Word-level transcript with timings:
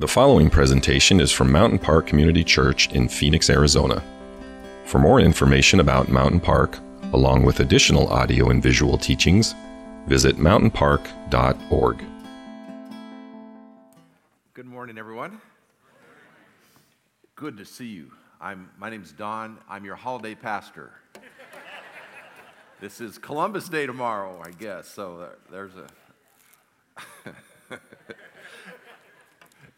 The 0.00 0.08
following 0.08 0.48
presentation 0.48 1.20
is 1.20 1.30
from 1.30 1.52
Mountain 1.52 1.78
Park 1.80 2.06
Community 2.06 2.42
Church 2.42 2.90
in 2.92 3.06
Phoenix, 3.06 3.50
Arizona. 3.50 4.02
For 4.86 4.98
more 4.98 5.20
information 5.20 5.78
about 5.78 6.08
Mountain 6.08 6.40
Park, 6.40 6.78
along 7.12 7.42
with 7.44 7.60
additional 7.60 8.08
audio 8.08 8.48
and 8.48 8.62
visual 8.62 8.96
teachings, 8.96 9.54
visit 10.06 10.38
mountainpark.org. 10.38 12.02
Good 14.54 14.64
morning, 14.64 14.96
everyone. 14.96 15.38
Good 17.34 17.58
to 17.58 17.66
see 17.66 17.88
you. 17.88 18.10
I'm, 18.40 18.70
my 18.78 18.88
name's 18.88 19.12
Don. 19.12 19.58
I'm 19.68 19.84
your 19.84 19.96
holiday 19.96 20.34
pastor. 20.34 20.92
this 22.80 23.02
is 23.02 23.18
Columbus 23.18 23.68
Day 23.68 23.84
tomorrow, 23.84 24.42
I 24.42 24.52
guess. 24.52 24.88
So 24.88 25.18
there, 25.18 25.36
there's 25.50 25.72
a. 25.76 25.86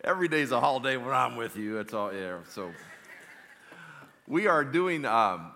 Every 0.04 0.26
day's 0.26 0.50
a 0.50 0.58
holiday 0.58 0.96
when 0.96 1.14
I'm 1.14 1.36
with 1.36 1.56
you. 1.56 1.78
It's 1.78 1.94
all 1.94 2.12
yeah. 2.12 2.38
So 2.48 2.72
we 4.26 4.48
are 4.48 4.64
doing 4.64 5.04
um, 5.04 5.52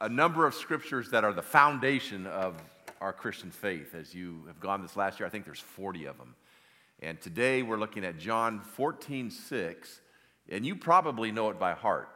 a 0.00 0.08
number 0.08 0.46
of 0.46 0.54
scriptures 0.54 1.10
that 1.10 1.24
are 1.24 1.34
the 1.34 1.42
foundation 1.42 2.26
of 2.26 2.56
our 3.02 3.12
Christian 3.12 3.50
faith. 3.50 3.94
As 3.94 4.14
you 4.14 4.44
have 4.46 4.58
gone 4.60 4.80
this 4.80 4.96
last 4.96 5.20
year, 5.20 5.26
I 5.26 5.30
think 5.30 5.44
there's 5.44 5.60
40 5.60 6.06
of 6.06 6.16
them. 6.16 6.34
And 7.00 7.20
today 7.20 7.62
we're 7.62 7.76
looking 7.76 8.02
at 8.02 8.16
John 8.16 8.60
14, 8.60 9.30
6. 9.30 10.00
And 10.48 10.64
you 10.64 10.74
probably 10.74 11.30
know 11.30 11.50
it 11.50 11.58
by 11.58 11.74
heart, 11.74 12.08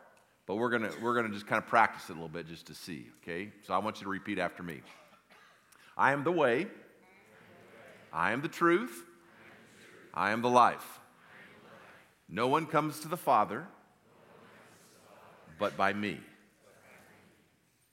but 0.46 0.54
we're 0.54 0.70
gonna, 0.70 0.92
we're 1.02 1.14
gonna 1.14 1.34
just 1.34 1.46
kind 1.46 1.62
of 1.62 1.68
practice 1.68 2.08
it 2.08 2.12
a 2.12 2.14
little 2.14 2.30
bit 2.30 2.48
just 2.48 2.68
to 2.68 2.74
see, 2.74 3.08
okay? 3.22 3.52
So 3.66 3.74
I 3.74 3.78
want 3.78 3.96
you 3.98 4.04
to 4.04 4.10
repeat 4.10 4.38
after 4.38 4.62
me 4.62 4.80
I 5.94 6.12
am 6.12 6.24
the 6.24 6.32
way, 6.32 6.68
I 8.14 8.32
am 8.32 8.40
the 8.40 8.48
truth, 8.48 9.04
I 10.14 10.30
am 10.30 10.40
the 10.40 10.48
life. 10.48 11.00
No 12.28 12.48
one 12.48 12.66
comes 12.66 13.00
to 13.00 13.08
the 13.08 13.16
Father 13.16 13.66
but 15.58 15.76
by 15.76 15.92
me. 15.92 16.18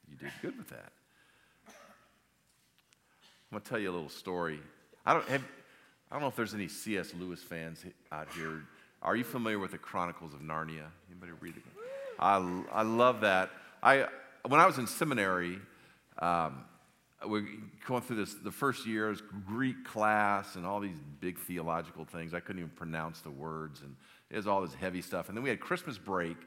You 0.10 0.18
did 0.18 0.32
good 0.42 0.58
with 0.58 0.70
that. 0.70 0.92
I'm 1.68 1.74
going 3.52 3.64
to 3.64 3.70
tell 3.70 3.80
you 3.80 3.92
a 3.92 3.94
little 3.94 4.10
story. 4.10 4.60
I 5.06 5.14
don't, 5.14 5.28
have, 5.28 5.44
I 6.10 6.16
don't 6.16 6.22
know 6.22 6.28
if 6.28 6.36
there's 6.36 6.54
any 6.54 6.68
C.S. 6.68 7.14
Lewis 7.14 7.42
fans 7.42 7.86
out 8.12 8.28
here. 8.36 8.64
Are 9.02 9.16
you 9.16 9.24
familiar 9.24 9.60
with 9.60 9.72
the 9.72 9.78
Chronicles 9.78 10.34
of 10.34 10.42
Narnia? 10.42 10.86
Anybody 11.10 11.34
read 11.40 11.58
it? 11.58 11.64
I, 12.20 12.64
I 12.72 12.84
love 12.84 13.22
that. 13.22 13.50
I, 13.82 14.08
when 14.48 14.60
I 14.60 14.66
was 14.66 14.78
in 14.78 14.88
seminary, 14.88 15.60
um, 16.20 16.64
we're 17.26 17.48
going 17.88 18.02
through 18.02 18.18
this, 18.18 18.34
the 18.34 18.52
first 18.52 18.86
year 18.86 19.10
was 19.10 19.22
Greek 19.46 19.86
class 19.86 20.56
and 20.56 20.66
all 20.66 20.80
these 20.80 21.00
big 21.20 21.38
theological 21.38 22.06
things. 22.06 22.34
I 22.34 22.40
couldn't 22.40 22.62
even 22.62 22.72
pronounce 22.72 23.22
the 23.22 23.32
words. 23.32 23.82
And 23.82 23.96
it 24.30 24.36
was 24.36 24.48
all 24.48 24.62
this 24.62 24.74
heavy 24.74 25.02
stuff. 25.02 25.30
And 25.30 25.38
then 25.38 25.44
we 25.44 25.50
had 25.50 25.60
Christmas 25.60 25.98
break, 25.98 26.38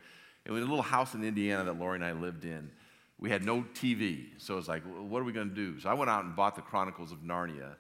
and 0.45 0.55
we 0.55 0.61
had 0.61 0.67
a 0.67 0.71
little 0.71 0.83
house 0.83 1.15
in 1.15 1.25
Indiana 1.25 1.65
that 1.65 1.79
Lori 1.79 1.97
and 1.97 2.05
I 2.05 2.13
lived 2.13 2.45
in. 2.45 2.71
We 3.19 3.31
had 3.31 3.45
no 3.45 3.65
TV, 3.75 4.27
so 4.39 4.55
it 4.55 4.57
was 4.59 4.69
like, 4.69 4.83
what 4.83 5.21
are 5.21 5.25
we 5.25 5.33
going 5.33 5.49
to 5.49 5.55
do? 5.55 5.81
So 5.81 5.89
I 5.89 5.95
went 5.95 6.11
out 6.11 6.25
and 6.25 6.37
bought 6.37 6.55
the 6.55 6.63
Chronicles 6.63 7.13
of 7.13 7.19
Narnia, 7.19 7.77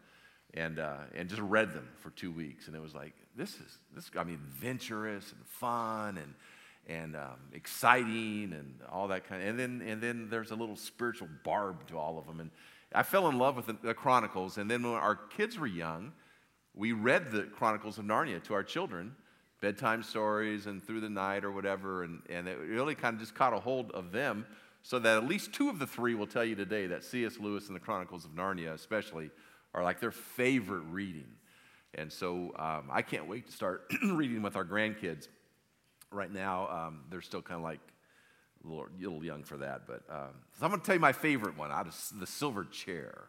and 0.55 0.79
uh, 0.79 1.01
and 1.15 1.29
just 1.29 1.43
read 1.43 1.75
them 1.75 1.87
for 1.99 2.11
two 2.11 2.31
weeks. 2.31 2.69
And 2.69 2.77
it 2.77 2.81
was 2.81 2.95
like, 2.95 3.13
this 3.37 3.51
is 3.51 3.79
this. 3.95 4.11
I 4.17 4.25
mean, 4.25 4.37
adventurous 4.37 5.33
and 5.33 5.45
fun 5.45 6.17
and 6.19 6.35
and 6.89 7.17
um, 7.17 7.37
exciting 7.53 8.55
and 8.55 8.81
all 8.91 9.09
that 9.09 9.29
kind 9.29 9.43
of. 9.43 9.49
And 9.49 9.59
then 9.59 9.83
and 9.87 10.01
then 10.01 10.29
there's 10.31 10.53
a 10.53 10.55
little 10.55 10.77
spiritual 10.77 11.29
barb 11.45 11.87
to 11.89 11.99
all 11.99 12.19
of 12.19 12.27
them. 12.27 12.41
And 12.41 12.51
I 12.95 13.03
fell 13.03 13.29
in 13.29 13.39
love 13.39 13.57
with 13.57 13.83
the, 13.83 13.95
Chronicles. 13.95 14.59
And 14.59 14.71
then 14.71 14.83
when 14.83 14.93
our 14.93 15.17
kids 15.17 15.59
were 15.59 15.67
young, 15.67 16.13
we 16.75 16.93
read 16.93 17.31
the 17.31 17.43
Chronicles 17.43 17.99
of 17.99 18.05
Narnia 18.05 18.43
to 18.45 18.55
our 18.55 18.63
children 18.63 19.15
bedtime 19.61 20.03
stories 20.03 20.67
and 20.67 20.85
through 20.87 21.01
the 21.01 21.09
night 21.09 21.45
or 21.45 21.51
whatever. 21.51 22.05
And, 22.05 22.23
and 22.29 22.47
it 22.47 22.59
really 22.59 22.95
kind 22.95 23.15
of 23.15 23.21
just 23.21 23.35
caught 23.35 23.53
a 23.53 23.59
hold 23.59 23.91
of 23.93 24.13
them 24.13 24.47
so 24.83 24.99
that 24.99 25.17
at 25.17 25.27
least 25.27 25.53
two 25.53 25.69
of 25.69 25.79
the 25.79 25.87
three 25.87 26.15
will 26.15 26.27
tell 26.27 26.45
you 26.45 26.55
today 26.55 26.87
that 26.87 27.03
C.S. 27.03 27.39
Lewis 27.41 27.67
and 27.67 27.75
the 27.75 27.81
Chronicles 27.81 28.25
of 28.25 28.33
Narnia, 28.33 28.73
especially, 28.73 29.31
are 29.75 29.83
like 29.83 29.99
their 29.99 30.13
favorite 30.13 30.85
reading. 30.91 31.27
And 31.95 32.13
so 32.13 32.53
um, 32.57 32.89
I 32.91 33.03
can't 33.03 33.27
wait 33.27 33.47
to 33.47 33.53
start 33.53 33.91
reading 34.13 34.43
with 34.43 34.55
our 34.55 34.65
grandkids. 34.65 35.29
Right 36.13 36.33
now, 36.33 36.69
um, 36.69 37.01
they're 37.11 37.23
still 37.23 37.43
kind 37.43 37.59
of 37.59 37.65
like 37.65 37.81
a 38.67 38.69
little, 38.69 38.89
little, 38.99 39.25
young 39.25 39.45
for 39.45 39.57
that. 39.59 39.87
But 39.87 40.03
um, 40.11 40.35
so 40.59 40.65
I'm 40.65 40.71
going 40.71 40.81
to 40.81 40.87
tell 40.87 40.95
you 40.95 41.01
my 41.01 41.13
favorite 41.13 41.57
one 41.57 41.71
out 41.71 41.87
of 41.87 41.95
The 42.19 42.27
Silver 42.27 42.65
Chair. 42.65 43.25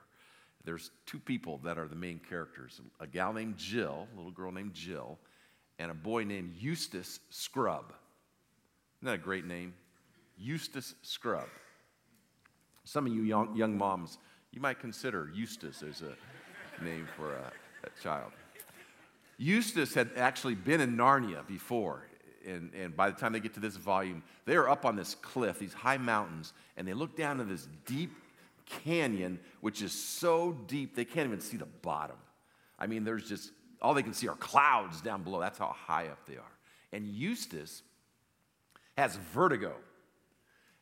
There's 0.63 0.91
two 1.05 1.19
people 1.19 1.59
that 1.63 1.77
are 1.77 1.87
the 1.87 1.95
main 1.95 2.19
characters 2.19 2.81
a 2.99 3.07
gal 3.07 3.33
named 3.33 3.57
Jill, 3.57 4.07
a 4.13 4.17
little 4.17 4.31
girl 4.31 4.51
named 4.51 4.73
Jill, 4.73 5.17
and 5.79 5.91
a 5.91 5.93
boy 5.93 6.23
named 6.23 6.55
Eustace 6.59 7.19
Scrubb. 7.29 7.93
Isn't 8.99 9.05
that 9.05 9.13
a 9.13 9.17
great 9.17 9.45
name? 9.45 9.73
Eustace 10.37 10.95
Scrubb. 11.03 11.47
Some 12.83 13.05
of 13.05 13.13
you 13.13 13.23
young, 13.23 13.55
young 13.55 13.77
moms, 13.77 14.17
you 14.51 14.61
might 14.61 14.79
consider 14.79 15.29
Eustace 15.33 15.83
as 15.83 16.01
a 16.01 16.83
name 16.83 17.07
for 17.15 17.33
a, 17.33 17.51
a 17.83 18.01
child. 18.01 18.31
Eustace 19.37 19.93
had 19.93 20.09
actually 20.15 20.55
been 20.55 20.81
in 20.81 20.97
Narnia 20.97 21.45
before, 21.47 22.03
and, 22.47 22.73
and 22.73 22.95
by 22.95 23.09
the 23.09 23.15
time 23.15 23.33
they 23.33 23.39
get 23.39 23.53
to 23.55 23.59
this 23.59 23.75
volume, 23.75 24.23
they 24.45 24.55
are 24.55 24.69
up 24.69 24.85
on 24.85 24.95
this 24.95 25.15
cliff, 25.15 25.59
these 25.59 25.73
high 25.73 25.97
mountains, 25.97 26.53
and 26.77 26.87
they 26.87 26.93
look 26.93 27.15
down 27.15 27.37
to 27.37 27.43
this 27.43 27.67
deep 27.85 28.11
canyon, 28.65 29.39
which 29.61 29.81
is 29.81 29.91
so 29.91 30.53
deep 30.67 30.95
they 30.95 31.05
can't 31.05 31.27
even 31.27 31.39
see 31.39 31.57
the 31.57 31.65
bottom. 31.65 32.17
I 32.79 32.87
mean, 32.87 33.03
there's 33.03 33.27
just 33.27 33.51
all 33.81 33.93
they 33.93 34.03
can 34.03 34.13
see 34.13 34.27
are 34.27 34.35
clouds 34.35 35.01
down 35.01 35.23
below. 35.23 35.39
That's 35.39 35.59
how 35.59 35.67
high 35.67 36.07
up 36.07 36.25
they 36.25 36.37
are. 36.37 36.57
And 36.91 37.07
Eustace 37.07 37.83
has 38.97 39.15
vertigo, 39.33 39.73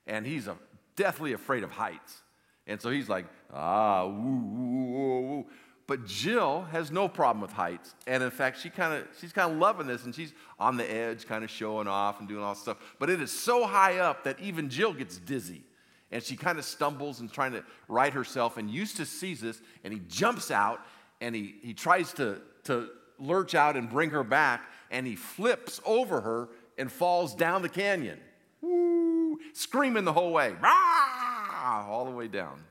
and 0.07 0.25
he's 0.25 0.47
a, 0.47 0.55
deathly 0.95 1.33
afraid 1.33 1.63
of 1.63 1.71
heights. 1.71 2.21
And 2.67 2.81
so 2.81 2.89
he's 2.89 3.09
like, 3.09 3.25
ah, 3.53 4.05
woo, 4.05 4.13
woo, 4.13 4.91
woo, 4.91 5.21
woo. 5.21 5.45
But 5.88 6.06
Jill 6.06 6.63
has 6.72 6.91
no 6.91 7.07
problem 7.07 7.41
with 7.41 7.51
heights. 7.51 7.94
And 8.07 8.23
in 8.23 8.31
fact, 8.31 8.59
she 8.59 8.69
kind 8.69 8.94
of 8.94 9.07
she's 9.19 9.31
kind 9.31 9.51
of 9.51 9.57
loving 9.59 9.88
this 9.88 10.06
and 10.06 10.16
she's 10.16 10.34
on 10.59 10.78
the 10.78 10.91
edge, 10.91 11.28
kind 11.28 11.44
of 11.44 11.50
showing 11.50 11.88
off 11.88 12.19
and 12.19 12.28
doing 12.28 12.44
all 12.44 12.53
this 12.53 12.63
stuff. 12.63 12.78
But 13.00 13.09
it 13.09 13.22
is 13.22 13.31
so 13.31 13.66
high 13.68 14.00
up 14.00 14.23
that 14.23 14.40
even 14.40 14.69
Jill 14.69 14.94
gets 14.94 15.18
dizzy. 15.18 15.63
And 16.12 16.23
she 16.23 16.35
kind 16.35 16.57
of 16.57 16.66
stumbles 16.66 17.19
and 17.19 17.31
trying 17.31 17.51
to 17.51 17.63
right 17.88 18.13
herself. 18.13 18.57
And 18.57 18.69
Eustace 18.69 19.09
sees 19.09 19.41
this 19.41 19.62
and 19.84 19.94
he 19.94 20.01
jumps 20.07 20.50
out 20.50 20.81
and 21.22 21.35
he, 21.35 21.56
he 21.62 21.73
tries 21.73 22.13
to 22.13 22.41
to 22.66 22.90
lurch 23.19 23.56
out 23.56 23.75
and 23.78 23.90
bring 23.90 24.09
her 24.09 24.23
back, 24.23 24.69
and 24.91 25.06
he 25.07 25.16
flips 25.16 25.79
over 25.85 26.22
her 26.22 26.50
and 26.78 26.91
falls 26.91 27.34
down 27.35 27.62
the 27.62 27.69
canyon. 27.69 28.19
Woo, 28.62 29.40
screaming 29.53 30.06
the 30.06 30.13
whole 30.13 30.31
way, 30.31 30.56
Rah! 30.62 31.85
all 31.88 32.06
the 32.06 32.12
way 32.12 32.28
down. 32.28 32.63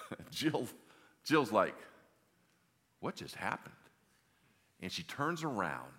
Jill, 0.30 0.66
Jill's 1.24 1.52
like, 1.52 1.74
What 3.00 3.16
just 3.16 3.34
happened? 3.34 3.74
And 4.80 4.90
she 4.90 5.02
turns 5.04 5.44
around, 5.44 5.92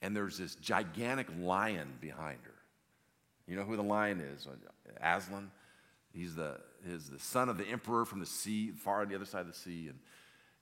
and 0.00 0.16
there's 0.16 0.38
this 0.38 0.54
gigantic 0.54 1.26
lion 1.40 1.98
behind 2.00 2.38
her. 2.44 2.54
You 3.46 3.56
know 3.56 3.64
who 3.64 3.76
the 3.76 3.82
lion 3.82 4.20
is? 4.20 4.46
Aslan. 5.00 5.50
He's 6.12 6.34
the, 6.34 6.60
he's 6.88 7.10
the 7.10 7.18
son 7.18 7.48
of 7.48 7.58
the 7.58 7.66
emperor 7.66 8.04
from 8.04 8.20
the 8.20 8.26
sea, 8.26 8.70
far 8.70 9.02
on 9.02 9.08
the 9.08 9.16
other 9.16 9.24
side 9.24 9.40
of 9.40 9.48
the 9.48 9.52
sea. 9.52 9.88
And 9.88 9.98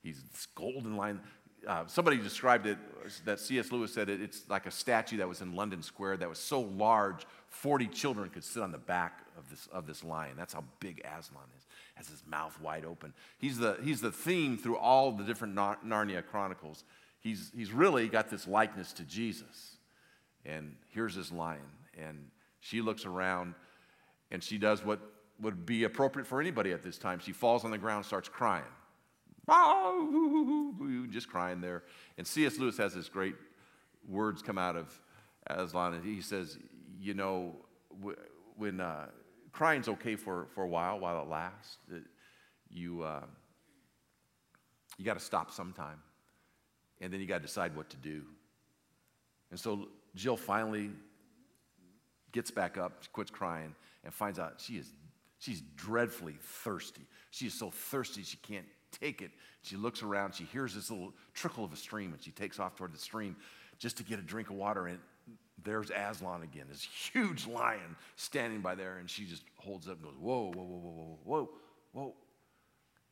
He's 0.02 0.22
this 0.32 0.46
golden 0.54 0.96
lion. 0.96 1.20
Uh, 1.66 1.84
somebody 1.86 2.16
described 2.16 2.66
it 2.66 2.76
that 3.24 3.38
C.S. 3.38 3.70
Lewis 3.70 3.94
said 3.94 4.08
it, 4.08 4.20
it's 4.20 4.42
like 4.48 4.66
a 4.66 4.70
statue 4.70 5.18
that 5.18 5.28
was 5.28 5.40
in 5.40 5.54
London 5.54 5.80
Square 5.80 6.16
that 6.18 6.28
was 6.28 6.38
so 6.38 6.60
large, 6.60 7.24
40 7.48 7.86
children 7.86 8.28
could 8.30 8.42
sit 8.42 8.62
on 8.62 8.72
the 8.72 8.78
back 8.78 9.20
of 9.38 9.48
this, 9.48 9.68
of 9.68 9.86
this 9.86 10.02
lion. 10.02 10.32
That's 10.36 10.54
how 10.54 10.64
big 10.80 11.00
Aslan 11.04 11.44
is, 11.56 11.61
has 11.94 12.08
his 12.08 12.22
mouth 12.26 12.58
wide 12.60 12.84
open. 12.84 13.12
He's 13.38 13.58
the, 13.58 13.78
he's 13.82 14.00
the 14.00 14.12
theme 14.12 14.56
through 14.56 14.78
all 14.78 15.12
the 15.12 15.24
different 15.24 15.54
Narnia 15.54 16.24
chronicles. 16.26 16.84
He's, 17.20 17.52
he's 17.54 17.72
really 17.72 18.08
got 18.08 18.30
this 18.30 18.48
likeness 18.48 18.92
to 18.94 19.02
Jesus. 19.04 19.76
And 20.44 20.76
here's 20.88 21.14
this 21.14 21.30
lion. 21.30 21.60
And 21.98 22.30
she 22.60 22.80
looks 22.80 23.04
around 23.04 23.54
and 24.30 24.42
she 24.42 24.58
does 24.58 24.84
what 24.84 25.00
would 25.40 25.66
be 25.66 25.84
appropriate 25.84 26.26
for 26.26 26.40
anybody 26.40 26.72
at 26.72 26.82
this 26.82 26.98
time. 26.98 27.18
She 27.18 27.32
falls 27.32 27.64
on 27.64 27.70
the 27.70 27.78
ground, 27.78 28.06
starts 28.06 28.28
crying 28.28 28.64
just 31.10 31.28
crying 31.28 31.60
there. 31.60 31.82
And 32.18 32.26
C.S. 32.26 32.58
Lewis 32.58 32.76
has 32.78 32.94
this 32.94 33.08
great 33.08 33.34
words 34.08 34.42
come 34.42 34.58
out 34.58 34.76
of 34.76 34.98
Aslan, 35.48 35.94
and 35.94 36.04
he 36.04 36.20
says, 36.20 36.58
you 37.00 37.14
know, 37.14 37.56
when 38.56 38.80
uh, 38.80 39.06
crying's 39.52 39.88
okay 39.88 40.16
for, 40.16 40.48
for 40.54 40.64
a 40.64 40.68
while, 40.68 40.98
while 40.98 41.22
it 41.22 41.28
lasts, 41.28 41.76
it, 41.90 42.02
you, 42.70 43.02
uh, 43.02 43.24
you 44.98 45.04
got 45.04 45.18
to 45.18 45.24
stop 45.24 45.50
sometime, 45.50 46.00
and 47.00 47.12
then 47.12 47.20
you 47.20 47.26
got 47.26 47.38
to 47.38 47.46
decide 47.46 47.76
what 47.76 47.90
to 47.90 47.96
do. 47.96 48.22
And 49.50 49.60
so 49.60 49.88
Jill 50.14 50.36
finally 50.36 50.90
gets 52.32 52.50
back 52.50 52.78
up, 52.78 53.02
she 53.02 53.08
quits 53.12 53.30
crying, 53.30 53.74
and 54.04 54.12
finds 54.12 54.38
out 54.38 54.54
she 54.58 54.74
is 54.74 54.90
she's 55.38 55.60
dreadfully 55.76 56.36
thirsty. 56.40 57.02
She 57.30 57.46
is 57.46 57.54
so 57.54 57.70
thirsty 57.70 58.22
she 58.22 58.36
can't 58.38 58.66
take 59.00 59.22
it. 59.22 59.30
She 59.62 59.76
looks 59.76 60.02
around, 60.02 60.34
she 60.34 60.44
hears 60.44 60.74
this 60.74 60.90
little 60.90 61.12
trickle 61.34 61.64
of 61.64 61.72
a 61.72 61.76
stream, 61.76 62.12
and 62.12 62.22
she 62.22 62.30
takes 62.30 62.58
off 62.58 62.76
toward 62.76 62.94
the 62.94 62.98
stream. 62.98 63.36
just 63.82 63.96
to 63.96 64.04
get 64.04 64.20
a 64.20 64.22
drink 64.22 64.48
of 64.48 64.54
water. 64.54 64.86
And 64.86 65.00
there's 65.64 65.90
Aslan 65.90 66.42
again, 66.42 66.66
this 66.68 66.82
huge 66.82 67.46
lion 67.46 67.96
standing 68.16 68.60
by 68.60 68.74
there. 68.74 68.98
And 68.98 69.08
she 69.08 69.24
just 69.24 69.44
holds 69.56 69.88
up 69.88 69.96
and 69.96 70.04
goes, 70.04 70.18
Whoa, 70.18 70.52
whoa, 70.52 70.62
whoa, 70.62 70.78
whoa, 70.78 70.90
whoa, 70.90 71.18
whoa. 71.24 71.50
whoa!" 71.92 72.14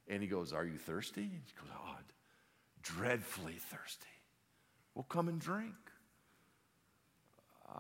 And 0.09 0.23
he 0.23 0.29
goes, 0.29 0.53
Are 0.53 0.65
you 0.65 0.77
thirsty? 0.77 1.23
And 1.23 1.41
she 1.47 1.55
goes, 1.55 1.71
Oh, 1.75 1.97
dreadfully 2.83 3.55
thirsty. 3.55 4.07
Well, 4.95 5.07
come 5.09 5.29
and 5.29 5.41
drink. 5.41 5.75
Uh, 7.69 7.79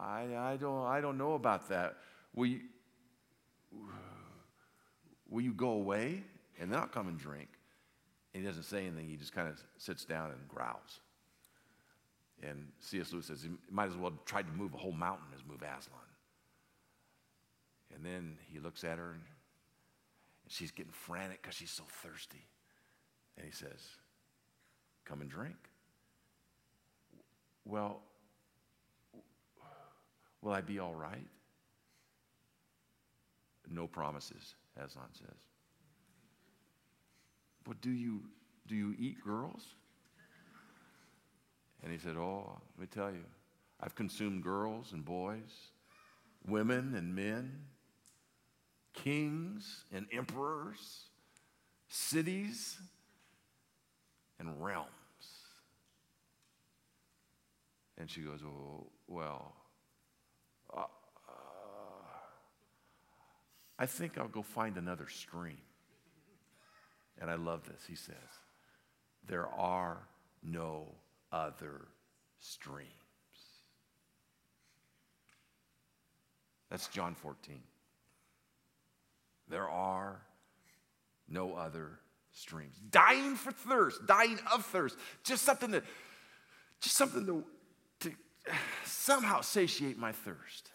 I, 0.00 0.28
I, 0.38 0.56
don't, 0.60 0.86
I 0.86 1.00
don't 1.00 1.18
know 1.18 1.34
about 1.34 1.68
that. 1.68 1.96
Will 2.34 2.46
you, 2.46 2.60
will 5.28 5.40
you 5.40 5.52
go 5.52 5.70
away? 5.70 6.22
And 6.60 6.70
then 6.70 6.78
I'll 6.78 6.86
come 6.86 7.08
and 7.08 7.18
drink. 7.18 7.48
And 8.32 8.42
he 8.42 8.48
doesn't 8.48 8.62
say 8.62 8.86
anything. 8.86 9.08
He 9.08 9.16
just 9.16 9.34
kind 9.34 9.48
of 9.48 9.60
sits 9.78 10.04
down 10.04 10.30
and 10.30 10.48
growls. 10.48 11.00
And 12.42 12.68
C.S. 12.80 13.12
Lewis 13.12 13.26
says 13.26 13.42
he 13.42 13.50
might 13.70 13.88
as 13.88 13.96
well 13.96 14.12
try 14.24 14.42
to 14.42 14.52
move 14.52 14.74
a 14.74 14.76
whole 14.76 14.92
mountain 14.92 15.26
as 15.34 15.44
move 15.48 15.62
Aslan. 15.62 15.98
And 17.94 18.04
then 18.04 18.36
he 18.50 18.58
looks 18.58 18.84
at 18.84 18.98
her, 18.98 19.12
and 19.12 19.22
she's 20.48 20.70
getting 20.70 20.92
frantic 20.92 21.42
because 21.42 21.54
she's 21.54 21.70
so 21.70 21.84
thirsty. 22.02 22.46
And 23.36 23.46
he 23.46 23.52
says, 23.52 23.80
Come 25.04 25.20
and 25.20 25.30
drink. 25.30 25.56
Well, 27.64 28.00
will 30.40 30.52
I 30.52 30.60
be 30.60 30.78
all 30.78 30.94
right? 30.94 31.26
No 33.70 33.86
promises, 33.86 34.54
Aslan 34.76 35.06
says. 35.12 35.38
But 37.64 37.80
do 37.80 37.90
you, 37.90 38.22
do 38.66 38.74
you 38.74 38.94
eat 38.98 39.22
girls? 39.24 39.62
And 41.82 41.92
he 41.92 41.98
said, 41.98 42.16
Oh, 42.16 42.60
let 42.76 42.80
me 42.80 42.86
tell 42.86 43.10
you, 43.10 43.24
I've 43.80 43.94
consumed 43.94 44.42
girls 44.42 44.92
and 44.92 45.04
boys, 45.04 45.70
women 46.46 46.94
and 46.94 47.14
men, 47.14 47.64
kings 48.94 49.84
and 49.92 50.06
emperors, 50.12 51.04
cities 51.88 52.78
and 54.38 54.62
realms. 54.62 54.88
And 57.98 58.10
she 58.10 58.20
goes, 58.20 58.40
Oh, 58.44 58.86
well, 59.08 59.54
uh, 60.74 60.80
uh, 60.80 60.84
I 63.78 63.86
think 63.86 64.18
I'll 64.18 64.28
go 64.28 64.42
find 64.42 64.76
another 64.76 65.08
stream. 65.08 65.58
And 67.20 67.30
I 67.30 67.34
love 67.34 67.64
this. 67.64 67.82
He 67.88 67.94
says, 67.94 68.16
There 69.28 69.46
are 69.48 69.98
no 70.42 70.88
other 71.32 71.88
streams. 72.38 72.88
That's 76.70 76.88
John 76.88 77.14
14. 77.14 77.60
There 79.48 79.68
are 79.68 80.22
no 81.28 81.54
other 81.54 81.98
streams. 82.32 82.76
Dying 82.90 83.34
for 83.36 83.52
thirst, 83.52 84.06
dying 84.06 84.38
of 84.52 84.64
thirst. 84.64 84.96
Just 85.24 85.44
something 85.44 85.70
that, 85.72 85.84
just 86.80 86.96
something 86.96 87.26
to, 87.26 87.44
to 88.00 88.12
somehow 88.84 89.40
satiate 89.40 89.98
my 89.98 90.12
thirst. 90.12 90.70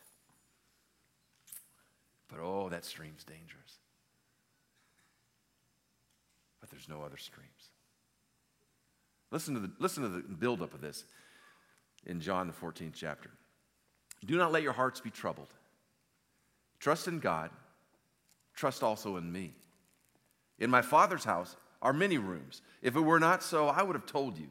But 2.30 2.40
oh, 2.42 2.70
that 2.70 2.86
stream's 2.86 3.24
dangerous. 3.24 3.80
But 6.60 6.70
there's 6.70 6.90
no 6.90 7.02
other 7.02 7.18
streams. 7.18 7.50
Listen 9.32 9.54
to 9.56 9.60
the, 9.60 9.72
listen 9.80 10.04
to 10.04 10.10
the 10.10 10.22
buildup 10.22 10.74
of 10.74 10.82
this 10.82 11.06
in 12.06 12.20
John, 12.22 12.48
the 12.48 12.54
14th 12.54 12.94
chapter. 12.94 13.30
Do 14.26 14.38
not 14.38 14.52
let 14.52 14.64
your 14.64 14.74
hearts 14.74 15.00
be 15.00 15.10
troubled. 15.10 15.54
Trust 16.80 17.08
in 17.08 17.20
God, 17.20 17.50
trust 18.56 18.84
also 18.84 19.18
in 19.18 19.32
me. 19.32 19.54
In 20.60 20.70
my 20.70 20.82
Father's 20.82 21.24
house 21.24 21.56
are 21.82 21.94
many 21.94 22.18
rooms. 22.18 22.62
If 22.82 22.96
it 22.96 23.02
were 23.02 23.20
not 23.20 23.44
so, 23.44 23.68
I 23.68 23.84
would 23.84 23.96
have 23.96 24.06
told 24.06 24.38
you. 24.38 24.48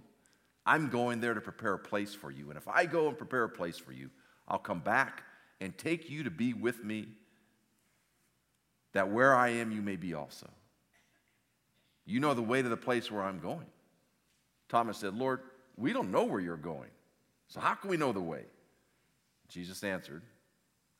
I'm 0.64 0.88
going 0.88 1.20
there 1.20 1.34
to 1.34 1.40
prepare 1.40 1.74
a 1.74 1.78
place 1.78 2.12
for 2.12 2.30
you. 2.30 2.48
And 2.48 2.56
if 2.56 2.66
I 2.66 2.86
go 2.86 3.08
and 3.08 3.16
prepare 3.16 3.44
a 3.44 3.48
place 3.48 3.78
for 3.78 3.92
you, 3.92 4.10
I'll 4.48 4.58
come 4.58 4.80
back 4.80 5.22
and 5.60 5.76
take 5.78 6.10
you 6.10 6.24
to 6.24 6.30
be 6.30 6.52
with 6.52 6.84
me, 6.84 7.06
that 8.92 9.10
where 9.10 9.34
I 9.34 9.50
am, 9.50 9.70
you 9.70 9.80
may 9.80 9.96
be 9.96 10.14
also. 10.14 10.48
You 12.04 12.20
know 12.20 12.34
the 12.34 12.42
way 12.42 12.62
to 12.62 12.68
the 12.68 12.76
place 12.76 13.10
where 13.10 13.22
I'm 13.22 13.40
going. 13.40 13.66
Thomas 14.68 14.98
said, 14.98 15.14
Lord, 15.14 15.40
we 15.76 15.92
don't 15.92 16.10
know 16.10 16.24
where 16.24 16.40
you're 16.40 16.56
going. 16.56 16.90
So 17.48 17.60
how 17.60 17.74
can 17.74 17.90
we 17.90 17.96
know 17.96 18.12
the 18.12 18.20
way? 18.20 18.44
Jesus 19.48 19.84
answered, 19.84 20.22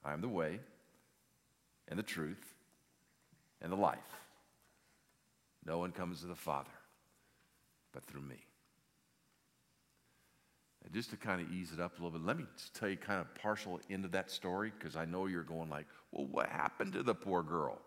I 0.04 0.12
am 0.12 0.20
the 0.20 0.28
way 0.28 0.60
and 1.88 1.98
the 1.98 2.04
truth 2.04 2.54
and 3.60 3.72
the 3.72 3.76
life. 3.76 3.98
No 5.64 5.78
one 5.78 5.90
comes 5.90 6.20
to 6.20 6.26
the 6.26 6.34
Father 6.34 6.70
but 7.96 8.04
through 8.04 8.20
me. 8.20 8.36
And 10.84 10.92
just 10.92 11.10
to 11.10 11.16
kind 11.16 11.40
of 11.40 11.50
ease 11.50 11.72
it 11.72 11.80
up 11.80 11.98
a 11.98 12.02
little 12.02 12.16
bit, 12.16 12.24
let 12.26 12.36
me 12.36 12.44
just 12.56 12.74
tell 12.74 12.88
you 12.88 12.96
kind 12.96 13.20
of 13.20 13.34
partial 13.34 13.80
into 13.88 14.06
that 14.08 14.30
story 14.30 14.70
because 14.78 14.94
I 14.96 15.06
know 15.06 15.26
you're 15.26 15.42
going 15.42 15.70
like, 15.70 15.86
well, 16.12 16.26
what 16.26 16.48
happened 16.48 16.92
to 16.92 17.02
the 17.02 17.14
poor 17.14 17.42
girl? 17.42 17.80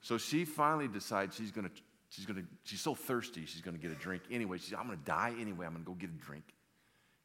so 0.00 0.16
she 0.18 0.44
finally 0.44 0.88
decides 0.88 1.36
she's 1.36 1.52
going 1.52 1.68
to, 1.68 1.82
she's 2.10 2.26
to, 2.26 2.46
she's 2.64 2.80
so 2.80 2.94
thirsty, 2.94 3.46
she's 3.46 3.62
to 3.62 3.72
get 3.72 3.90
a 3.90 3.94
drink 3.94 4.22
anyway. 4.30 4.58
She's, 4.58 4.74
I'm 4.74 4.88
to 4.90 4.96
die 4.96 5.34
anyway. 5.40 5.66
I'm 5.66 5.74
to 5.74 5.80
go 5.80 5.94
get 5.94 6.10
a 6.10 6.24
drink. 6.24 6.44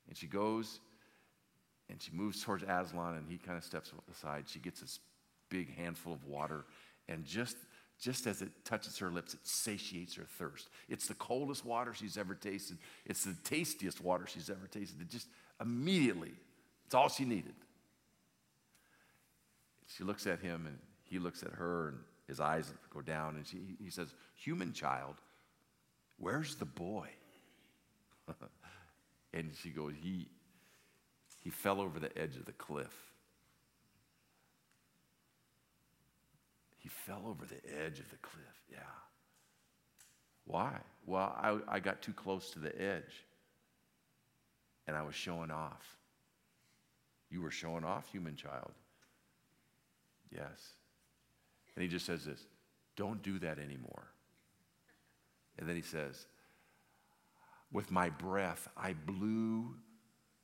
And 0.07 0.17
she 0.17 0.27
goes 0.27 0.79
and 1.89 2.01
she 2.01 2.11
moves 2.13 2.43
towards 2.43 2.63
Aslan 2.63 3.15
and 3.15 3.29
he 3.29 3.37
kind 3.37 3.57
of 3.57 3.63
steps 3.63 3.91
aside. 4.11 4.45
She 4.47 4.59
gets 4.59 4.79
this 4.79 4.99
big 5.49 5.75
handful 5.75 6.13
of 6.13 6.25
water 6.25 6.65
and 7.07 7.25
just 7.25 7.57
just 7.97 8.27
as 8.27 8.41
it 8.41 8.49
touches 8.65 8.97
her 8.97 9.09
lips, 9.09 9.33
it 9.33 9.39
satiates 9.43 10.15
her 10.15 10.25
thirst. 10.37 10.67
It's 10.89 11.07
the 11.07 11.13
coldest 11.13 11.65
water 11.65 11.93
she's 11.93 12.17
ever 12.17 12.35
tasted. 12.35 12.77
It's 13.05 13.23
the 13.23 13.35
tastiest 13.45 14.01
water 14.01 14.25
she's 14.27 14.49
ever 14.49 14.67
tasted. 14.69 15.01
It 15.01 15.09
just 15.09 15.27
immediately, 15.61 16.33
it's 16.85 16.93
all 16.93 17.07
she 17.07 17.23
needed. 17.23 17.53
She 19.87 20.03
looks 20.03 20.27
at 20.27 20.39
him 20.39 20.65
and 20.67 20.77
he 21.03 21.19
looks 21.19 21.41
at 21.41 21.51
her 21.51 21.89
and 21.89 21.97
his 22.27 22.39
eyes 22.39 22.73
go 22.93 23.01
down 23.01 23.35
and 23.35 23.47
she, 23.47 23.59
he 23.81 23.89
says, 23.89 24.13
Human 24.35 24.73
child, 24.73 25.15
where's 26.17 26.55
the 26.55 26.65
boy? 26.65 27.09
and 29.33 29.51
she 29.61 29.69
goes, 29.69 29.93
he, 29.99 30.27
he 31.41 31.49
fell 31.49 31.81
over 31.81 31.99
the 31.99 32.15
edge 32.17 32.35
of 32.35 32.45
the 32.45 32.51
cliff. 32.51 32.93
He 36.77 36.89
fell 36.89 37.23
over 37.25 37.45
the 37.45 37.83
edge 37.83 37.99
of 37.99 38.09
the 38.09 38.17
cliff. 38.17 38.43
Yeah. 38.71 38.77
Why? 40.45 40.77
Well, 41.05 41.35
I, 41.35 41.57
I 41.67 41.79
got 41.79 42.01
too 42.01 42.13
close 42.13 42.51
to 42.51 42.59
the 42.59 42.79
edge 42.79 43.25
and 44.87 44.95
I 44.95 45.01
was 45.01 45.15
showing 45.15 45.51
off. 45.51 45.97
You 47.29 47.41
were 47.41 47.51
showing 47.51 47.83
off, 47.83 48.07
human 48.11 48.35
child. 48.35 48.71
Yes. 50.31 50.73
And 51.75 51.83
he 51.83 51.89
just 51.89 52.05
says 52.05 52.25
this 52.25 52.45
don't 52.95 53.21
do 53.21 53.39
that 53.39 53.59
anymore. 53.59 54.07
And 55.57 55.67
then 55.67 55.75
he 55.75 55.81
says, 55.81 56.27
with 57.71 57.91
my 57.91 58.09
breath, 58.09 58.67
I 58.77 58.93
blew 58.93 59.75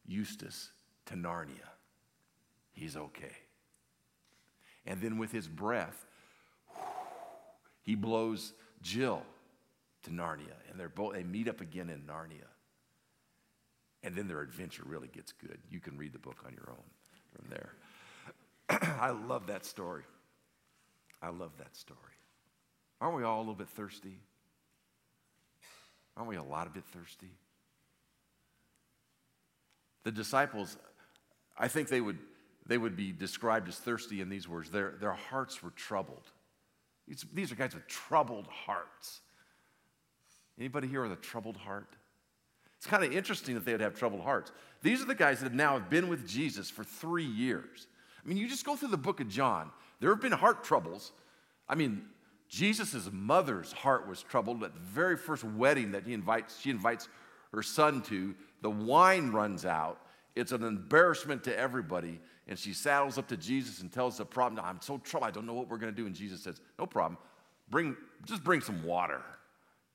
Eustace 0.06 0.72
to 1.06 1.16
Narnia. 1.16 1.70
He's 2.74 2.98
okay. 2.98 3.36
And 4.86 5.02
then 5.02 5.18
with 5.18 5.32
his 5.32 5.48
breath, 5.48 6.06
he 7.84 7.96
blows 7.96 8.54
Jill 8.82 9.24
to 10.04 10.10
Narnia, 10.10 10.56
and 10.70 10.80
they're 10.80 10.90
both, 10.90 11.14
they 11.14 11.24
meet 11.24 11.48
up 11.48 11.62
again 11.62 11.90
in 11.90 12.02
Narnia. 12.02 12.48
And 14.04 14.16
then 14.16 14.28
their 14.28 14.42
adventure 14.42 14.84
really 14.86 15.10
gets 15.10 15.32
good. 15.32 15.60
You 15.70 15.80
can 15.80 15.98
read 15.98 16.14
the 16.14 16.20
book 16.20 16.44
on 16.46 16.54
your 16.54 16.70
own 16.70 16.84
from 17.36 17.46
there. 17.50 17.74
I 19.00 19.12
love 19.12 19.48
that 19.48 19.66
story. 19.66 20.04
I 21.22 21.30
love 21.30 21.52
that 21.60 21.76
story. 21.76 22.00
Aren't 23.00 23.16
we 23.16 23.24
all 23.24 23.38
a 23.38 23.42
little 23.42 23.54
bit 23.54 23.70
thirsty? 23.70 24.20
Aren't 26.16 26.30
we 26.30 26.36
a 26.36 26.44
lot 26.44 26.68
of 26.68 26.74
bit 26.74 26.84
thirsty? 26.86 27.32
The 30.04 30.12
disciples, 30.12 30.78
I 31.58 31.68
think 31.68 31.88
they 31.88 32.02
would, 32.02 32.18
they 32.66 32.78
would 32.78 32.96
be 32.96 33.12
described 33.12 33.68
as 33.70 33.78
thirsty 33.78 34.22
in 34.22 34.30
these 34.30 34.48
words. 34.48 34.70
Their, 34.70 34.96
their 35.00 35.14
hearts 35.14 35.62
were 35.62 35.72
troubled. 35.72 36.26
These, 37.08 37.26
these 37.34 37.52
are 37.52 37.56
guys 37.56 37.74
with 37.74 37.88
troubled 37.88 38.48
hearts. 38.48 39.22
Anybody 40.58 40.88
here 40.88 41.04
with 41.04 41.12
a 41.12 41.18
troubled 41.18 41.58
heart? 41.58 41.96
It's 42.78 42.88
kind 42.88 43.04
of 43.04 43.14
interesting 43.14 43.56
that 43.56 43.66
they 43.66 43.74
would 43.74 43.82
have 43.82 43.96
troubled 43.96 44.22
hearts. 44.22 44.52
These 44.82 45.02
are 45.02 45.06
the 45.06 45.16
guys 45.16 45.40
that 45.40 45.46
have 45.46 45.54
now 45.54 45.74
have 45.74 45.90
been 45.90 46.08
with 46.08 46.28
Jesus 46.28 46.70
for 46.70 46.84
three 46.84 47.26
years. 47.26 47.88
I 48.24 48.28
mean, 48.28 48.38
you 48.38 48.48
just 48.48 48.66
go 48.66 48.76
through 48.76 48.90
the 48.90 48.98
book 48.98 49.20
of 49.20 49.28
John. 49.28 49.72
There 50.00 50.10
have 50.10 50.22
been 50.22 50.32
heart 50.32 50.64
troubles. 50.64 51.12
I 51.70 51.76
mean, 51.76 52.04
Jesus' 52.52 53.10
mother's 53.14 53.72
heart 53.72 54.10
was 54.10 54.22
troubled 54.22 54.62
at 54.62 54.74
the 54.74 54.80
very 54.82 55.16
first 55.16 55.46
wedding 55.46 55.94
that 55.94 56.06
he 56.06 56.14
invites, 56.14 56.60
she 56.60 56.70
invites 56.70 57.08
her 57.54 57.64
son 57.64 58.02
to. 58.04 58.36
The 58.62 58.70
wine 58.70 59.32
runs 59.32 59.66
out. 59.66 60.02
It's 60.36 60.52
an 60.52 60.64
embarrassment 60.64 61.46
to 61.46 61.58
everybody. 61.58 62.20
And 62.50 62.60
she 62.60 62.74
saddles 62.74 63.18
up 63.18 63.30
to 63.30 63.38
Jesus 63.38 63.80
and 63.80 63.90
tells 63.90 64.18
the 64.18 64.26
problem, 64.26 64.64
I'm 64.66 64.82
so 64.82 64.98
troubled, 64.98 65.30
I 65.30 65.32
don't 65.32 65.46
know 65.46 65.54
what 65.54 65.70
we're 65.70 65.78
going 65.78 65.94
to 65.94 65.96
do. 65.96 66.06
And 66.06 66.14
Jesus 66.14 66.44
says, 66.44 66.60
No 66.78 66.86
problem. 66.86 67.18
Bring, 67.70 67.96
just 68.26 68.44
bring 68.44 68.60
some 68.60 68.84
water. 68.84 69.22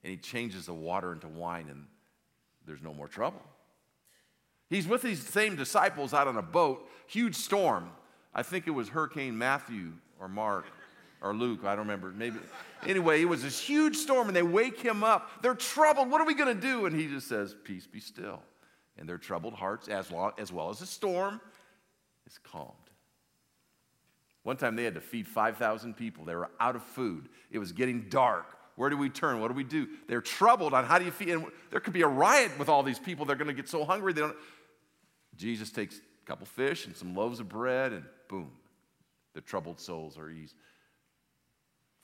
And 0.02 0.12
he 0.12 0.16
changes 0.16 0.64
the 0.64 0.72
water 0.72 1.12
into 1.12 1.28
wine, 1.28 1.66
and 1.68 1.84
there's 2.66 2.80
no 2.80 2.94
more 2.94 3.08
trouble. 3.08 3.42
He's 4.70 4.86
with 4.86 5.02
these 5.02 5.22
same 5.22 5.56
disciples 5.56 6.14
out 6.14 6.26
on 6.26 6.38
a 6.38 6.42
boat, 6.42 6.88
huge 7.06 7.34
storm. 7.34 7.90
I 8.34 8.42
think 8.42 8.66
it 8.66 8.70
was 8.70 8.88
Hurricane 8.88 9.36
Matthew 9.36 9.92
or 10.18 10.28
Mark 10.28 10.64
or 11.23 11.35
Luke, 11.35 11.61
I 11.64 11.70
don't 11.70 11.87
remember. 11.87 12.11
Maybe. 12.11 12.38
Anyway, 12.87 13.23
it 13.23 13.25
was 13.25 13.42
this 13.42 13.58
huge 13.58 13.96
storm, 13.96 14.28
and 14.28 14.37
they 14.37 14.42
wake 14.42 14.80
him 14.80 15.02
up. 15.02 15.42
They're 15.42 15.54
troubled. 15.54 16.11
What 16.11 16.20
are 16.20 16.26
we 16.26 16.35
going 16.35 16.54
to 16.54 16.61
do? 16.61 16.87
And 16.87 16.94
he 16.99 17.06
just 17.06 17.28
says, 17.28 17.54
Peace 17.64 17.87
be 17.87 18.00
still. 18.00 18.42
And 18.99 19.08
their 19.08 19.18
troubled 19.18 19.54
hearts, 19.54 19.88
as, 19.88 20.11
long, 20.11 20.32
as 20.38 20.52
well 20.52 20.70
as 20.70 20.78
the 20.78 20.87
storm, 20.87 21.40
is 22.26 22.38
calmed. 22.38 22.73
One 24.42 24.56
time 24.56 24.76
they 24.76 24.85
had 24.85 24.94
to 24.94 25.00
feed 25.00 25.26
5,000 25.26 25.94
people. 25.94 26.25
They 26.25 26.35
were 26.35 26.50
out 26.61 26.76
of 26.76 26.82
food. 26.82 27.28
It 27.50 27.58
was 27.58 27.73
getting 27.73 28.08
dark. 28.08 28.56
Where 28.76 28.90
do 28.90 28.96
we 28.96 29.08
turn? 29.08 29.40
What 29.40 29.49
do 29.49 29.54
we 29.54 29.64
do? 29.64 29.88
They're 30.06 30.20
troubled 30.20 30.73
on 30.73 30.85
how 30.85 30.99
do 30.99 31.04
you 31.04 31.11
feed? 31.11 31.30
And 31.30 31.46
there 31.70 31.80
could 31.80 31.94
be 31.94 32.02
a 32.02 32.08
riot 32.08 32.52
with 32.58 32.68
all 32.68 32.82
these 32.82 32.99
people. 32.99 33.25
They're 33.25 33.37
going 33.37 33.49
to 33.49 33.54
get 33.54 33.68
so 33.68 33.85
hungry. 33.85 34.12
They 34.12 34.20
don't. 34.20 34.37
Jesus 35.37 35.70
takes 35.70 35.96
a 35.96 36.26
couple 36.26 36.46
fish 36.46 36.87
and 36.87 36.96
some 36.96 37.14
loaves 37.14 37.40
of 37.40 37.49
bread, 37.49 37.92
and 37.92 38.04
boom, 38.28 38.52
the 39.35 39.40
troubled 39.40 39.80
souls 39.80 40.16
are 40.16 40.30
eased. 40.30 40.54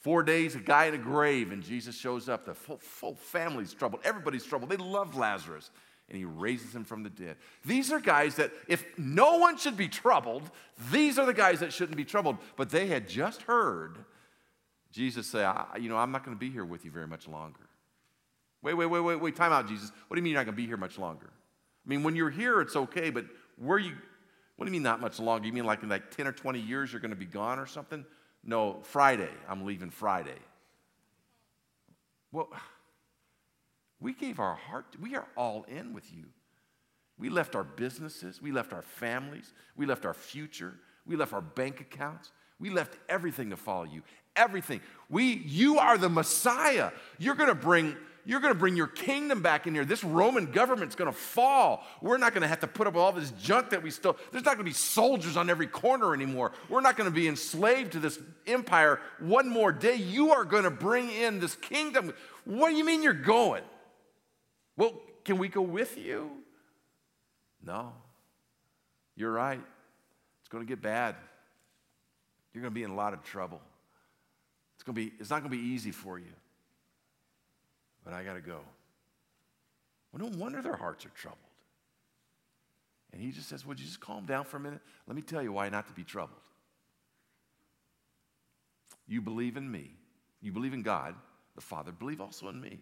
Four 0.02 0.24
days, 0.24 0.56
a 0.56 0.58
guy 0.58 0.86
in 0.86 0.94
a 0.94 0.98
grave, 0.98 1.52
and 1.52 1.62
Jesus 1.62 1.96
shows 1.96 2.28
up. 2.28 2.44
The 2.44 2.54
full, 2.54 2.78
full 2.78 3.14
family's 3.14 3.72
troubled. 3.72 4.00
Everybody's 4.04 4.44
troubled. 4.44 4.68
They 4.68 4.76
love 4.76 5.16
Lazarus, 5.16 5.70
and 6.08 6.18
he 6.18 6.24
raises 6.24 6.74
him 6.74 6.84
from 6.84 7.04
the 7.04 7.08
dead. 7.08 7.36
These 7.64 7.92
are 7.92 8.00
guys 8.00 8.34
that, 8.34 8.50
if 8.66 8.84
no 8.98 9.38
one 9.38 9.56
should 9.56 9.76
be 9.76 9.86
troubled, 9.86 10.50
these 10.90 11.20
are 11.20 11.26
the 11.26 11.32
guys 11.32 11.60
that 11.60 11.72
shouldn't 11.72 11.96
be 11.96 12.04
troubled. 12.04 12.38
But 12.56 12.70
they 12.70 12.88
had 12.88 13.08
just 13.08 13.42
heard 13.42 13.96
Jesus 14.90 15.28
say, 15.28 15.48
You 15.78 15.88
know, 15.88 15.96
I'm 15.96 16.10
not 16.10 16.24
going 16.24 16.36
to 16.36 16.40
be 16.40 16.50
here 16.50 16.64
with 16.64 16.84
you 16.84 16.90
very 16.90 17.06
much 17.06 17.28
longer. 17.28 17.68
Wait, 18.60 18.74
wait, 18.74 18.86
wait, 18.86 19.00
wait, 19.00 19.20
wait. 19.20 19.36
Time 19.36 19.52
out, 19.52 19.68
Jesus. 19.68 19.92
What 20.08 20.16
do 20.16 20.18
you 20.18 20.24
mean 20.24 20.32
you're 20.32 20.40
not 20.40 20.46
going 20.46 20.56
to 20.56 20.62
be 20.62 20.66
here 20.66 20.76
much 20.76 20.98
longer? 20.98 21.30
I 21.30 21.88
mean, 21.88 22.02
when 22.02 22.16
you're 22.16 22.30
here, 22.30 22.60
it's 22.60 22.74
okay, 22.74 23.10
but 23.10 23.24
where 23.56 23.78
you, 23.78 23.92
what 24.56 24.66
do 24.66 24.70
you 24.70 24.72
mean 24.72 24.82
not 24.82 25.00
much 25.00 25.20
longer? 25.20 25.46
You 25.46 25.52
mean 25.52 25.64
like 25.64 25.84
in 25.84 25.88
like 25.88 26.10
10 26.10 26.26
or 26.26 26.32
20 26.32 26.60
years 26.60 26.92
you're 26.92 27.00
going 27.00 27.10
to 27.10 27.16
be 27.16 27.24
gone 27.24 27.60
or 27.60 27.66
something? 27.66 28.04
No, 28.44 28.80
Friday. 28.82 29.30
I'm 29.48 29.64
leaving 29.64 29.90
Friday. 29.90 30.38
Well, 32.32 32.48
we 34.00 34.12
gave 34.12 34.40
our 34.40 34.54
heart, 34.54 34.86
we 35.00 35.14
are 35.14 35.26
all 35.36 35.64
in 35.68 35.92
with 35.92 36.12
you. 36.12 36.24
We 37.18 37.28
left 37.28 37.54
our 37.54 37.62
businesses, 37.62 38.42
we 38.42 38.50
left 38.50 38.72
our 38.72 38.82
families, 38.82 39.52
we 39.76 39.86
left 39.86 40.04
our 40.04 40.14
future, 40.14 40.74
we 41.06 41.14
left 41.14 41.32
our 41.32 41.40
bank 41.40 41.80
accounts, 41.80 42.32
we 42.58 42.70
left 42.70 42.96
everything 43.08 43.50
to 43.50 43.56
follow 43.56 43.84
you. 43.84 44.02
Everything. 44.34 44.80
We, 45.08 45.24
you 45.24 45.78
are 45.78 45.98
the 45.98 46.08
Messiah. 46.08 46.90
You're 47.18 47.34
gonna 47.34 47.54
bring 47.54 47.96
you're 48.24 48.40
going 48.40 48.52
to 48.52 48.58
bring 48.58 48.76
your 48.76 48.86
kingdom 48.86 49.42
back 49.42 49.66
in 49.66 49.74
here. 49.74 49.84
This 49.84 50.04
Roman 50.04 50.52
government's 50.52 50.94
going 50.94 51.10
to 51.10 51.16
fall. 51.16 51.84
We're 52.00 52.18
not 52.18 52.32
going 52.32 52.42
to 52.42 52.48
have 52.48 52.60
to 52.60 52.68
put 52.68 52.86
up 52.86 52.94
with 52.94 53.02
all 53.02 53.12
this 53.12 53.32
junk 53.32 53.70
that 53.70 53.82
we 53.82 53.90
still, 53.90 54.16
there's 54.30 54.44
not 54.44 54.54
going 54.54 54.64
to 54.64 54.70
be 54.70 54.72
soldiers 54.72 55.36
on 55.36 55.50
every 55.50 55.66
corner 55.66 56.14
anymore. 56.14 56.52
We're 56.68 56.82
not 56.82 56.96
going 56.96 57.10
to 57.10 57.14
be 57.14 57.26
enslaved 57.26 57.92
to 57.92 57.98
this 57.98 58.20
empire 58.46 59.00
one 59.18 59.48
more 59.48 59.72
day. 59.72 59.96
You 59.96 60.30
are 60.32 60.44
going 60.44 60.64
to 60.64 60.70
bring 60.70 61.10
in 61.10 61.40
this 61.40 61.56
kingdom. 61.56 62.14
What 62.44 62.70
do 62.70 62.76
you 62.76 62.84
mean 62.84 63.02
you're 63.02 63.12
going? 63.12 63.64
Well, 64.76 65.00
can 65.24 65.38
we 65.38 65.48
go 65.48 65.62
with 65.62 65.98
you? 65.98 66.30
No. 67.64 67.92
You're 69.16 69.32
right. 69.32 69.60
It's 70.40 70.48
going 70.48 70.64
to 70.64 70.68
get 70.68 70.80
bad. 70.80 71.16
You're 72.54 72.62
going 72.62 72.72
to 72.72 72.74
be 72.74 72.84
in 72.84 72.90
a 72.90 72.96
lot 72.96 73.14
of 73.14 73.24
trouble. 73.24 73.60
It's, 74.76 74.84
going 74.84 74.94
to 74.94 75.00
be, 75.00 75.12
it's 75.18 75.30
not 75.30 75.40
going 75.40 75.50
to 75.50 75.56
be 75.56 75.62
easy 75.62 75.90
for 75.90 76.18
you 76.18 76.32
but 78.04 78.12
I 78.12 78.22
got 78.22 78.34
to 78.34 78.40
go. 78.40 78.60
Well, 80.12 80.28
no 80.28 80.36
wonder 80.36 80.60
their 80.60 80.76
hearts 80.76 81.06
are 81.06 81.10
troubled. 81.10 81.40
And 83.12 83.20
he 83.20 83.30
just 83.30 83.48
says, 83.48 83.66
Would 83.66 83.78
you 83.78 83.86
just 83.86 84.00
calm 84.00 84.26
down 84.26 84.44
for 84.44 84.56
a 84.56 84.60
minute? 84.60 84.80
Let 85.06 85.16
me 85.16 85.22
tell 85.22 85.42
you 85.42 85.52
why 85.52 85.68
not 85.68 85.86
to 85.88 85.92
be 85.92 86.04
troubled. 86.04 86.38
You 89.06 89.20
believe 89.20 89.56
in 89.56 89.70
me, 89.70 89.90
you 90.40 90.52
believe 90.52 90.72
in 90.72 90.82
God, 90.82 91.14
the 91.54 91.60
Father, 91.60 91.92
believe 91.92 92.20
also 92.20 92.48
in 92.48 92.60
me. 92.60 92.80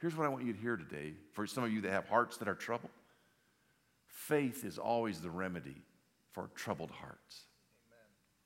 Here's 0.00 0.16
what 0.16 0.26
I 0.26 0.28
want 0.28 0.44
you 0.44 0.52
to 0.52 0.58
hear 0.58 0.76
today 0.76 1.12
for 1.32 1.46
some 1.46 1.62
of 1.62 1.72
you 1.72 1.80
that 1.82 1.92
have 1.92 2.08
hearts 2.08 2.36
that 2.38 2.48
are 2.48 2.54
troubled. 2.54 2.90
Faith 4.08 4.64
is 4.64 4.76
always 4.76 5.20
the 5.20 5.30
remedy 5.30 5.76
for 6.32 6.50
troubled 6.56 6.90
hearts. 6.90 7.42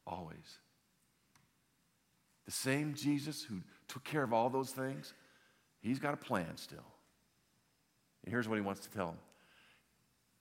Amen. 0.06 0.18
Always. 0.18 0.58
The 2.44 2.52
same 2.52 2.94
Jesus 2.94 3.42
who 3.42 3.62
took 3.88 4.04
care 4.04 4.22
of 4.22 4.32
all 4.32 4.50
those 4.50 4.70
things, 4.70 5.12
he's 5.80 5.98
got 5.98 6.14
a 6.14 6.16
plan 6.16 6.56
still. 6.56 6.78
And 8.24 8.32
here's 8.32 8.48
what 8.48 8.56
he 8.56 8.60
wants 8.60 8.80
to 8.82 8.90
tell 8.90 9.08
him 9.08 9.18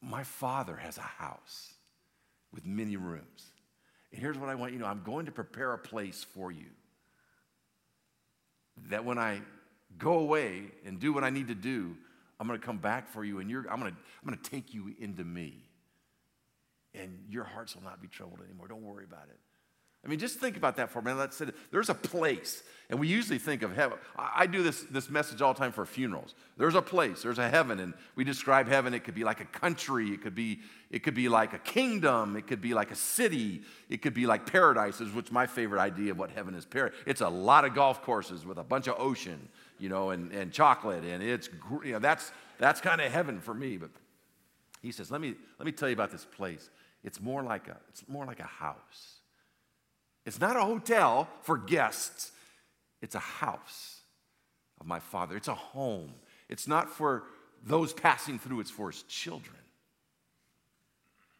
My 0.02 0.24
father 0.24 0.75
has 0.75 0.98
a 0.98 1.02
house 1.02 1.74
with 2.52 2.66
many 2.66 2.98
rooms. 2.98 3.52
And 4.12 4.22
here's 4.22 4.38
what 4.38 4.50
I 4.50 4.56
want 4.56 4.72
you 4.72 4.80
to 4.80 4.86
know 4.86 4.90
I'm 4.90 5.04
going 5.04 5.25
to 5.25 5.32
prepare 5.32 5.74
a 5.74 5.78
place 5.78 6.24
for 6.24 6.52
you. 6.52 6.68
That 8.90 9.06
when 9.06 9.18
I 9.18 9.42
go 9.98 10.20
away 10.20 10.64
and 10.86 11.00
do 11.00 11.14
what 11.14 11.24
I 11.24 11.30
need 11.30 11.48
to 11.50 11.56
do, 11.56 11.96
I'm 12.40 12.48
going 12.48 12.60
to 12.60 12.66
come 12.66 12.78
back 12.78 13.08
for 13.08 13.24
you 13.24 13.40
and 13.40 13.50
you're, 13.50 13.66
I'm, 13.70 13.80
going 13.80 13.92
to, 13.92 13.98
I'm 14.22 14.30
going 14.30 14.42
to 14.42 14.50
take 14.50 14.74
you 14.74 14.94
into 15.00 15.24
me. 15.24 15.54
And 16.94 17.25
your 17.30 17.44
hearts 17.44 17.75
will 17.75 17.84
not 17.84 18.02
be 18.02 18.08
troubled 18.08 18.40
anymore. 18.46 18.68
Don't 18.68 18.84
worry 18.84 19.04
about 19.04 19.28
it. 19.30 19.40
I 20.06 20.08
mean, 20.08 20.20
just 20.20 20.40
think 20.40 20.56
about 20.56 20.76
that 20.76 20.92
for 20.92 21.00
a 21.00 21.02
minute. 21.02 21.18
Let's 21.18 21.38
say 21.38 21.48
there's 21.72 21.90
a 21.90 21.96
place, 21.96 22.62
and 22.92 23.00
we 23.00 23.08
usually 23.08 23.40
think 23.40 23.64
of 23.64 23.76
heaven. 23.76 23.98
I 24.16 24.46
do 24.46 24.62
this, 24.62 24.84
this 24.84 25.10
message 25.10 25.42
all 25.42 25.54
the 25.54 25.60
time 25.60 25.72
for 25.72 25.84
funerals. 25.84 26.36
There's 26.58 26.76
a 26.76 26.82
place, 26.82 27.24
there's 27.24 27.40
a 27.40 27.50
heaven, 27.50 27.80
and 27.80 27.96
we 28.16 28.24
describe 28.24 28.68
heaven. 28.68 28.94
It 28.94 29.04
could 29.04 29.16
be 29.16 29.24
like 29.24 29.42
a 29.42 29.46
country, 29.46 30.12
it 30.12 30.22
could 30.22 30.36
be, 30.36 30.60
it 30.92 31.00
could 31.00 31.16
be 31.16 31.28
like 31.28 31.54
a 31.54 31.58
kingdom, 31.58 32.36
it 32.36 32.46
could 32.46 32.62
be 32.62 32.76
like 32.76 32.92
a 32.92 32.96
city, 32.96 33.64
it 33.90 34.04
could 34.04 34.14
be 34.14 34.28
like 34.28 34.46
paradises, 34.46 35.12
which 35.12 35.32
my 35.32 35.48
favorite 35.48 35.82
idea 35.82 36.12
of 36.12 36.20
what 36.20 36.30
heaven 36.30 36.54
is. 36.54 36.68
It's 37.08 37.22
a 37.22 37.30
lot 37.30 37.66
of 37.66 37.74
golf 37.74 38.04
courses 38.04 38.46
with 38.46 38.60
a 38.60 38.64
bunch 38.64 38.88
of 38.88 39.00
ocean, 39.00 39.50
you 39.80 39.90
know, 39.90 40.12
and, 40.12 40.32
and 40.32 40.52
chocolate, 40.52 41.04
and 41.04 41.24
it's 41.24 41.50
you 41.84 41.94
know 41.94 42.00
that's 42.00 42.32
that's 42.60 42.80
kind 42.80 43.02
of 43.02 43.12
heaven 43.12 43.40
for 43.40 43.56
me. 43.56 43.78
But 43.78 43.90
he 44.84 44.92
says, 44.92 45.10
let 45.10 45.20
me 45.20 45.34
let 45.58 45.66
me 45.66 45.72
tell 45.72 45.90
you 45.90 45.96
about 45.96 46.12
this 46.12 46.26
place. 46.26 46.70
It's 47.04 47.20
more 47.20 47.42
like 47.42 47.68
a 47.70 47.78
it's 47.90 48.08
more 48.08 48.28
like 48.28 48.40
a 48.40 48.44
house. 48.44 49.14
It's 50.25 50.39
not 50.39 50.55
a 50.55 50.62
hotel 50.62 51.29
for 51.41 51.58
guests, 51.58 52.32
it's 53.01 53.15
a 53.15 53.20
house 53.20 54.01
of 54.79 54.88
my 54.88 55.00
Father. 55.00 55.38
It's 55.38 55.48
a 55.48 55.53
home. 55.53 56.13
It's 56.50 56.67
not 56.67 56.89
for 56.89 57.24
those 57.63 57.94
passing 57.94 58.39
through, 58.39 58.62
it's 58.62 58.72
for 58.72 58.91
his 58.91 59.03
children. 59.03 59.58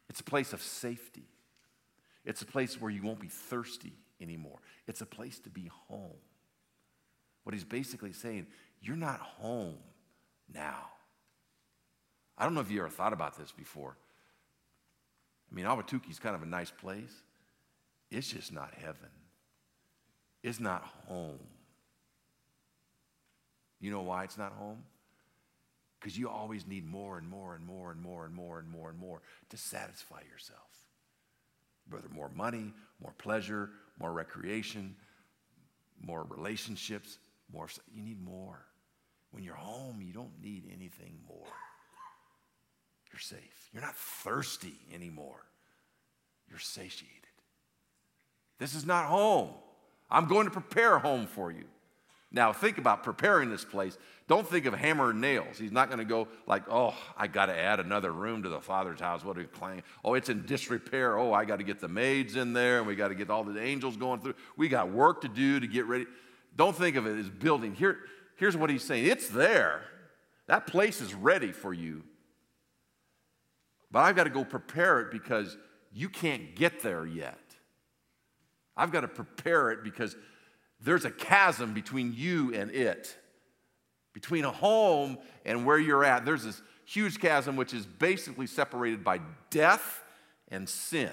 It's 0.10 0.20
a 0.20 0.24
place 0.24 0.54
of 0.54 0.62
safety. 0.62 1.28
It's 2.24 2.42
a 2.42 2.46
place 2.46 2.80
where 2.80 2.92
you 2.92 3.02
won't 3.02 3.20
be 3.20 3.28
thirsty 3.28 3.94
anymore. 4.22 4.60
It's 4.88 5.02
a 5.02 5.06
place 5.06 5.40
to 5.40 5.50
be 5.50 5.70
home. 5.88 6.18
What 7.44 7.54
he's 7.54 7.64
basically 7.64 8.14
saying, 8.14 8.48
you're 8.82 8.96
not 8.96 9.20
home 9.20 9.78
now. 10.54 10.90
I 12.38 12.44
don't 12.44 12.54
know 12.54 12.62
if 12.62 12.72
you 12.72 12.80
ever 12.80 12.90
thought 12.90 13.14
about 13.14 13.38
this 13.38 13.52
before. 13.52 13.96
I 15.52 15.56
mean, 15.56 15.66
Ahwatukee 15.66 16.10
is 16.10 16.20
kind 16.20 16.36
of 16.36 16.42
a 16.42 16.48
nice 16.48 16.72
place. 16.72 17.22
It's 18.12 18.32
just 18.32 18.54
not 18.54 18.74
heaven. 18.74 19.10
It's 20.44 20.60
not 20.60 20.84
home. 21.08 21.40
You 23.80 23.92
know 23.92 24.02
why 24.02 24.24
it's 24.24 24.38
not 24.38 24.54
home? 24.54 24.84
Because 26.00 26.18
you 26.18 26.30
always 26.30 26.68
need 26.68 26.86
more 26.86 27.18
and 27.18 27.28
more 27.28 27.56
and 27.56 27.66
more 27.66 27.92
and 27.92 28.02
more 28.02 28.26
and 28.26 28.34
more 28.34 28.60
and 28.60 28.70
more 28.70 28.90
and 28.90 29.00
more 29.00 29.22
to 29.50 29.58
satisfy 29.58 30.22
yourself. 30.32 30.60
Whether 31.90 32.10
more 32.10 32.30
money, 32.30 32.74
more 33.02 33.14
pleasure, 33.18 33.72
more 34.00 34.14
recreation, 34.14 34.96
more 36.02 36.24
relationships, 36.30 37.18
more. 37.52 37.68
You 37.94 38.04
need 38.04 38.24
more. 38.24 38.66
When 39.32 39.44
you're 39.44 39.56
home, 39.56 40.02
you 40.02 40.14
don't 40.14 40.42
need 40.42 40.70
anything 40.72 41.20
more. 41.28 41.48
You're 43.12 43.20
safe. 43.20 43.70
You're 43.74 43.84
not 43.84 43.96
thirsty 43.96 44.74
anymore. 44.94 45.44
You're 46.50 46.60
satiated. 46.60 47.25
This 48.60 48.74
is 48.74 48.86
not 48.86 49.06
home. 49.06 49.50
I'm 50.10 50.28
going 50.28 50.46
to 50.46 50.52
prepare 50.52 50.96
a 50.96 51.00
home 51.00 51.28
for 51.28 51.52
you. 51.52 51.66
Now, 52.32 52.52
think 52.52 52.78
about 52.78 53.04
preparing 53.04 53.50
this 53.50 53.64
place. 53.64 53.98
Don't 54.28 54.48
think 54.48 54.66
of 54.66 54.74
hammer 54.74 55.12
and 55.12 55.22
nails. 55.22 55.58
He's 55.58 55.72
not 55.72 55.88
going 55.88 56.00
to 56.00 56.06
go 56.06 56.28
like, 56.48 56.64
oh, 56.70 56.94
I 57.16 57.28
got 57.28 57.46
to 57.46 57.58
add 57.58 57.80
another 57.80 58.12
room 58.12 58.44
to 58.44 58.50
the 58.50 58.60
Father's 58.60 59.00
house. 59.00 59.24
What 59.24 59.38
are 59.38 59.42
you 59.42 59.48
claim? 59.48 59.84
Oh, 60.04 60.16
it's 60.16 60.30
in 60.30 60.46
disrepair. 60.46 61.18
Oh, 61.18 61.32
I 61.32 61.46
got 61.46 61.58
to 61.58 61.64
get 61.64 61.80
the 61.80 61.88
maids 61.88 62.36
in 62.36 62.52
there, 62.52 62.80
and 62.80 62.88
we 62.88 62.96
got 62.96 63.10
to 63.10 63.16
get 63.16 63.30
all 63.30 63.44
the 63.44 63.62
angels 63.62 63.96
going 63.96 64.20
through. 64.20 64.34
We 64.58 64.68
got 64.68 64.92
work 64.92 65.22
to 65.22 65.28
do 65.28 65.60
to 65.60 65.68
get 65.68 65.86
ready. 65.86 66.08
Don't 66.58 66.76
think 66.76 66.96
of 66.96 67.06
it 67.06 67.18
as 67.18 67.30
building. 67.30 67.76
Here, 67.76 68.00
here's 68.36 68.58
what 68.58 68.70
he's 68.70 68.84
saying 68.84 69.06
it's 69.06 69.30
there. 69.30 69.84
That 70.48 70.68
place 70.68 71.02
is 71.02 71.14
ready 71.14 71.52
for 71.52 71.74
you. 71.74 72.04
But 73.92 74.00
I've 74.00 74.16
got 74.16 74.26
to 74.26 74.30
go 74.30 74.44
prepare 74.44 75.00
it 75.02 75.12
because 75.12 75.56
you 75.94 76.10
can't 76.10 76.56
get 76.56 76.82
there 76.82 77.06
yet. 77.06 77.40
I've 78.78 78.92
got 78.92 79.02
to 79.02 79.08
prepare 79.08 79.72
it 79.72 79.84
because 79.84 80.16
there's 80.82 81.06
a 81.06 81.12
chasm 81.12 81.74
between 81.74 82.14
you 82.16 82.54
and 82.54 82.72
it, 82.72 83.16
between 84.14 84.46
a 84.46 84.52
home 84.52 85.18
and 85.46 85.66
where 85.66 85.80
you're 85.80 86.04
at. 86.04 86.26
There's 86.26 86.44
this 86.44 86.62
huge 86.86 87.20
chasm 87.20 87.56
which 87.56 87.74
is 87.74 87.86
basically 87.86 88.48
separated 88.48 89.04
by 89.04 89.20
death 89.50 90.04
and 90.50 90.68
sin. 90.68 91.12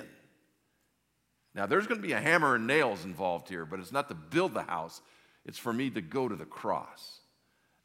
Now, 1.54 1.66
there's 1.66 1.86
going 1.86 2.00
to 2.00 2.06
be 2.06 2.12
a 2.12 2.20
hammer 2.20 2.54
and 2.54 2.66
nails 2.66 3.04
involved 3.04 3.48
here, 3.48 3.66
but 3.66 3.78
it's 3.78 3.92
not 3.92 4.08
to 4.08 4.14
build 4.14 4.54
the 4.54 4.62
house, 4.62 5.02
it's 5.44 5.58
for 5.58 5.72
me 5.72 5.90
to 5.90 6.00
go 6.00 6.28
to 6.28 6.36
the 6.36 6.44
cross. 6.44 7.20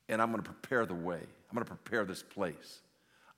And 0.09 0.21
I'm 0.21 0.31
going 0.31 0.41
to 0.41 0.49
prepare 0.49 0.85
the 0.85 0.93
way, 0.93 1.19
I'm 1.19 1.55
going 1.55 1.65
to 1.65 1.75
prepare 1.75 2.05
this 2.05 2.23
place. 2.23 2.81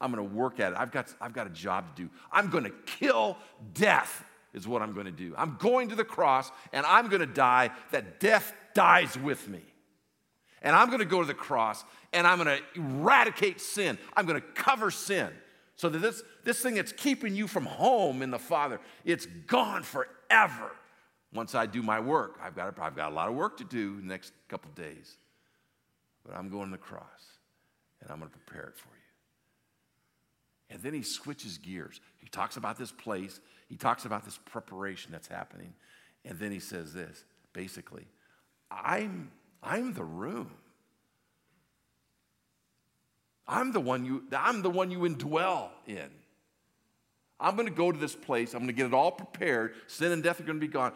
I'm 0.02 0.14
going 0.14 0.30
to 0.30 0.36
work 0.36 0.62
at 0.62 0.72
it. 0.72 0.78
I've 0.80 0.92
got, 0.92 1.14
I've 1.20 1.34
got 1.34 1.46
a 1.46 1.50
job 1.50 1.96
to 1.96 2.04
do. 2.04 2.10
I'm 2.32 2.50
going 2.50 2.64
to 2.64 2.74
kill 2.86 3.38
death, 3.74 4.24
is 4.54 4.68
what 4.68 4.82
I'm 4.82 4.94
going 4.94 5.06
to 5.06 5.12
do. 5.12 5.34
I'm 5.38 5.58
going 5.60 5.90
to 5.90 5.96
the 5.96 6.04
cross 6.04 6.52
and 6.74 6.86
I'm 6.86 7.10
going 7.10 7.22
to 7.22 7.28
die 7.28 7.72
that 7.92 8.20
death 8.20 8.54
dies 8.74 9.18
with 9.18 9.48
me. 9.48 9.62
And 10.62 10.76
I'm 10.76 10.88
going 10.88 11.00
to 11.00 11.06
go 11.06 11.22
to 11.22 11.28
the 11.28 11.34
cross 11.34 11.84
and 12.12 12.28
I'm 12.28 12.44
going 12.44 12.58
to 12.58 12.80
eradicate 12.80 13.62
sin. 13.62 13.98
I'm 14.16 14.26
going 14.26 14.42
to 14.42 14.48
cover 14.48 14.92
sin 14.92 15.30
so 15.76 15.88
that 15.88 16.00
this, 16.00 16.22
this 16.44 16.60
thing 16.60 16.76
that's 16.76 16.92
keeping 16.92 17.36
you 17.36 17.48
from 17.48 17.66
home 17.66 18.22
in 18.22 18.32
the 18.32 18.40
Father, 18.40 18.80
it's 19.06 19.26
gone 19.48 19.84
forever. 19.84 20.72
Once 21.34 21.56
I 21.56 21.68
do 21.68 21.82
my 21.82 22.00
work, 22.00 22.40
I've 22.44 22.56
got, 22.56 22.78
I've 22.80 22.96
got 22.96 23.12
a 23.12 23.16
lot 23.16 23.30
of 23.30 23.36
work 23.36 23.58
to 23.58 23.64
do 23.64 23.98
the 23.98 24.08
next 24.08 24.34
couple 24.50 24.72
days. 24.72 25.18
But 26.26 26.36
I'm 26.36 26.50
going 26.50 26.66
to 26.66 26.72
the 26.72 26.78
cross 26.78 27.04
and 28.02 28.12
I'm 28.12 28.20
going 28.20 28.32
to 28.32 28.38
prepare 28.38 28.68
it 28.68 28.78
for 28.78 28.90
you. 28.90 28.99
And 30.70 30.82
then 30.82 30.94
he 30.94 31.02
switches 31.02 31.58
gears. 31.58 32.00
He 32.18 32.28
talks 32.28 32.58
about 32.58 32.78
this 32.78 32.92
place, 32.92 33.40
he 33.68 33.76
talks 33.76 34.06
about 34.06 34.26
this 34.26 34.38
preparation 34.46 35.12
that's 35.12 35.28
happening. 35.28 35.74
And 36.26 36.38
then 36.40 36.52
he 36.52 36.60
says 36.60 36.94
this 36.94 37.24
basically, 37.54 38.06
I'm, 38.72 39.32
I'm 39.64 39.94
the 39.94 40.04
room. 40.04 40.52
I'm 43.48 43.72
the 43.72 43.80
one 43.80 44.06
you, 44.06 44.24
I'm 44.32 44.62
the 44.62 44.70
one 44.70 44.92
you 44.92 45.00
indwell 45.00 45.70
in. 45.88 46.10
I'm 47.40 47.56
going 47.56 47.68
to 47.68 47.74
go 47.74 47.92
to 47.92 47.98
this 47.98 48.16
place. 48.16 48.54
I'm 48.54 48.60
going 48.60 48.68
to 48.68 48.74
get 48.74 48.86
it 48.86 48.94
all 48.94 49.12
prepared. 49.12 49.74
Sin 49.88 50.12
and 50.12 50.22
death 50.22 50.40
are 50.40 50.44
going 50.44 50.60
to 50.60 50.66
be 50.66 50.72
gone. 50.72 50.94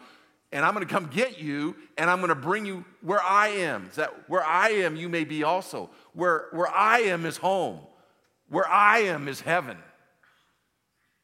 And 0.52 0.64
I'm 0.64 0.72
going 0.72 0.86
to 0.86 0.92
come 0.92 1.10
get 1.12 1.40
you, 1.40 1.74
and 1.98 2.08
I'm 2.08 2.18
going 2.18 2.28
to 2.28 2.36
bring 2.36 2.64
you 2.64 2.84
where 3.00 3.20
I 3.20 3.48
am. 3.48 3.86
Is 3.86 3.96
that 3.96 4.28
where 4.28 4.44
I 4.44 4.68
am, 4.68 4.94
you 4.94 5.08
may 5.08 5.24
be 5.24 5.42
also. 5.42 5.90
Where, 6.12 6.46
where 6.52 6.68
I 6.68 7.00
am 7.00 7.26
is 7.26 7.38
home. 7.38 7.80
Where 8.54 8.68
I 8.68 9.00
am 9.00 9.26
is 9.26 9.40
heaven. 9.40 9.76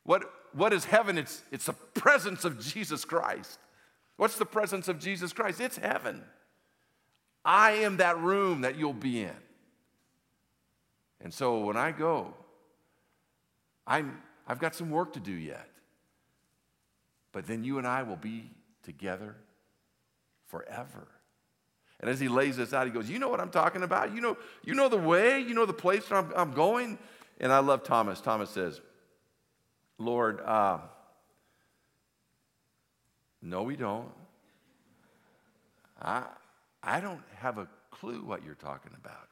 What, 0.02 0.24
what 0.52 0.72
is 0.72 0.84
heaven? 0.84 1.16
It's, 1.16 1.44
it's 1.52 1.66
the 1.66 1.74
presence 1.74 2.44
of 2.44 2.58
Jesus 2.58 3.04
Christ. 3.04 3.60
What's 4.16 4.36
the 4.36 4.44
presence 4.44 4.88
of 4.88 4.98
Jesus 4.98 5.32
Christ? 5.32 5.60
It's 5.60 5.76
heaven. 5.76 6.24
I 7.44 7.70
am 7.70 7.98
that 7.98 8.18
room 8.18 8.62
that 8.62 8.76
you'll 8.76 8.92
be 8.92 9.20
in. 9.20 9.36
And 11.20 11.32
so 11.32 11.60
when 11.60 11.76
I 11.76 11.92
go, 11.92 12.34
I'm, 13.86 14.20
I've 14.44 14.58
got 14.58 14.74
some 14.74 14.90
work 14.90 15.12
to 15.12 15.20
do 15.20 15.30
yet. 15.30 15.68
But 17.30 17.46
then 17.46 17.62
you 17.62 17.78
and 17.78 17.86
I 17.86 18.02
will 18.02 18.16
be 18.16 18.50
together 18.82 19.36
forever. 20.48 21.06
And 22.00 22.10
as 22.10 22.18
he 22.18 22.26
lays 22.26 22.56
this 22.56 22.72
out, 22.72 22.88
he 22.88 22.92
goes, 22.92 23.08
You 23.08 23.20
know 23.20 23.28
what 23.28 23.40
I'm 23.40 23.50
talking 23.50 23.84
about? 23.84 24.12
You 24.12 24.20
know, 24.20 24.36
you 24.64 24.74
know 24.74 24.88
the 24.88 24.96
way, 24.96 25.38
you 25.38 25.54
know 25.54 25.64
the 25.64 25.72
place 25.72 26.10
I'm, 26.10 26.32
I'm 26.34 26.50
going. 26.50 26.98
And 27.40 27.50
I 27.50 27.60
love 27.60 27.82
Thomas. 27.82 28.20
Thomas 28.20 28.50
says, 28.50 28.80
Lord, 29.98 30.40
uh, 30.42 30.78
no, 33.42 33.62
we 33.62 33.76
don't. 33.76 34.10
I, 36.00 36.24
I 36.82 37.00
don't 37.00 37.22
have 37.36 37.56
a 37.56 37.66
clue 37.90 38.22
what 38.22 38.44
you're 38.44 38.54
talking 38.54 38.92
about. 38.98 39.28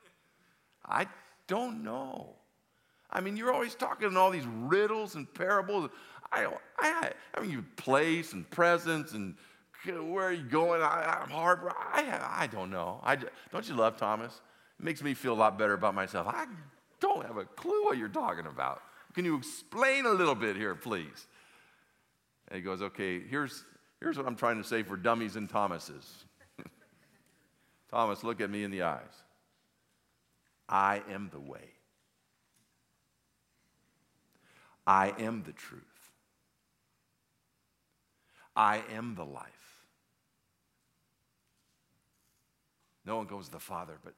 I 0.86 1.06
don't 1.46 1.84
know. 1.84 2.30
I 3.10 3.20
mean, 3.20 3.36
you're 3.36 3.52
always 3.52 3.74
talking 3.74 4.08
in 4.08 4.16
all 4.16 4.30
these 4.30 4.46
riddles 4.46 5.14
and 5.14 5.32
parables. 5.32 5.90
I, 6.32 6.46
I, 6.78 7.12
I 7.34 7.40
mean, 7.40 7.50
you 7.50 7.64
place 7.76 8.32
and 8.32 8.48
presence 8.50 9.12
and 9.12 9.34
where 9.86 10.26
are 10.26 10.32
you 10.32 10.42
going? 10.42 10.82
I, 10.82 11.22
am 11.22 11.30
hard. 11.30 11.60
I, 11.76 12.20
I 12.30 12.46
don't 12.46 12.70
know. 12.70 13.00
I, 13.02 13.16
don't 13.52 13.68
you 13.68 13.74
love 13.74 13.96
Thomas? 13.96 14.40
It 14.78 14.84
makes 14.84 15.02
me 15.02 15.14
feel 15.14 15.32
a 15.32 15.34
lot 15.34 15.58
better 15.58 15.74
about 15.74 15.94
myself. 15.94 16.26
I 16.26 16.46
don't 17.00 17.26
have 17.26 17.36
a 17.36 17.44
clue 17.44 17.84
what 17.84 17.98
you're 17.98 18.08
talking 18.08 18.46
about. 18.46 18.82
Can 19.14 19.24
you 19.24 19.36
explain 19.36 20.06
a 20.06 20.10
little 20.10 20.34
bit 20.34 20.56
here, 20.56 20.74
please? 20.74 21.26
And 22.48 22.56
he 22.56 22.62
goes, 22.62 22.82
Okay, 22.82 23.20
here's, 23.20 23.64
here's 24.00 24.16
what 24.16 24.26
I'm 24.26 24.36
trying 24.36 24.62
to 24.62 24.68
say 24.68 24.82
for 24.82 24.96
dummies 24.96 25.36
and 25.36 25.48
Thomases. 25.48 26.24
Thomas, 27.90 28.24
look 28.24 28.40
at 28.40 28.50
me 28.50 28.64
in 28.64 28.70
the 28.70 28.82
eyes. 28.82 29.24
I 30.68 31.02
am 31.10 31.30
the 31.32 31.40
way. 31.40 31.72
I 34.86 35.12
am 35.18 35.42
the 35.42 35.52
truth. 35.52 35.82
I 38.56 38.82
am 38.92 39.14
the 39.14 39.24
life. 39.24 39.46
No 43.04 43.16
one 43.16 43.26
goes 43.26 43.46
to 43.46 43.52
the 43.52 43.60
Father 43.60 43.98
but 44.02 44.14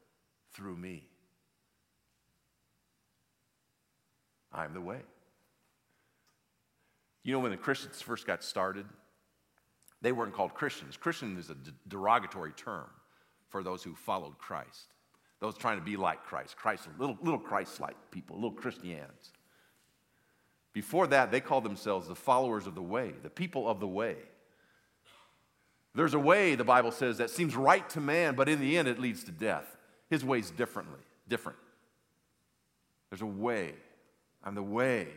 through 0.53 0.77
me. 0.77 1.10
I 4.52 4.64
am 4.64 4.74
the 4.74 4.80
way. 4.80 4.98
You 7.22 7.32
know, 7.32 7.40
when 7.40 7.50
the 7.50 7.56
Christians 7.56 8.00
first 8.00 8.26
got 8.26 8.42
started, 8.42 8.86
they 10.02 10.12
weren't 10.12 10.34
called 10.34 10.54
Christians. 10.54 10.96
Christian 10.96 11.38
is 11.38 11.50
a 11.50 11.56
derogatory 11.88 12.52
term 12.52 12.88
for 13.48 13.62
those 13.62 13.82
who 13.82 13.94
followed 13.94 14.38
Christ, 14.38 14.94
those 15.40 15.56
trying 15.56 15.78
to 15.78 15.84
be 15.84 15.96
like 15.96 16.24
Christ, 16.24 16.56
Christ, 16.56 16.88
little, 16.98 17.18
little 17.22 17.38
Christ 17.38 17.80
like 17.80 17.96
people, 18.10 18.36
little 18.36 18.52
Christians. 18.52 19.32
Before 20.72 21.06
that, 21.08 21.30
they 21.30 21.40
called 21.40 21.64
themselves 21.64 22.08
the 22.08 22.14
followers 22.14 22.66
of 22.66 22.74
the 22.74 22.82
way, 22.82 23.12
the 23.22 23.30
people 23.30 23.68
of 23.68 23.80
the 23.80 23.88
way. 23.88 24.16
There's 25.94 26.14
a 26.14 26.18
way, 26.18 26.54
the 26.54 26.64
Bible 26.64 26.92
says, 26.92 27.18
that 27.18 27.30
seems 27.30 27.56
right 27.56 27.88
to 27.90 28.00
man, 28.00 28.36
but 28.36 28.48
in 28.48 28.60
the 28.60 28.78
end 28.78 28.86
it 28.86 29.00
leads 29.00 29.24
to 29.24 29.32
death. 29.32 29.76
His 30.08 30.24
way's 30.24 30.50
differently, 30.50 31.00
different. 31.28 31.58
There's 33.10 33.22
a 33.22 33.26
way. 33.26 33.74
I'm 34.44 34.55
the 34.55 34.62
way. 34.62 35.09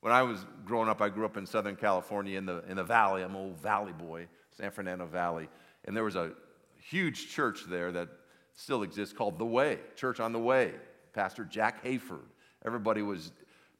When 0.00 0.12
I 0.12 0.22
was 0.22 0.44
growing 0.64 0.88
up, 0.88 1.02
I 1.02 1.08
grew 1.08 1.24
up 1.24 1.36
in 1.36 1.46
Southern 1.46 1.76
California 1.76 2.38
in 2.38 2.46
the, 2.46 2.62
in 2.68 2.76
the 2.76 2.84
valley. 2.84 3.22
I'm 3.22 3.34
an 3.34 3.36
old 3.36 3.60
valley 3.60 3.92
boy, 3.92 4.28
San 4.50 4.70
Fernando 4.70 5.06
Valley. 5.06 5.48
And 5.84 5.96
there 5.96 6.04
was 6.04 6.14
a 6.16 6.32
huge 6.80 7.30
church 7.30 7.64
there 7.68 7.90
that 7.92 8.08
still 8.54 8.82
exists 8.82 9.14
called 9.16 9.38
The 9.38 9.44
Way, 9.44 9.80
Church 9.96 10.20
on 10.20 10.32
the 10.32 10.38
Way. 10.38 10.74
Pastor 11.12 11.44
Jack 11.44 11.84
Hayford. 11.84 12.28
Everybody 12.64 13.02
was 13.02 13.32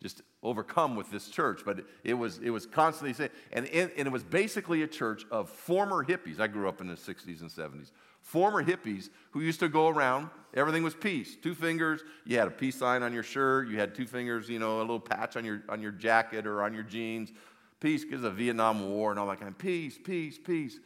just 0.02 0.22
overcome 0.42 0.94
with 0.94 1.10
this 1.10 1.28
church, 1.28 1.62
but 1.64 1.80
it 2.04 2.14
was, 2.14 2.38
it 2.38 2.50
was 2.50 2.66
constantly 2.66 3.12
saying, 3.12 3.30
and, 3.52 3.66
and 3.66 3.90
it 3.96 4.12
was 4.12 4.22
basically 4.22 4.82
a 4.82 4.86
church 4.86 5.24
of 5.30 5.50
former 5.50 6.04
hippies. 6.04 6.38
I 6.38 6.46
grew 6.46 6.68
up 6.68 6.80
in 6.80 6.86
the 6.86 6.94
60s 6.94 7.40
and 7.40 7.50
70s. 7.50 7.90
Former 8.20 8.62
hippies 8.62 9.10
who 9.32 9.40
used 9.40 9.58
to 9.60 9.68
go 9.68 9.88
around, 9.88 10.28
everything 10.54 10.84
was 10.84 10.94
peace. 10.94 11.36
Two 11.42 11.54
fingers, 11.54 12.02
you 12.24 12.38
had 12.38 12.46
a 12.46 12.52
peace 12.52 12.76
sign 12.76 13.02
on 13.02 13.12
your 13.12 13.24
shirt, 13.24 13.68
you 13.68 13.78
had 13.78 13.94
two 13.94 14.06
fingers, 14.06 14.48
you 14.48 14.60
know, 14.60 14.78
a 14.78 14.80
little 14.80 15.00
patch 15.00 15.36
on 15.36 15.44
your, 15.44 15.62
on 15.68 15.82
your 15.82 15.92
jacket 15.92 16.46
or 16.46 16.62
on 16.62 16.74
your 16.74 16.84
jeans. 16.84 17.32
Peace 17.80 18.04
because 18.04 18.24
of 18.24 18.34
Vietnam 18.34 18.88
War 18.88 19.10
and 19.10 19.18
all 19.18 19.26
that 19.28 19.38
kind 19.38 19.50
of 19.50 19.58
peace, 19.58 19.98
peace, 20.02 20.38
peace. 20.38 20.78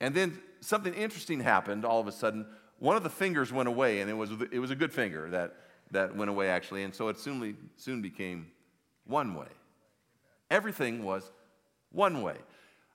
And 0.00 0.14
then 0.14 0.38
something 0.60 0.94
interesting 0.94 1.40
happened 1.40 1.84
all 1.84 2.00
of 2.00 2.06
a 2.06 2.12
sudden. 2.12 2.46
One 2.78 2.96
of 2.96 3.02
the 3.02 3.10
fingers 3.10 3.52
went 3.52 3.68
away, 3.68 4.00
and 4.00 4.10
it 4.10 4.14
was, 4.14 4.30
it 4.50 4.58
was 4.58 4.70
a 4.70 4.74
good 4.74 4.92
finger 4.92 5.28
that, 5.30 5.56
that 5.90 6.16
went 6.16 6.30
away 6.30 6.48
actually. 6.48 6.84
And 6.84 6.94
so 6.94 7.08
it 7.08 7.18
soon, 7.18 7.56
soon 7.76 8.00
became 8.00 8.46
one 9.06 9.34
way. 9.34 9.48
Everything 10.50 11.04
was 11.04 11.30
one 11.92 12.22
way. 12.22 12.36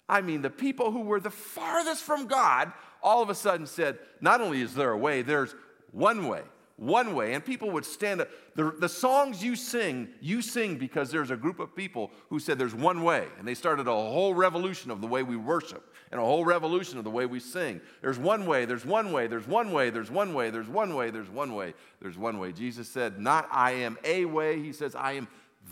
I 0.08 0.22
mean, 0.22 0.42
the 0.42 0.50
people 0.50 0.92
who 0.92 1.02
were 1.02 1.20
the 1.20 1.32
farthest 1.32 2.04
from 2.04 2.28
God 2.28 2.72
all 3.02 3.22
of 3.22 3.30
a 3.30 3.36
sudden 3.36 3.66
said, 3.66 4.00
not 4.22 4.42
only 4.42 4.62
is 4.62 4.74
there 4.74 4.92
a 4.92 4.98
way, 4.98 5.22
there's 5.22 5.56
one 5.92 6.28
way, 6.28 6.42
one 6.76 7.16
way. 7.16 7.34
And 7.34 7.44
people 7.44 7.72
would 7.72 7.86
stand 7.86 8.22
up. 8.22 8.30
The, 8.56 8.72
the 8.72 8.90
songs 8.90 9.44
you 9.44 9.56
sing, 9.56 10.10
you 10.22 10.42
sing 10.42 10.78
because 10.78 11.12
there's 11.12 11.32
a 11.32 11.38
group 11.38 11.60
of 11.60 11.76
people 11.76 12.12
who 12.30 12.40
said 12.40 12.58
there's 12.58 12.76
one 12.76 13.04
way. 13.04 13.28
And 13.38 13.48
they 13.48 13.54
started 13.54 13.88
a 13.88 13.92
whole 13.92 14.34
revolution 14.34 14.92
of 14.92 15.02
the 15.02 15.08
way 15.08 15.24
we 15.24 15.38
worship 15.38 15.94
and 16.12 16.20
a 16.20 16.24
whole 16.24 16.46
revolution 16.46 16.98
of 16.98 17.04
the 17.04 17.10
way 17.10 17.26
we 17.26 17.40
sing. 17.40 17.82
There's 18.02 18.20
one 18.20 18.46
way, 18.46 18.66
there's 18.66 18.86
one 18.86 19.12
way, 19.12 19.28
there's 19.28 19.48
one 19.48 19.72
way, 19.72 19.90
there's 19.90 20.12
one 20.12 20.34
way, 20.34 20.50
there's 20.50 20.68
one 20.68 20.96
way, 20.96 21.10
there's 21.10 21.30
one 21.30 21.56
way, 21.56 21.74
there's 22.02 22.18
one 22.18 22.40
way. 22.40 22.52
Jesus 22.52 22.88
said, 22.88 23.20
Not 23.20 23.48
I 23.52 23.72
am 23.72 23.98
a 24.04 24.26
way, 24.26 24.62
he 24.62 24.72
says, 24.72 24.96
I 24.96 25.14
am 25.14 25.28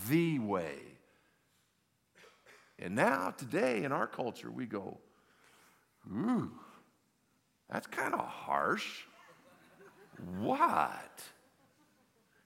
the 0.10 0.39
way. 0.39 0.79
And 2.79 2.95
now, 2.95 3.34
today, 3.38 3.84
in 3.84 3.91
our 3.91 4.08
culture, 4.08 4.51
we 4.51 4.65
go, 4.65 4.97
ooh, 6.12 6.51
that's 7.69 7.88
kind 7.88 8.13
of 8.13 8.19
harsh. 8.19 9.03
What? 10.39 11.23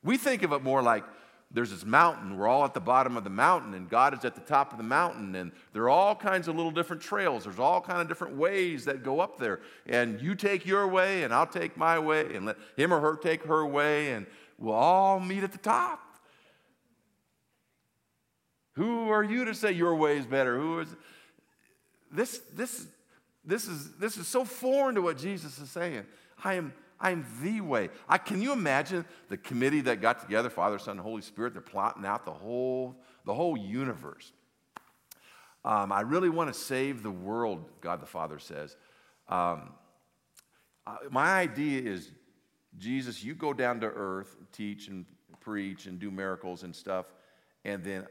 We 0.03 0.17
think 0.17 0.43
of 0.43 0.51
it 0.53 0.61
more 0.61 0.81
like 0.81 1.03
there's 1.49 1.71
this 1.71 1.85
mountain. 1.85 2.37
We're 2.37 2.47
all 2.47 2.65
at 2.65 2.73
the 2.73 2.81
bottom 2.81 3.15
of 3.15 3.23
the 3.23 3.29
mountain, 3.29 3.73
and 3.73 3.89
God 3.89 4.17
is 4.17 4.25
at 4.25 4.35
the 4.35 4.41
top 4.41 4.71
of 4.73 4.77
the 4.77 4.83
mountain. 4.83 5.33
And 5.35 5.51
there 5.73 5.83
are 5.83 5.89
all 5.89 6.13
kinds 6.13 6.47
of 6.47 6.55
little 6.55 6.71
different 6.71 7.01
trails. 7.01 7.45
There's 7.45 7.59
all 7.59 7.81
kind 7.81 8.01
of 8.01 8.07
different 8.07 8.35
ways 8.35 8.85
that 8.85 9.03
go 9.03 9.21
up 9.21 9.39
there. 9.39 9.61
And 9.85 10.21
you 10.21 10.35
take 10.35 10.65
your 10.65 10.87
way, 10.87 11.23
and 11.23 11.33
I'll 11.33 11.47
take 11.47 11.77
my 11.77 11.97
way, 11.99 12.35
and 12.35 12.45
let 12.45 12.57
him 12.75 12.93
or 12.93 12.99
her 12.99 13.15
take 13.15 13.43
her 13.43 13.65
way, 13.65 14.11
and 14.11 14.27
we'll 14.57 14.75
all 14.75 15.19
meet 15.19 15.43
at 15.43 15.53
the 15.53 15.57
top. 15.57 16.06
Who 18.77 19.09
are 19.09 19.23
you 19.23 19.45
to 19.45 19.53
say 19.53 19.71
your 19.73 19.95
way 19.95 20.17
is 20.17 20.25
better? 20.25 20.57
Who 20.57 20.79
is 20.79 20.95
this? 22.11 22.39
This 22.53 22.87
this 23.43 23.67
is 23.67 23.91
this 23.97 24.17
is 24.17 24.27
so 24.27 24.45
foreign 24.45 24.95
to 24.95 25.01
what 25.01 25.17
Jesus 25.17 25.57
is 25.59 25.69
saying. 25.69 26.05
I 26.43 26.53
am 26.53 26.73
I'm 26.99 27.25
the 27.41 27.61
way. 27.61 27.89
I, 28.09 28.17
can 28.17 28.41
you 28.41 28.53
imagine 28.53 29.05
the 29.29 29.37
committee 29.37 29.81
that 29.81 30.01
got 30.01 30.19
together, 30.19 30.49
Father, 30.49 30.79
Son, 30.79 30.91
and 30.93 30.99
Holy 30.99 31.21
Spirit? 31.21 31.53
They're 31.53 31.61
plotting 31.61 32.05
out 32.05 32.25
the 32.25 32.31
whole, 32.31 32.95
the 33.25 33.33
whole 33.33 33.55
universe. 33.55 34.31
Um, 35.63 35.91
I 35.91 36.01
really 36.01 36.29
want 36.29 36.53
to 36.53 36.59
save 36.59 37.03
the 37.03 37.11
world, 37.11 37.65
God 37.81 38.01
the 38.01 38.07
Father 38.07 38.39
says. 38.39 38.75
Um, 39.27 39.73
my 41.11 41.39
idea 41.39 41.81
is, 41.81 42.09
Jesus, 42.77 43.23
you 43.23 43.35
go 43.35 43.53
down 43.53 43.79
to 43.81 43.87
earth, 43.87 44.35
teach 44.51 44.87
and 44.87 45.05
preach 45.39 45.85
and 45.85 45.99
do 45.99 46.09
miracles 46.09 46.63
and 46.63 46.75
stuff, 46.75 47.05
and 47.65 47.83
then 47.83 48.05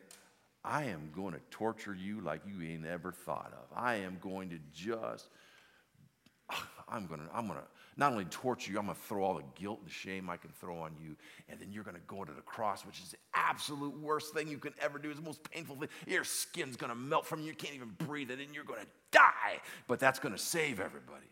I 0.67 0.85
am 0.85 1.11
going 1.15 1.33
to 1.33 1.41
torture 1.51 1.95
you 1.95 2.21
like 2.21 2.41
you 2.45 2.67
ain't 2.67 2.85
ever 2.85 3.13
thought 3.13 3.53
of. 3.53 3.77
I 3.77 3.97
am 3.97 4.19
going 4.21 4.51
to 4.51 4.59
just, 4.75 5.29
I'm 6.89 7.07
going 7.07 7.21
to, 7.21 7.27
I'm 7.33 7.47
going 7.47 7.61
to, 7.61 7.65
not 7.97 8.13
only 8.13 8.25
torture 8.27 8.73
you, 8.73 8.79
I'm 8.79 8.87
going 8.87 8.97
to 8.97 9.03
throw 9.03 9.23
all 9.23 9.35
the 9.35 9.45
guilt 9.55 9.79
and 9.83 9.91
shame 9.91 10.29
I 10.29 10.37
can 10.37 10.51
throw 10.51 10.77
on 10.79 10.93
you. 11.01 11.17
And 11.49 11.61
then 11.61 11.71
you're 11.71 11.85
going 11.85 11.97
to 11.97 12.03
go 12.09 12.25
to 12.25 12.33
the 12.33 12.43
cross, 12.43 12.85
which 12.85 12.99
is 13.01 13.13
the 13.13 13.17
absolute 13.33 13.97
worst 14.01 14.35
thing 14.35 14.49
you 14.49 14.59
can 14.59 14.75
ever 14.83 14.99
do. 14.99 15.09
It's 15.09 15.21
the 15.21 15.25
most 15.25 15.49
painful 15.51 15.77
thing. 15.77 15.89
Your 16.07 16.25
skin's 16.25 16.77
going 16.77 16.91
to 16.91 16.99
melt 16.99 17.27
from 17.27 17.41
you. 17.41 17.47
You 17.47 17.55
can't 17.55 17.75
even 17.75 17.95
breathe 17.99 18.31
it, 18.33 18.41
and 18.41 18.53
you're 18.53 18.65
going 18.65 18.81
to 18.81 18.89
die. 19.13 19.61
But 19.87 20.01
that's 20.01 20.19
going 20.19 20.35
to 20.35 20.41
save 20.41 20.81
everybody. 20.81 21.27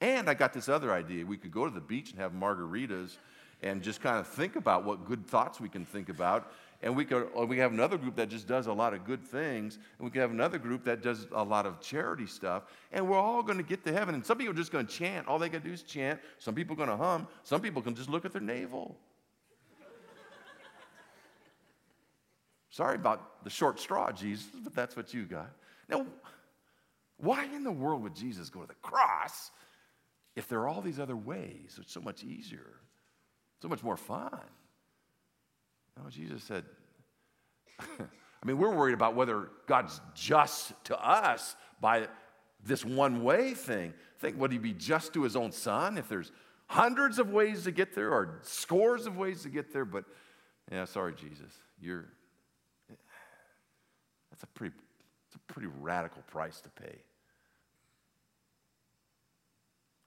And 0.00 0.28
I 0.28 0.34
got 0.34 0.52
this 0.52 0.68
other 0.68 0.92
idea. 0.92 1.24
We 1.24 1.38
could 1.38 1.50
go 1.52 1.64
to 1.64 1.74
the 1.74 1.80
beach 1.80 2.10
and 2.10 2.20
have 2.20 2.32
margaritas 2.32 3.16
and 3.62 3.82
just 3.82 4.02
kind 4.02 4.18
of 4.18 4.26
think 4.26 4.56
about 4.56 4.84
what 4.84 5.06
good 5.06 5.26
thoughts 5.26 5.60
we 5.60 5.68
can 5.68 5.84
think 5.86 6.10
about 6.10 6.52
and 6.84 6.94
we 6.94 7.06
could 7.06 7.26
we 7.48 7.56
have 7.56 7.72
another 7.72 7.96
group 7.96 8.14
that 8.16 8.28
just 8.28 8.46
does 8.46 8.66
a 8.66 8.72
lot 8.72 8.92
of 8.92 9.06
good 9.06 9.24
things, 9.24 9.78
and 9.98 10.04
we 10.04 10.10
could 10.10 10.20
have 10.20 10.30
another 10.30 10.58
group 10.58 10.84
that 10.84 11.02
does 11.02 11.26
a 11.32 11.42
lot 11.42 11.64
of 11.64 11.80
charity 11.80 12.26
stuff, 12.26 12.64
and 12.92 13.08
we're 13.08 13.18
all 13.18 13.42
going 13.42 13.56
to 13.56 13.64
get 13.64 13.82
to 13.84 13.92
heaven. 13.92 14.14
And 14.14 14.24
some 14.24 14.36
people 14.36 14.52
are 14.52 14.56
just 14.56 14.70
going 14.70 14.86
to 14.86 14.92
chant. 14.92 15.26
All 15.26 15.38
they 15.38 15.48
got 15.48 15.62
to 15.62 15.68
do 15.68 15.72
is 15.72 15.82
chant. 15.82 16.20
Some 16.38 16.54
people 16.54 16.74
are 16.74 16.76
going 16.76 16.90
to 16.90 16.96
hum. 17.02 17.26
Some 17.42 17.62
people 17.62 17.80
can 17.80 17.94
just 17.94 18.10
look 18.10 18.26
at 18.26 18.32
their 18.32 18.42
navel. 18.42 18.98
Sorry 22.68 22.96
about 22.96 23.42
the 23.44 23.50
short 23.50 23.80
straw, 23.80 24.12
Jesus, 24.12 24.46
but 24.62 24.74
that's 24.74 24.94
what 24.94 25.14
you 25.14 25.24
got. 25.24 25.50
Now, 25.88 26.04
why 27.16 27.46
in 27.46 27.64
the 27.64 27.72
world 27.72 28.02
would 28.02 28.14
Jesus 28.14 28.50
go 28.50 28.60
to 28.60 28.66
the 28.66 28.74
cross 28.82 29.52
if 30.36 30.48
there 30.48 30.60
are 30.60 30.68
all 30.68 30.82
these 30.82 31.00
other 31.00 31.16
ways? 31.16 31.78
It's 31.80 31.94
so 31.94 32.02
much 32.02 32.24
easier, 32.24 32.74
so 33.62 33.68
much 33.68 33.82
more 33.82 33.96
fun. 33.96 34.38
No, 35.96 36.10
Jesus 36.10 36.42
said, 36.42 36.64
I 37.80 38.46
mean, 38.46 38.58
we're 38.58 38.74
worried 38.74 38.94
about 38.94 39.14
whether 39.14 39.48
God's 39.66 40.00
just 40.14 40.72
to 40.84 40.98
us 40.98 41.56
by 41.80 42.08
this 42.64 42.84
one 42.84 43.22
way 43.22 43.54
thing. 43.54 43.94
Think, 44.18 44.38
would 44.38 44.52
he 44.52 44.58
be 44.58 44.72
just 44.72 45.14
to 45.14 45.22
his 45.22 45.36
own 45.36 45.52
son 45.52 45.98
if 45.98 46.08
there's 46.08 46.32
hundreds 46.66 47.18
of 47.18 47.30
ways 47.30 47.64
to 47.64 47.70
get 47.70 47.94
there 47.94 48.10
or 48.10 48.40
scores 48.42 49.06
of 49.06 49.16
ways 49.16 49.42
to 49.42 49.48
get 49.48 49.72
there? 49.72 49.84
But 49.84 50.04
yeah, 50.70 50.84
sorry, 50.84 51.14
Jesus. 51.14 51.52
You're 51.80 52.06
that's 54.30 54.42
a 54.42 54.46
pretty 54.48 54.74
it's 55.26 55.36
a 55.36 55.52
pretty 55.52 55.68
radical 55.80 56.22
price 56.26 56.60
to 56.62 56.68
pay. 56.70 56.96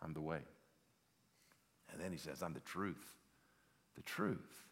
I'm 0.02 0.14
the 0.14 0.22
way. 0.22 0.40
And 1.92 2.02
then 2.02 2.12
he 2.12 2.18
says, 2.18 2.44
I'm 2.44 2.54
the 2.54 2.60
truth. 2.60 3.04
The 3.96 4.04
truth 4.04 4.67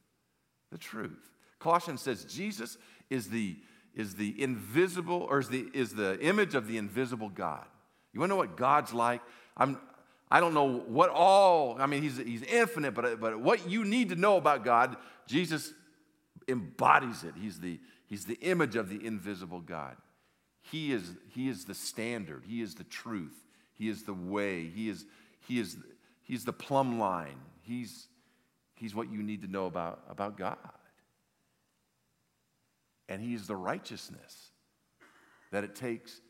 the 0.75 0.79
truth. 0.79 1.31
Colossians 1.59 2.01
says 2.01 2.25
Jesus 2.25 2.77
is 3.09 3.29
the, 3.29 3.55
is 3.95 4.15
the 4.15 4.41
invisible, 4.41 5.25
or 5.29 5.39
is 5.39 5.47
the, 5.47 5.69
is 5.73 5.93
the 5.93 6.19
image 6.19 6.53
of 6.53 6.67
the 6.67 6.75
invisible 6.75 7.29
God. 7.29 7.65
You 8.11 8.19
want 8.19 8.29
to 8.29 8.33
know 8.33 8.37
what 8.37 8.57
God's 8.57 8.93
like? 8.93 9.21
I'm, 9.55 9.79
I 10.29 10.41
don't 10.41 10.53
know 10.53 10.79
what 10.79 11.09
all, 11.11 11.77
I 11.79 11.85
mean, 11.85 12.03
he's, 12.03 12.17
he's 12.17 12.43
infinite, 12.43 12.93
but, 12.93 13.21
but 13.21 13.39
what 13.39 13.69
you 13.69 13.85
need 13.85 14.09
to 14.09 14.15
know 14.15 14.35
about 14.35 14.65
God, 14.65 14.97
Jesus 15.27 15.71
embodies 16.49 17.23
it. 17.23 17.35
He's 17.39 17.61
the, 17.61 17.79
he's 18.07 18.25
the 18.25 18.35
image 18.41 18.75
of 18.75 18.89
the 18.89 19.05
invisible 19.05 19.61
God. 19.61 19.95
He 20.61 20.91
is, 20.91 21.09
he 21.29 21.47
is 21.47 21.63
the 21.63 21.75
standard, 21.75 22.43
He 22.45 22.61
is 22.61 22.75
the 22.75 22.83
truth, 22.83 23.45
He 23.75 23.87
is 23.87 24.03
the 24.03 24.13
way, 24.13 24.67
He 24.67 24.89
is, 24.89 25.05
he 25.47 25.59
is, 25.59 25.77
he's 26.23 26.43
the 26.43 26.53
plumb 26.53 26.99
line. 26.99 27.37
He's, 27.61 28.07
He's 28.75 28.93
what 28.93 29.11
you 29.11 29.23
need 29.23 29.41
to 29.41 29.47
know 29.47 29.65
about, 29.65 30.01
about 30.09 30.37
God. 30.37 30.57
And 33.07 33.21
He's 33.21 33.47
the 33.47 33.55
righteousness 33.55 34.51
that 35.51 35.63
it 35.63 35.75
takes 35.75 36.21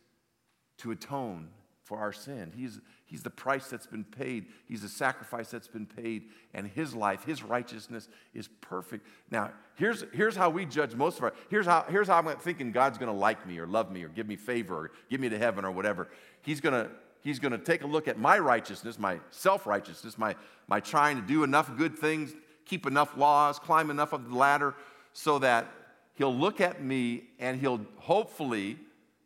to 0.78 0.92
atone 0.92 1.50
for 1.84 2.00
our 2.00 2.12
sin. 2.12 2.52
He's, 2.56 2.80
he's 3.06 3.24
the 3.24 3.30
price 3.30 3.70
that's 3.70 3.88
been 3.88 4.04
paid, 4.04 4.48
He's 4.68 4.82
the 4.82 4.90
sacrifice 4.90 5.50
that's 5.50 5.68
been 5.68 5.86
paid, 5.86 6.30
and 6.54 6.68
His 6.68 6.94
life, 6.94 7.24
His 7.24 7.44
righteousness 7.44 8.08
is 8.34 8.48
perfect. 8.62 9.08
Now, 9.32 9.52
here's, 9.76 10.04
here's 10.14 10.36
how 10.36 10.50
we 10.50 10.66
judge 10.66 10.96
most 10.96 11.18
of 11.18 11.24
our, 11.24 11.34
here's 11.50 11.66
how, 11.66 11.86
here's 11.90 12.08
how 12.08 12.18
I'm 12.18 12.36
thinking 12.38 12.72
God's 12.72 12.98
gonna 12.98 13.14
like 13.14 13.48
me 13.48 13.58
or 13.60 13.68
love 13.68 13.92
me 13.92 14.04
or 14.04 14.10
give 14.10 14.28
me 14.28 14.36
favor 14.36 14.86
or 14.86 14.92
give 15.10 15.22
me 15.22 15.30
to 15.30 15.38
heaven 15.38 15.64
or 15.64 15.72
whatever. 15.72 16.10
He's 16.42 16.60
gonna 16.60 16.90
He's 17.26 17.40
going 17.40 17.54
to 17.54 17.58
take 17.58 17.82
a 17.82 17.88
look 17.88 18.08
at 18.08 18.20
my 18.20 18.38
righteousness, 18.38 19.00
my 19.00 19.20
self 19.32 19.66
righteousness, 19.66 20.16
my, 20.16 20.36
my 20.68 20.80
trying 20.80 21.20
to 21.20 21.24
do 21.24 21.44
enough 21.44 21.76
good 21.76 21.98
things, 21.98 22.36
keep 22.66 22.86
enough 22.86 23.18
laws, 23.18 23.58
climb 23.58 23.90
enough 23.90 24.14
of 24.14 24.30
the 24.30 24.36
ladder 24.36 24.76
so 25.12 25.40
that 25.40 25.72
he'll 26.14 26.36
look 26.36 26.62
at 26.62 26.84
me 26.84 27.24
and 27.40 27.60
he'll 27.60 27.82
hopefully 27.98 28.78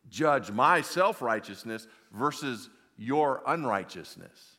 judge 0.10 0.50
my 0.50 0.80
self 0.80 1.22
righteousness 1.22 1.88
versus 2.14 2.70
your 2.98 3.44
unrighteousness. 3.46 4.56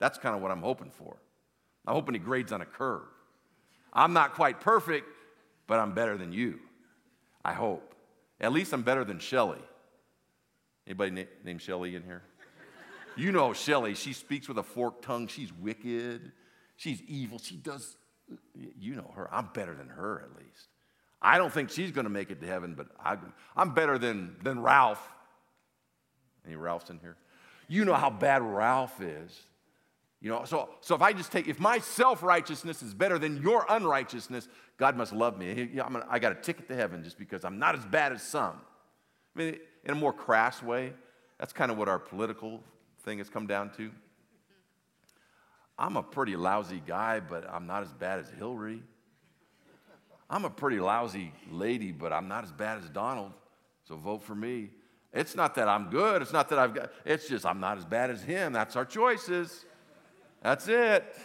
That's 0.00 0.18
kind 0.18 0.34
of 0.34 0.42
what 0.42 0.50
I'm 0.50 0.62
hoping 0.62 0.90
for. 0.90 1.16
I'm 1.86 1.94
hoping 1.94 2.14
he 2.16 2.18
grades 2.18 2.50
on 2.50 2.60
a 2.60 2.66
curve. 2.66 3.06
I'm 3.92 4.12
not 4.12 4.34
quite 4.34 4.60
perfect, 4.60 5.06
but 5.68 5.78
I'm 5.78 5.94
better 5.94 6.18
than 6.18 6.32
you. 6.32 6.58
I 7.44 7.52
hope. 7.52 7.94
At 8.40 8.52
least 8.52 8.72
I'm 8.72 8.82
better 8.82 9.04
than 9.04 9.20
Shelly. 9.20 9.62
Anybody 10.88 11.12
na- 11.12 11.22
named 11.44 11.62
Shelly 11.62 11.94
in 11.94 12.02
here? 12.02 12.24
You 13.18 13.32
know 13.32 13.52
Shelly, 13.52 13.94
she 13.94 14.12
speaks 14.12 14.48
with 14.48 14.58
a 14.58 14.62
forked 14.62 15.04
tongue. 15.04 15.26
She's 15.26 15.52
wicked. 15.52 16.32
She's 16.76 17.02
evil. 17.02 17.38
She 17.38 17.56
does, 17.56 17.96
you 18.78 18.94
know 18.94 19.10
her. 19.16 19.28
I'm 19.34 19.48
better 19.52 19.74
than 19.74 19.88
her 19.88 20.22
at 20.22 20.38
least. 20.38 20.68
I 21.20 21.36
don't 21.36 21.52
think 21.52 21.70
she's 21.70 21.90
going 21.90 22.04
to 22.04 22.10
make 22.10 22.30
it 22.30 22.40
to 22.40 22.46
heaven, 22.46 22.74
but 22.74 22.86
I, 23.04 23.16
am 23.56 23.74
better 23.74 23.98
than, 23.98 24.36
than 24.44 24.60
Ralph. 24.60 25.02
Any 26.46 26.54
Ralphs 26.54 26.90
in 26.90 27.00
here? 27.00 27.16
You 27.66 27.84
know 27.84 27.94
how 27.94 28.08
bad 28.08 28.42
Ralph 28.42 29.00
is. 29.00 29.36
You 30.20 30.30
know, 30.30 30.44
so, 30.44 30.68
so 30.80 30.94
if 30.94 31.02
I 31.02 31.12
just 31.12 31.32
take, 31.32 31.48
if 31.48 31.58
my 31.58 31.78
self 31.78 32.22
righteousness 32.22 32.82
is 32.82 32.94
better 32.94 33.18
than 33.18 33.42
your 33.42 33.66
unrighteousness, 33.68 34.48
God 34.76 34.96
must 34.96 35.12
love 35.12 35.36
me. 35.36 35.66
Gonna, 35.66 36.06
I 36.08 36.20
got 36.20 36.32
a 36.32 36.36
ticket 36.36 36.68
to 36.68 36.76
heaven 36.76 37.02
just 37.02 37.18
because 37.18 37.44
I'm 37.44 37.58
not 37.58 37.76
as 37.76 37.84
bad 37.84 38.12
as 38.12 38.22
some. 38.22 38.60
I 39.34 39.38
mean, 39.38 39.56
in 39.84 39.90
a 39.90 39.94
more 39.96 40.12
crass 40.12 40.62
way, 40.62 40.92
that's 41.38 41.52
kind 41.52 41.72
of 41.72 41.78
what 41.78 41.88
our 41.88 41.98
political 41.98 42.62
thing 43.08 43.18
has 43.18 43.30
come 43.30 43.46
down 43.46 43.70
to. 43.76 43.90
I'm 45.78 45.96
a 45.96 46.02
pretty 46.02 46.36
lousy 46.36 46.82
guy, 46.86 47.20
but 47.20 47.48
I'm 47.48 47.66
not 47.66 47.82
as 47.82 47.92
bad 47.92 48.18
as 48.18 48.28
Hillary. 48.30 48.82
I'm 50.28 50.44
a 50.44 50.50
pretty 50.50 50.78
lousy 50.78 51.32
lady, 51.50 51.92
but 51.92 52.12
I'm 52.12 52.28
not 52.28 52.44
as 52.44 52.52
bad 52.52 52.78
as 52.78 52.88
Donald. 52.90 53.32
So 53.84 53.96
vote 53.96 54.22
for 54.22 54.34
me. 54.34 54.70
It's 55.12 55.34
not 55.34 55.54
that 55.54 55.68
I'm 55.68 55.88
good. 55.88 56.20
It's 56.20 56.32
not 56.32 56.50
that 56.50 56.58
I've 56.58 56.74
got, 56.74 56.92
it's 57.06 57.28
just 57.28 57.46
I'm 57.46 57.60
not 57.60 57.78
as 57.78 57.86
bad 57.86 58.10
as 58.10 58.22
him. 58.22 58.52
That's 58.52 58.76
our 58.76 58.84
choices. 58.84 59.64
That's 60.42 60.68
it. 60.68 61.16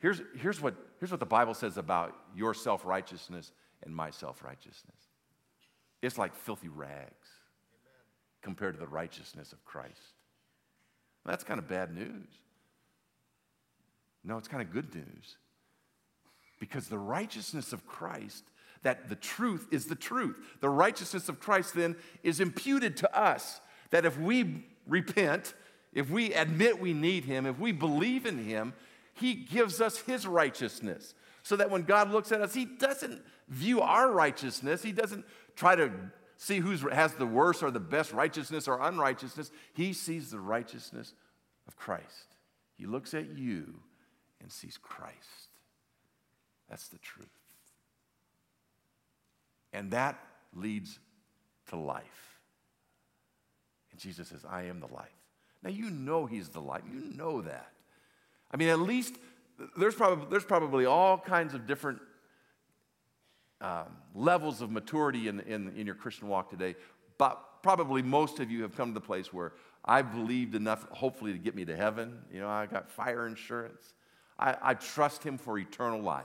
Here's, 0.00 0.20
here's, 0.36 0.60
what, 0.60 0.74
here's 0.98 1.12
what 1.12 1.20
the 1.20 1.26
Bible 1.26 1.54
says 1.54 1.76
about 1.76 2.16
your 2.34 2.52
self 2.52 2.84
righteousness 2.84 3.52
and 3.84 3.94
my 3.94 4.10
self 4.10 4.42
righteousness 4.42 4.96
it's 6.04 6.18
like 6.18 6.34
filthy 6.34 6.68
rags 6.68 7.23
compared 8.44 8.74
to 8.74 8.80
the 8.80 8.86
righteousness 8.86 9.52
of 9.52 9.64
Christ. 9.64 10.12
That's 11.26 11.42
kind 11.42 11.58
of 11.58 11.66
bad 11.66 11.92
news. 11.94 12.28
No, 14.22 14.36
it's 14.36 14.48
kind 14.48 14.62
of 14.62 14.70
good 14.70 14.94
news. 14.94 15.36
Because 16.60 16.88
the 16.88 16.98
righteousness 16.98 17.72
of 17.72 17.86
Christ, 17.86 18.44
that 18.82 19.08
the 19.08 19.16
truth 19.16 19.66
is 19.72 19.86
the 19.86 19.94
truth. 19.94 20.38
The 20.60 20.68
righteousness 20.68 21.28
of 21.28 21.40
Christ 21.40 21.74
then 21.74 21.96
is 22.22 22.38
imputed 22.38 22.98
to 22.98 23.18
us. 23.18 23.60
That 23.90 24.04
if 24.04 24.18
we 24.18 24.66
repent, 24.86 25.54
if 25.94 26.10
we 26.10 26.34
admit 26.34 26.78
we 26.78 26.92
need 26.92 27.24
Him, 27.24 27.46
if 27.46 27.58
we 27.58 27.72
believe 27.72 28.26
in 28.26 28.44
Him, 28.44 28.74
He 29.14 29.34
gives 29.34 29.80
us 29.80 29.98
His 30.00 30.26
righteousness 30.26 31.14
so 31.42 31.56
that 31.56 31.70
when 31.70 31.82
God 31.82 32.10
looks 32.10 32.30
at 32.30 32.42
us, 32.42 32.52
He 32.52 32.66
doesn't 32.66 33.22
view 33.48 33.80
our 33.80 34.10
righteousness. 34.10 34.82
He 34.82 34.92
doesn't 34.92 35.24
try 35.56 35.76
to 35.76 35.90
see 36.36 36.58
who 36.58 36.76
has 36.88 37.14
the 37.14 37.26
worst 37.26 37.62
or 37.62 37.70
the 37.70 37.80
best 37.80 38.12
righteousness 38.12 38.68
or 38.68 38.80
unrighteousness. 38.80 39.50
He 39.72 39.92
sees 39.92 40.30
the 40.30 40.40
righteousness 40.40 41.14
of 41.66 41.76
Christ. 41.76 42.36
He 42.76 42.86
looks 42.86 43.14
at 43.14 43.36
you 43.36 43.74
and 44.40 44.50
sees 44.50 44.78
Christ. 44.78 45.48
That's 46.68 46.88
the 46.88 46.98
truth. 46.98 47.28
And 49.72 49.90
that 49.90 50.18
leads 50.54 50.98
to 51.68 51.76
life. 51.76 52.38
And 53.90 54.00
Jesus 54.00 54.28
says, 54.28 54.44
I 54.48 54.64
am 54.64 54.80
the 54.80 54.92
life. 54.92 55.08
Now, 55.62 55.70
you 55.70 55.90
know 55.90 56.26
He's 56.26 56.48
the 56.48 56.60
life. 56.60 56.82
You 56.92 57.00
know 57.16 57.40
that. 57.42 57.72
I 58.50 58.56
mean, 58.56 58.68
at 58.68 58.80
least 58.80 59.16
there's 59.76 59.94
probably, 59.94 60.26
there's 60.30 60.44
probably 60.44 60.84
all 60.84 61.18
kinds 61.18 61.54
of 61.54 61.66
different 61.66 62.00
um, 63.60 63.86
levels 64.14 64.60
of 64.60 64.70
maturity 64.70 65.28
in, 65.28 65.40
in, 65.40 65.72
in 65.76 65.86
your 65.86 65.94
Christian 65.94 66.28
walk 66.28 66.50
today, 66.50 66.76
but 67.18 67.62
probably 67.62 68.02
most 68.02 68.40
of 68.40 68.50
you 68.50 68.62
have 68.62 68.76
come 68.76 68.90
to 68.90 68.94
the 68.94 69.04
place 69.04 69.32
where 69.32 69.52
I 69.84 70.02
believed 70.02 70.54
enough, 70.54 70.88
hopefully, 70.90 71.32
to 71.32 71.38
get 71.38 71.54
me 71.54 71.64
to 71.66 71.76
heaven. 71.76 72.18
You 72.32 72.40
know, 72.40 72.48
I 72.48 72.66
got 72.66 72.90
fire 72.90 73.26
insurance. 73.26 73.94
I, 74.38 74.56
I 74.60 74.74
trust 74.74 75.22
Him 75.22 75.38
for 75.38 75.58
eternal 75.58 76.00
life. 76.00 76.24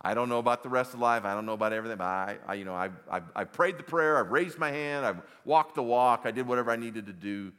I 0.00 0.14
don't 0.14 0.28
know 0.28 0.38
about 0.38 0.62
the 0.62 0.68
rest 0.68 0.94
of 0.94 1.00
life. 1.00 1.24
I 1.24 1.34
don't 1.34 1.44
know 1.44 1.54
about 1.54 1.72
everything, 1.72 1.98
but 1.98 2.04
I, 2.04 2.36
I 2.46 2.54
you 2.54 2.64
know, 2.64 2.74
I, 2.74 2.90
I, 3.10 3.20
I 3.34 3.44
prayed 3.44 3.78
the 3.78 3.82
prayer. 3.82 4.16
I 4.16 4.20
raised 4.20 4.58
my 4.58 4.70
hand. 4.70 5.04
I 5.04 5.14
walked 5.44 5.74
the 5.74 5.82
walk. 5.82 6.22
I 6.24 6.30
did 6.30 6.46
whatever 6.46 6.70
I 6.70 6.76
needed 6.76 7.06
to 7.06 7.12
do. 7.12 7.52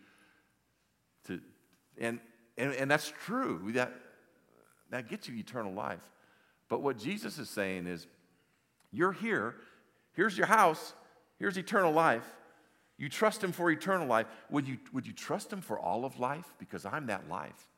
To, 1.28 1.42
and, 1.98 2.20
and, 2.58 2.74
and 2.74 2.89
that's 2.89 3.12
true. 3.26 3.72
That, 3.74 3.94
that 4.89 5.10
gets 5.10 5.28
you 5.28 5.36
eternal 5.36 5.74
life. 5.74 6.00
But 6.70 6.82
what 6.82 6.98
Jesus 6.98 7.38
is 7.39 7.50
saying 7.50 7.88
is, 7.88 8.08
you're 8.91 9.12
here. 9.12 9.56
Here's 10.13 10.38
your 10.38 10.47
house. 10.47 10.93
Here's 11.38 11.58
eternal 11.58 11.91
life. 11.91 12.25
You 12.97 13.08
trust 13.08 13.43
Him 13.43 13.52
for 13.52 13.71
eternal 13.71 14.08
life. 14.08 14.28
Would 14.49 14.67
you, 14.67 14.78
would 14.91 15.08
you 15.08 15.13
trust 15.13 15.52
Him 15.54 15.62
for 15.62 15.80
all 15.80 16.06
of 16.06 16.19
life? 16.19 16.54
Because 16.60 16.86
I'm 16.86 17.08
that 17.08 17.30
life. 17.30 17.69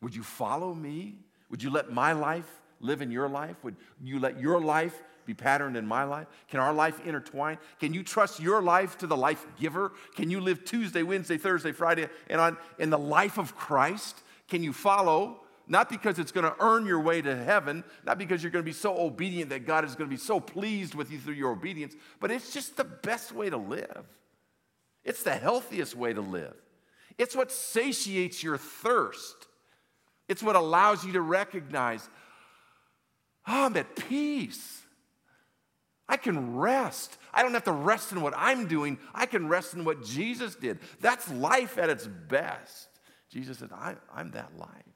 Would 0.00 0.14
you 0.14 0.22
follow 0.22 0.74
me? 0.74 1.16
Would 1.50 1.62
you 1.62 1.70
let 1.70 1.92
my 1.92 2.12
life 2.12 2.48
live 2.80 3.02
in 3.02 3.10
your 3.10 3.28
life? 3.28 3.56
Would 3.62 3.76
you 4.02 4.18
let 4.18 4.40
your 4.40 4.60
life 4.60 5.00
be 5.24 5.34
patterned 5.34 5.76
in 5.76 5.86
my 5.86 6.02
life? 6.02 6.26
Can 6.48 6.58
our 6.58 6.72
life 6.72 6.98
intertwine? 7.06 7.58
Can 7.78 7.94
you 7.94 8.02
trust 8.02 8.40
your 8.40 8.60
life 8.60 8.98
to 8.98 9.06
the 9.06 9.16
life 9.16 9.46
giver? 9.60 9.92
Can 10.16 10.30
you 10.30 10.40
live 10.40 10.64
Tuesday, 10.64 11.04
Wednesday, 11.04 11.38
Thursday, 11.38 11.70
Friday, 11.70 12.08
and 12.28 12.40
on 12.40 12.56
in 12.78 12.90
the 12.90 12.98
life 12.98 13.38
of 13.38 13.54
Christ? 13.54 14.20
Can 14.48 14.64
you 14.64 14.72
follow 14.72 15.41
not 15.66 15.88
because 15.88 16.18
it's 16.18 16.32
going 16.32 16.44
to 16.44 16.54
earn 16.60 16.86
your 16.86 17.00
way 17.00 17.22
to 17.22 17.36
heaven, 17.36 17.84
not 18.04 18.18
because 18.18 18.42
you're 18.42 18.50
going 18.50 18.64
to 18.64 18.68
be 18.68 18.72
so 18.72 18.98
obedient 18.98 19.50
that 19.50 19.66
God 19.66 19.84
is 19.84 19.94
going 19.94 20.08
to 20.08 20.14
be 20.14 20.20
so 20.20 20.40
pleased 20.40 20.94
with 20.94 21.10
you 21.10 21.18
through 21.18 21.34
your 21.34 21.52
obedience, 21.52 21.94
but 22.20 22.30
it's 22.30 22.52
just 22.52 22.76
the 22.76 22.84
best 22.84 23.32
way 23.32 23.48
to 23.48 23.56
live. 23.56 24.04
It's 25.04 25.22
the 25.22 25.34
healthiest 25.34 25.96
way 25.96 26.12
to 26.12 26.20
live. 26.20 26.54
It's 27.18 27.36
what 27.36 27.52
satiates 27.52 28.42
your 28.42 28.58
thirst. 28.58 29.48
It's 30.28 30.42
what 30.42 30.56
allows 30.56 31.04
you 31.04 31.12
to 31.12 31.20
recognize, 31.20 32.08
oh, 33.46 33.66
I'm 33.66 33.76
at 33.76 33.96
peace. 33.96 34.82
I 36.08 36.16
can 36.16 36.56
rest. 36.56 37.16
I 37.32 37.42
don't 37.42 37.54
have 37.54 37.64
to 37.64 37.72
rest 37.72 38.12
in 38.12 38.20
what 38.20 38.34
I'm 38.36 38.66
doing. 38.66 38.98
I 39.14 39.26
can 39.26 39.48
rest 39.48 39.74
in 39.74 39.84
what 39.84 40.04
Jesus 40.04 40.54
did. 40.54 40.78
That's 41.00 41.30
life 41.30 41.78
at 41.78 41.90
its 41.90 42.06
best. 42.06 42.88
Jesus 43.30 43.58
said, 43.58 43.70
I, 43.72 43.94
am 44.16 44.32
that 44.32 44.50
life 44.58 44.91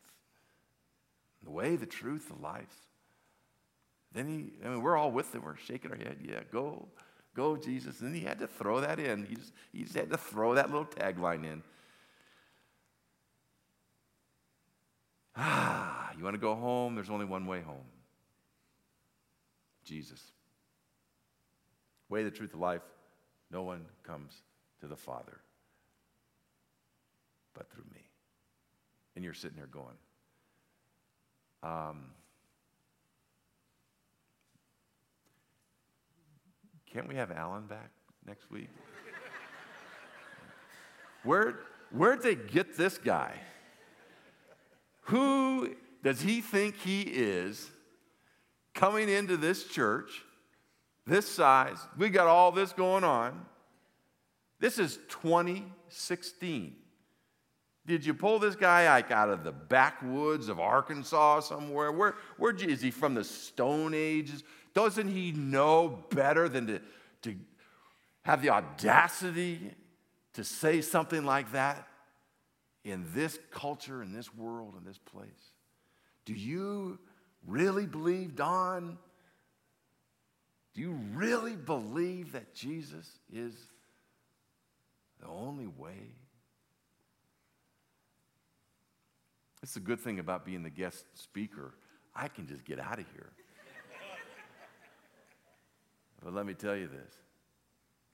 the 1.47 1.53
way, 1.53 1.77
the 1.77 1.87
truth, 1.87 2.29
the 2.29 2.43
life. 2.43 2.75
Then 4.13 4.27
he, 4.27 4.67
I 4.67 4.71
mean, 4.71 4.83
we're 4.83 4.97
all 4.97 5.11
with 5.11 5.35
him. 5.35 5.43
We're 5.43 5.57
shaking 5.57 5.91
our 5.91 5.97
head. 5.97 6.19
Yeah, 6.23 6.41
go, 6.53 6.89
go, 7.35 7.57
Jesus. 7.57 8.01
And 8.01 8.15
he 8.15 8.23
had 8.23 8.39
to 8.41 8.47
throw 8.47 8.81
that 8.81 8.99
in. 8.99 9.25
He 9.25 9.37
just, 9.37 9.53
he 9.73 9.83
just 9.85 9.95
had 9.95 10.11
to 10.11 10.19
throw 10.19 10.55
that 10.55 10.71
little 10.71 10.87
tagline 10.87 11.45
in. 11.45 11.63
Ah, 15.37 16.11
you 16.19 16.25
want 16.25 16.35
to 16.35 16.41
go 16.41 16.55
home? 16.55 16.95
There's 16.95 17.11
only 17.11 17.27
one 17.27 17.47
way 17.47 17.61
home 17.61 17.85
Jesus. 19.85 20.21
Way, 22.09 22.25
the 22.25 22.31
truth, 22.31 22.53
the 22.53 22.59
life. 22.59 22.83
No 23.51 23.63
one 23.63 23.85
comes 24.03 24.33
to 24.81 24.89
the 24.89 24.97
Father 24.97 25.41
but 27.55 27.71
through 27.71 27.85
me. 27.95 28.03
And 29.15 29.25
you're 29.25 29.35
sitting 29.35 29.57
there 29.57 29.67
going, 29.67 29.97
um, 31.67 32.05
can't 36.93 37.09
we 37.09 37.17
have 37.17 37.31
Alan 37.31 37.67
back 37.67 37.91
next 38.27 38.51
week? 38.51 38.69
Where, 41.25 41.59
where'd 41.91 42.23
they 42.23 42.37
get 42.37 42.77
this 42.77 42.99
guy? 42.99 43.33
Who 45.07 45.75
does 46.05 46.21
he 46.21 46.41
think 46.41 46.77
he 46.77 47.03
is 47.03 47.69
coming 48.75 49.09
into 49.09 49.37
this 49.37 49.65
church, 49.65 50.23
this 51.05 51.29
size? 51.29 51.79
We 51.99 52.11
got 52.11 52.29
all 52.29 52.53
this 52.53 52.73
going 52.73 53.03
on. 53.03 53.45
This 54.61 54.79
is 54.79 54.99
2016. 55.09 56.77
Did 57.87 58.05
you 58.05 58.14
pull 58.14 58.40
this 58.40 58.57
guy 58.57 58.88
like 58.88 59.12
out 59.12 59.31
of 59.31 59.44
the 59.44 59.53
backwoods 59.53 60.49
of 60.49 60.59
Arkansas 60.59 61.40
somewhere? 61.40 61.92
Where, 61.92 62.16
where 62.37 62.55
is 62.55 62.83
he 62.83 62.90
from 62.90 63.14
the 63.14 63.22
Stone 63.22 63.94
Ages? 63.94 64.42
Doesn't 64.75 65.09
he 65.09 65.31
know 65.33 66.05
better 66.11 66.49
than 66.49 66.66
to, 66.66 66.81
to 67.22 67.37
have 68.22 68.42
the 68.42 68.51
audacity 68.51 69.70
to 70.35 70.42
say 70.42 70.81
something 70.81 71.25
like 71.25 71.53
that 71.53 71.87
in 72.85 73.07
this 73.14 73.38
culture, 73.53 74.03
in 74.03 74.12
this 74.12 74.35
world, 74.35 74.75
in 74.77 74.85
this 74.85 74.99
place? 74.99 75.53
Do 76.25 76.35
you 76.35 76.99
really 77.46 77.87
believe, 77.87 78.35
Don? 78.35 78.99
Do 80.75 80.81
you 80.81 80.99
really 81.14 81.55
believe 81.55 82.33
that 82.33 82.53
Jesus 82.53 83.09
is 83.33 83.55
the 85.20 85.29
only 85.29 85.68
way? 85.68 86.16
It's 89.62 89.77
a 89.77 89.81
good 89.81 90.01
thing 90.01 90.19
about 90.19 90.45
being 90.45 90.62
the 90.62 90.71
guest 90.71 91.05
speaker. 91.14 91.75
I 92.14 92.29
can 92.29 92.47
just 92.47 92.64
get 92.64 92.79
out 92.79 92.99
of 92.99 93.07
here. 93.12 93.29
but 96.23 96.35
let 96.35 96.47
me 96.47 96.55
tell 96.55 96.77
you 96.77 96.88
this 96.88 97.14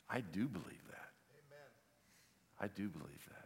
I 0.08 0.20
do 0.20 0.48
believe 0.48 0.84
that. 0.90 1.10
Amen. 1.30 1.70
I 2.60 2.68
do 2.68 2.88
believe 2.88 3.24
that. 3.28 3.42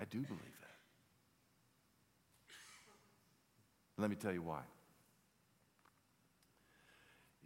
I 0.00 0.04
do 0.04 0.20
believe 0.20 0.58
that. 0.60 0.70
Let 3.98 4.08
me 4.08 4.16
tell 4.16 4.32
you 4.32 4.42
why. 4.42 4.62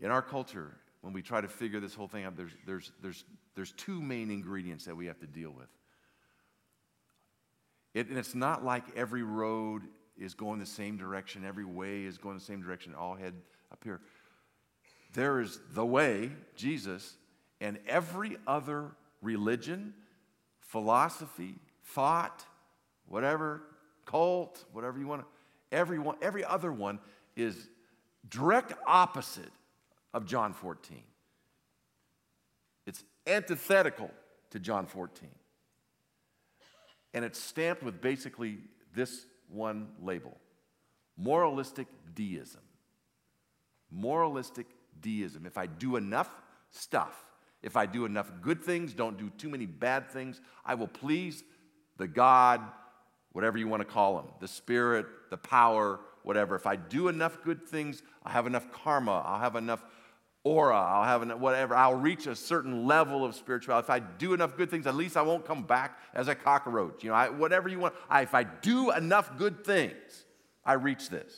In 0.01 0.11
our 0.11 0.23
culture, 0.23 0.77
when 1.01 1.13
we 1.13 1.23
try 1.23 1.41
to 1.41 1.49
figure 1.49 1.81
this 1.81 1.95
whole 1.95 2.09
thing 2.09 2.25
out, 2.25 2.37
there's, 2.37 2.53
there's, 2.67 2.93
there's, 3.03 3.25
there's 3.55 3.73
two 3.73 4.01
main 4.01 4.31
ingredients 4.31 4.85
that 4.85 4.97
we 4.97 5.07
have 5.07 5.19
to 5.21 5.27
deal 5.27 5.51
with. 5.51 5.69
It, 7.95 8.09
and 8.09 8.19
it's 8.19 8.35
not 8.35 8.65
like 8.65 8.85
every 8.97 9.23
road 9.23 9.83
is 10.19 10.35
going 10.35 10.59
the 10.59 10.67
same 10.67 10.97
direction, 10.97 11.45
every 11.45 11.65
way 11.65 12.05
is 12.05 12.19
going 12.19 12.37
the 12.37 12.45
same 12.45 12.61
direction, 12.61 12.95
all 12.95 13.15
head 13.15 13.35
up 13.73 13.83
here. 13.83 14.01
There 15.13 15.41
is 15.41 15.61
the 15.73 15.87
way, 15.87 16.33
Jesus, 16.57 17.15
and 17.61 17.79
every 17.87 18.37
other 18.47 18.91
religion, 19.23 19.95
philosophy, 20.61 21.55
thought, 21.85 22.45
whatever, 23.07 23.63
cult, 24.07 24.65
whatever 24.73 24.99
you 24.99 25.07
want 25.07 25.23
to, 25.23 25.77
every, 25.77 26.01
one, 26.01 26.17
every 26.21 26.45
other 26.45 26.73
one 26.73 26.99
is 27.37 27.69
direct 28.29 28.73
opposite 28.87 29.53
of 30.13 30.27
John 30.27 30.53
14. 30.53 30.99
It's 32.87 33.05
antithetical 33.27 34.11
to 34.51 34.59
John 34.59 34.87
14 34.87 35.29
and 37.15 37.25
it's 37.25 37.41
stamped 37.41 37.83
with 37.83 38.01
basically 38.03 38.59
this 38.95 39.25
one 39.49 39.89
label 40.03 40.37
moralistic 41.17 41.87
deism. 42.15 42.61
Moralistic 43.91 44.67
deism. 45.01 45.47
If 45.47 45.57
I 45.57 45.67
do 45.67 45.95
enough 45.95 46.29
stuff, 46.71 47.25
if 47.63 47.77
I 47.77 47.87
do 47.87 48.05
enough 48.05 48.31
good 48.43 48.63
things, 48.63 48.93
don't 48.93 49.17
do 49.17 49.31
too 49.39 49.49
many 49.49 49.67
bad 49.67 50.11
things, 50.11 50.41
I 50.65 50.75
will 50.75 50.89
please 50.89 51.45
the 51.97 52.09
God, 52.09 52.61
whatever 53.33 53.57
you 53.57 53.69
want 53.69 53.81
to 53.81 53.85
call 53.85 54.19
him, 54.19 54.27
the 54.41 54.49
spirit, 54.49 55.07
the 55.31 55.37
power, 55.37 56.01
whatever. 56.25 56.57
If 56.57 56.67
I 56.67 56.75
do 56.77 57.09
enough 57.09 57.43
good 57.45 57.65
things, 57.65 58.03
I 58.25 58.33
have 58.33 58.47
enough 58.47 58.71
karma, 58.73 59.23
I'll 59.25 59.41
have 59.41 59.57
enough 59.57 59.85
aura, 60.45 60.79
I'll 60.79 61.05
have 61.05 61.23
an, 61.23 61.41
whatever, 61.41 61.75
I'll 61.75 61.95
reach 61.95 62.27
a 62.27 62.37
certain 62.37 62.87
level 62.87 63.25
of 63.25 63.35
spirituality. 63.35 63.87
If 63.87 63.91
I 63.91 63.99
do 63.99 64.35
enough 64.35 64.57
good 64.57 64.71
things, 64.71 64.87
at 64.87 64.95
least 64.95 65.17
I 65.17 65.23
won't 65.23 65.47
come 65.47 65.63
back 65.63 65.99
as 66.13 66.29
a 66.29 66.35
cockroach. 66.35 67.03
You 67.03 67.11
know, 67.11 67.17
I, 67.17 67.31
whatever 67.31 67.69
you 67.69 67.79
want. 67.79 67.95
I, 68.11 68.23
if 68.23 68.35
I 68.35 68.45
do 68.45 68.91
enough 68.93 69.37
good 69.39 69.65
things, 69.65 70.27
I 70.65 70.75
reach 70.75 71.09
this. 71.09 71.33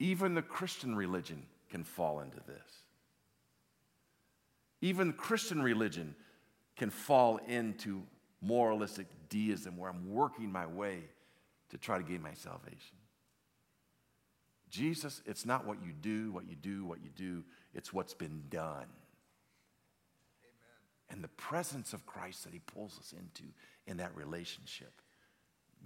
Even 0.00 0.34
the 0.34 0.42
Christian 0.42 0.96
religion 0.96 1.44
can 1.70 1.84
fall 1.84 2.20
into 2.20 2.38
this. 2.46 2.56
Even 4.80 5.12
Christian 5.12 5.62
religion 5.62 6.14
can 6.76 6.90
fall 6.90 7.38
into 7.46 8.02
moralistic 8.40 9.06
deism 9.28 9.76
where 9.76 9.90
I'm 9.90 10.10
working 10.10 10.50
my 10.50 10.66
way 10.66 11.04
to 11.68 11.78
try 11.78 11.98
to 11.98 12.02
gain 12.02 12.22
my 12.22 12.32
salvation. 12.32 12.96
Jesus, 14.70 15.20
it's 15.26 15.44
not 15.44 15.66
what 15.66 15.82
you 15.84 15.92
do, 15.92 16.30
what 16.32 16.48
you 16.48 16.56
do, 16.56 16.84
what 16.84 17.02
you 17.02 17.10
do, 17.16 17.44
it's 17.74 17.92
what's 17.92 18.14
been 18.14 18.44
done. 18.48 18.86
Amen. 20.38 21.10
And 21.10 21.24
the 21.24 21.28
presence 21.28 21.92
of 21.92 22.06
Christ 22.06 22.44
that 22.44 22.52
he 22.52 22.60
pulls 22.60 22.98
us 22.98 23.12
into 23.12 23.48
in 23.86 23.96
that 23.98 24.14
relationship 24.16 24.92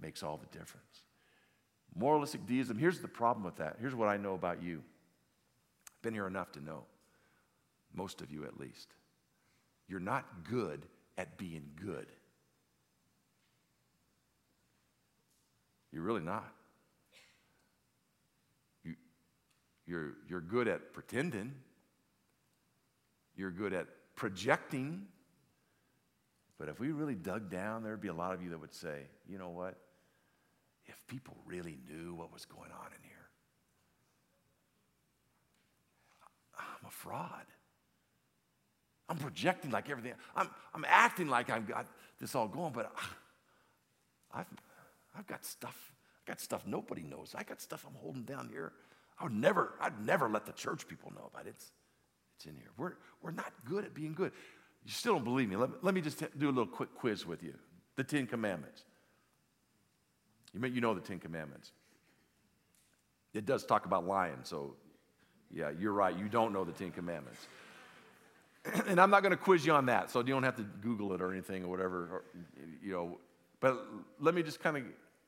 makes 0.01 0.23
all 0.23 0.37
the 0.37 0.57
difference. 0.57 1.03
Moralistic 1.95 2.45
deism, 2.45 2.77
here's 2.77 2.99
the 2.99 3.07
problem 3.07 3.43
with 3.43 3.55
that. 3.57 3.77
Here's 3.79 3.95
what 3.95 4.09
I 4.09 4.17
know 4.17 4.33
about 4.33 4.61
you. 4.61 4.83
I've 5.87 6.01
been 6.01 6.13
here 6.13 6.27
enough 6.27 6.51
to 6.53 6.63
know, 6.63 6.83
most 7.93 8.21
of 8.21 8.31
you 8.31 8.43
at 8.45 8.59
least. 8.59 8.89
You're 9.87 9.99
not 9.99 10.25
good 10.49 10.85
at 11.17 11.37
being 11.37 11.69
good. 11.81 12.07
You're 15.91 16.03
really 16.03 16.21
not. 16.21 16.51
You, 18.83 18.95
you're, 19.87 20.13
you're 20.27 20.41
good 20.41 20.67
at 20.67 20.93
pretending, 20.93 21.53
you're 23.35 23.51
good 23.51 23.73
at 23.73 23.87
projecting. 24.15 25.05
But 26.57 26.69
if 26.69 26.79
we 26.79 26.91
really 26.91 27.15
dug 27.15 27.49
down, 27.49 27.83
there'd 27.83 28.01
be 28.01 28.07
a 28.07 28.13
lot 28.13 28.33
of 28.33 28.41
you 28.41 28.49
that 28.51 28.59
would 28.59 28.73
say, 28.73 29.01
you 29.27 29.37
know 29.37 29.49
what? 29.49 29.75
If 30.85 31.05
people 31.07 31.35
really 31.45 31.77
knew 31.89 32.13
what 32.13 32.31
was 32.31 32.45
going 32.45 32.71
on 32.71 32.87
in 32.87 33.03
here, 33.03 33.29
I'm 36.57 36.87
a 36.87 36.91
fraud. 36.91 37.45
I'm 39.09 39.17
projecting 39.17 39.71
like 39.71 39.89
everything. 39.89 40.13
I'm, 40.35 40.49
I'm 40.73 40.85
acting 40.87 41.27
like 41.27 41.49
I've 41.49 41.67
got 41.67 41.87
this 42.19 42.33
all 42.33 42.47
going, 42.47 42.73
but 42.73 42.91
I've, 44.33 44.45
I've 45.17 45.27
got 45.27 45.45
stuff. 45.45 45.91
I've 46.21 46.25
got 46.25 46.39
stuff 46.39 46.65
nobody 46.65 47.03
knows. 47.03 47.35
I 47.37 47.43
got 47.43 47.61
stuff 47.61 47.85
I'm 47.87 47.95
holding 47.95 48.23
down 48.23 48.49
here. 48.49 48.73
I 49.19 49.23
would 49.23 49.33
never, 49.33 49.73
I'd 49.79 50.05
never 50.05 50.29
let 50.29 50.45
the 50.45 50.51
church 50.51 50.87
people 50.87 51.11
know 51.15 51.29
about 51.33 51.47
it. 51.47 51.51
It's, 51.51 51.71
it's 52.37 52.45
in 52.45 52.55
here. 52.55 52.69
We're, 52.77 52.93
we're 53.21 53.31
not 53.31 53.53
good 53.63 53.85
at 53.85 53.93
being 53.93 54.13
good. 54.13 54.31
You 54.85 54.91
still 54.91 55.13
don't 55.13 55.23
believe 55.23 55.49
me. 55.49 55.55
Let, 55.55 55.83
let 55.83 55.93
me 55.93 56.01
just 56.01 56.19
do 56.37 56.47
a 56.47 56.51
little 56.51 56.67
quick 56.67 56.93
quiz 56.95 57.25
with 57.25 57.41
you. 57.41 57.53
The 57.95 58.03
Ten 58.03 58.27
Commandments. 58.27 58.83
You, 60.53 60.59
may, 60.59 60.67
you 60.69 60.81
know 60.81 60.93
the 60.93 61.01
Ten 61.01 61.19
Commandments. 61.19 61.71
It 63.33 63.45
does 63.45 63.65
talk 63.65 63.85
about 63.85 64.05
lying, 64.05 64.39
so 64.43 64.75
yeah, 65.51 65.71
you're 65.77 65.91
right. 65.91 66.17
You 66.17 66.27
don't 66.29 66.53
know 66.53 66.63
the 66.63 66.71
Ten 66.71 66.91
Commandments. 66.91 67.47
and 68.87 68.99
I'm 68.99 69.09
not 69.09 69.21
going 69.21 69.31
to 69.31 69.37
quiz 69.37 69.65
you 69.65 69.73
on 69.73 69.85
that, 69.87 70.11
so 70.11 70.19
you 70.19 70.25
don't 70.25 70.43
have 70.43 70.55
to 70.57 70.65
Google 70.81 71.13
it 71.13 71.21
or 71.21 71.31
anything 71.31 71.63
or 71.63 71.67
whatever, 71.69 72.09
or, 72.11 72.23
you 72.83 72.91
know. 72.91 73.17
But 73.59 73.85
let 74.19 74.35
me 74.35 74.43
just 74.43 74.59
kind 74.59 74.77
of 74.77 74.83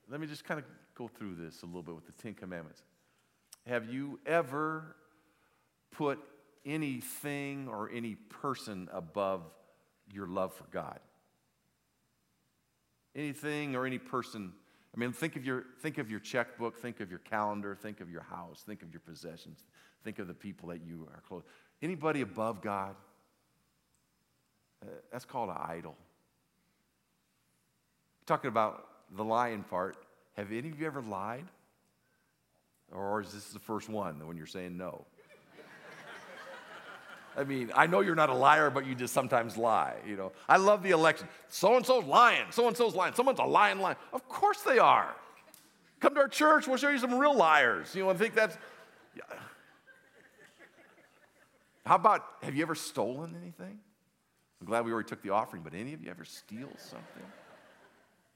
let 0.09 0.19
me 0.19 0.27
just 0.27 0.43
kind 0.43 0.59
of 0.59 0.65
go 0.95 1.07
through 1.07 1.35
this 1.35 1.63
a 1.63 1.65
little 1.65 1.83
bit 1.83 1.95
with 1.95 2.05
the 2.05 2.21
Ten 2.21 2.33
Commandments. 2.33 2.81
Have 3.67 3.91
you 3.91 4.17
ever 4.25 4.95
put 5.91 6.19
anything 6.65 7.67
or 7.67 7.89
any 7.93 8.15
person 8.15 8.87
above 8.93 9.43
your 10.13 10.25
love 10.25 10.53
for 10.53 10.63
God? 10.71 10.99
Anything 13.13 13.75
or 13.75 13.85
any 13.85 13.97
person. 13.97 14.53
I 14.95 14.99
mean, 14.99 15.11
think 15.11 15.35
of 15.35 15.43
your 15.43 15.65
think 15.81 15.97
of 15.97 16.09
your 16.09 16.21
checkbook, 16.21 16.79
think 16.79 17.01
of 17.01 17.09
your 17.09 17.19
calendar, 17.19 17.75
think 17.75 17.99
of 17.99 18.09
your 18.09 18.21
house, 18.21 18.63
think 18.65 18.83
of 18.83 18.91
your 18.93 19.01
possessions, 19.01 19.65
think 20.03 20.19
of 20.19 20.27
the 20.27 20.33
people 20.33 20.69
that 20.69 20.81
you 20.81 21.07
are 21.13 21.21
close. 21.27 21.43
Anybody 21.81 22.21
above 22.21 22.61
God? 22.61 22.95
Uh, 24.81 24.91
that's 25.11 25.25
called 25.25 25.49
an 25.49 25.57
idol. 25.57 25.95
Talking 28.25 28.47
about 28.47 28.87
the 29.15 29.23
lying 29.23 29.63
part, 29.63 29.97
have 30.37 30.51
any 30.51 30.69
of 30.69 30.79
you 30.79 30.85
ever 30.85 31.01
lied? 31.01 31.45
Or 32.91 33.21
is 33.21 33.33
this 33.33 33.49
the 33.49 33.59
first 33.59 33.89
one 33.89 34.25
when 34.27 34.37
you're 34.37 34.45
saying 34.45 34.77
no? 34.77 35.05
I 37.37 37.43
mean, 37.43 37.71
I 37.75 37.85
know 37.85 37.99
you're 37.99 38.15
not 38.15 38.29
a 38.29 38.33
liar, 38.33 38.71
but 38.71 38.87
you 38.87 38.95
just 38.95 39.13
sometimes 39.13 39.57
lie. 39.57 39.93
You 40.07 40.17
know, 40.17 40.31
I 40.49 40.57
love 40.57 40.81
the 40.81 40.89
election. 40.89 41.27
So 41.49 41.75
and 41.75 41.85
so's 41.85 42.05
lying. 42.05 42.45
So 42.49 42.67
and 42.67 42.75
so's 42.75 42.95
lying. 42.95 43.13
Someone's 43.13 43.39
a 43.39 43.43
lying 43.43 43.79
lying. 43.79 43.97
Of 44.11 44.27
course 44.27 44.61
they 44.61 44.79
are. 44.79 45.15
Come 45.99 46.15
to 46.15 46.21
our 46.21 46.27
church. 46.27 46.67
We'll 46.67 46.77
show 46.77 46.89
you 46.89 46.97
some 46.97 47.13
real 47.13 47.35
liars. 47.35 47.93
You 47.93 48.03
know, 48.03 48.09
I 48.09 48.15
think 48.15 48.33
that's. 48.33 48.57
Yeah. 49.15 49.21
How 51.85 51.95
about 51.95 52.25
have 52.41 52.55
you 52.55 52.63
ever 52.63 52.75
stolen 52.75 53.35
anything? 53.39 53.79
I'm 54.59 54.65
glad 54.65 54.85
we 54.85 54.91
already 54.91 55.07
took 55.07 55.21
the 55.21 55.29
offering, 55.29 55.61
but 55.61 55.75
any 55.75 55.93
of 55.93 56.03
you 56.03 56.09
ever 56.09 56.25
steal 56.25 56.69
something? 56.77 57.23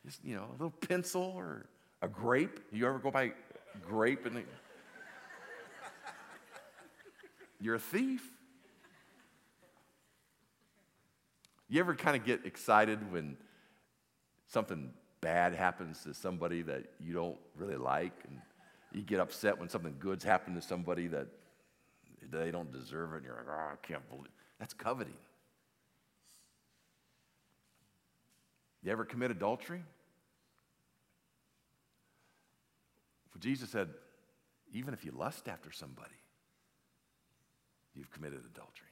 Just, 0.05 0.23
you 0.23 0.35
know, 0.35 0.45
a 0.47 0.51
little 0.51 0.71
pencil 0.71 1.33
or 1.35 1.65
a 2.03 2.07
grape. 2.07 2.59
You 2.71 2.87
ever 2.87 2.99
go 2.99 3.09
buy 3.09 3.33
grape 3.88 4.25
and 4.25 4.43
you're 7.60 7.75
a 7.75 7.79
thief. 7.79 8.23
You 11.69 11.79
ever 11.79 11.95
kind 11.95 12.17
of 12.17 12.25
get 12.25 12.45
excited 12.45 13.12
when 13.12 13.38
something 14.47 14.91
bad 15.21 15.53
happens 15.53 16.03
to 16.03 16.13
somebody 16.13 16.63
that 16.63 16.86
you 16.99 17.13
don't 17.13 17.38
really 17.55 17.77
like 17.77 18.13
and 18.27 18.41
you 18.91 19.01
get 19.03 19.19
upset 19.19 19.57
when 19.57 19.69
something 19.69 19.95
good's 19.99 20.23
happened 20.23 20.60
to 20.60 20.67
somebody 20.67 21.07
that 21.07 21.27
they 22.29 22.51
don't 22.51 22.71
deserve 22.71 23.13
it 23.13 23.17
and 23.17 23.25
you're 23.25 23.36
like, 23.36 23.45
oh, 23.49 23.73
I 23.73 23.88
can't 23.88 24.07
believe 24.10 24.31
that's 24.60 24.73
coveting. 24.73 25.13
You 28.84 28.91
ever 28.91 29.05
commit 29.05 29.31
adultery? 29.31 29.84
Jesus 33.41 33.69
said, 33.69 33.89
even 34.71 34.93
if 34.93 35.04
you 35.04 35.12
lust 35.12 35.49
after 35.49 35.71
somebody, 35.71 36.10
you've 37.93 38.12
committed 38.12 38.39
adultery. 38.39 38.88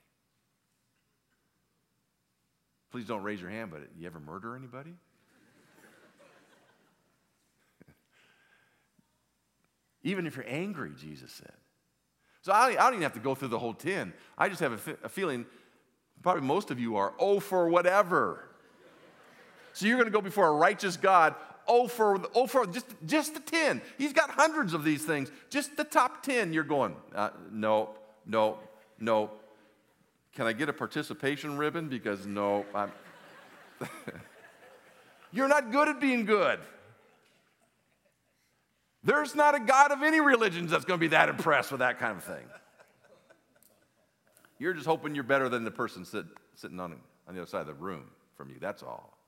Please 2.91 3.05
don't 3.05 3.23
raise 3.23 3.39
your 3.39 3.51
hand, 3.51 3.71
but 3.71 3.81
you 3.97 4.07
ever 4.07 4.19
murder 4.19 4.55
anybody? 4.55 4.95
even 10.03 10.25
if 10.25 10.35
you're 10.35 10.45
angry, 10.47 10.91
Jesus 10.99 11.31
said. 11.31 11.53
So 12.41 12.51
I 12.51 12.73
don't, 12.73 12.93
even 12.93 13.03
have 13.03 13.13
to 13.13 13.19
go 13.19 13.35
through 13.35 13.49
the 13.49 13.59
whole 13.59 13.73
10. 13.73 14.11
I 14.37 14.49
just 14.49 14.61
have 14.61 14.87
a, 14.87 14.97
a 15.05 15.09
feeling, 15.09 15.45
probably 16.23 16.41
most 16.41 16.71
of 16.71 16.79
you 16.79 16.95
are, 16.95 17.13
oh, 17.19 17.39
for 17.39 17.69
whatever. 17.69 18.49
So 19.73 19.85
you're 19.85 19.97
going 19.97 20.07
to 20.07 20.11
go 20.11 20.21
before 20.21 20.47
a 20.47 20.53
righteous 20.53 20.97
God. 20.97 21.35
Oh, 21.71 21.87
for, 21.87 22.19
oh, 22.33 22.47
for 22.47 22.65
just, 22.65 22.87
just 23.05 23.35
the 23.35 23.39
10. 23.39 23.83
He's 23.99 24.11
got 24.11 24.31
hundreds 24.31 24.73
of 24.73 24.83
these 24.83 25.05
things. 25.05 25.31
Just 25.51 25.77
the 25.77 25.83
top 25.83 26.23
10, 26.23 26.51
you're 26.51 26.63
going, 26.63 26.95
uh, 27.13 27.29
no, 27.51 27.91
no, 28.25 28.57
no. 28.99 29.29
Can 30.33 30.47
I 30.47 30.53
get 30.53 30.67
a 30.67 30.73
participation 30.73 31.57
ribbon? 31.57 31.87
Because 31.87 32.25
no, 32.25 32.65
I'm. 32.73 32.91
you're 35.31 35.47
not 35.47 35.71
good 35.71 35.87
at 35.89 36.01
being 36.01 36.25
good. 36.25 36.59
There's 39.03 39.35
not 39.35 39.53
a 39.53 39.59
God 39.59 39.91
of 39.91 40.01
any 40.01 40.19
religions 40.19 40.71
that's 40.71 40.85
going 40.85 40.99
to 40.99 41.01
be 41.01 41.09
that 41.09 41.29
impressed 41.29 41.71
with 41.71 41.79
that 41.79 41.99
kind 41.99 42.17
of 42.17 42.23
thing. 42.23 42.45
You're 44.57 44.73
just 44.73 44.87
hoping 44.87 45.13
you're 45.13 45.23
better 45.23 45.49
than 45.49 45.63
the 45.63 45.71
person 45.71 46.03
sit, 46.03 46.25
sitting 46.55 46.79
on, 46.79 46.95
on 47.27 47.35
the 47.35 47.41
other 47.41 47.49
side 47.49 47.61
of 47.61 47.67
the 47.67 47.73
room 47.75 48.05
from 48.35 48.49
you. 48.49 48.55
That's 48.59 48.81
all. 48.81 49.18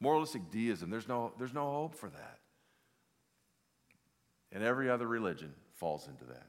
Moralistic 0.00 0.50
deism, 0.50 0.90
there's 0.90 1.08
no, 1.08 1.32
there's 1.38 1.54
no 1.54 1.70
hope 1.70 1.94
for 1.94 2.08
that. 2.08 2.38
And 4.52 4.62
every 4.62 4.90
other 4.90 5.06
religion 5.06 5.52
falls 5.74 6.08
into 6.08 6.24
that. 6.26 6.46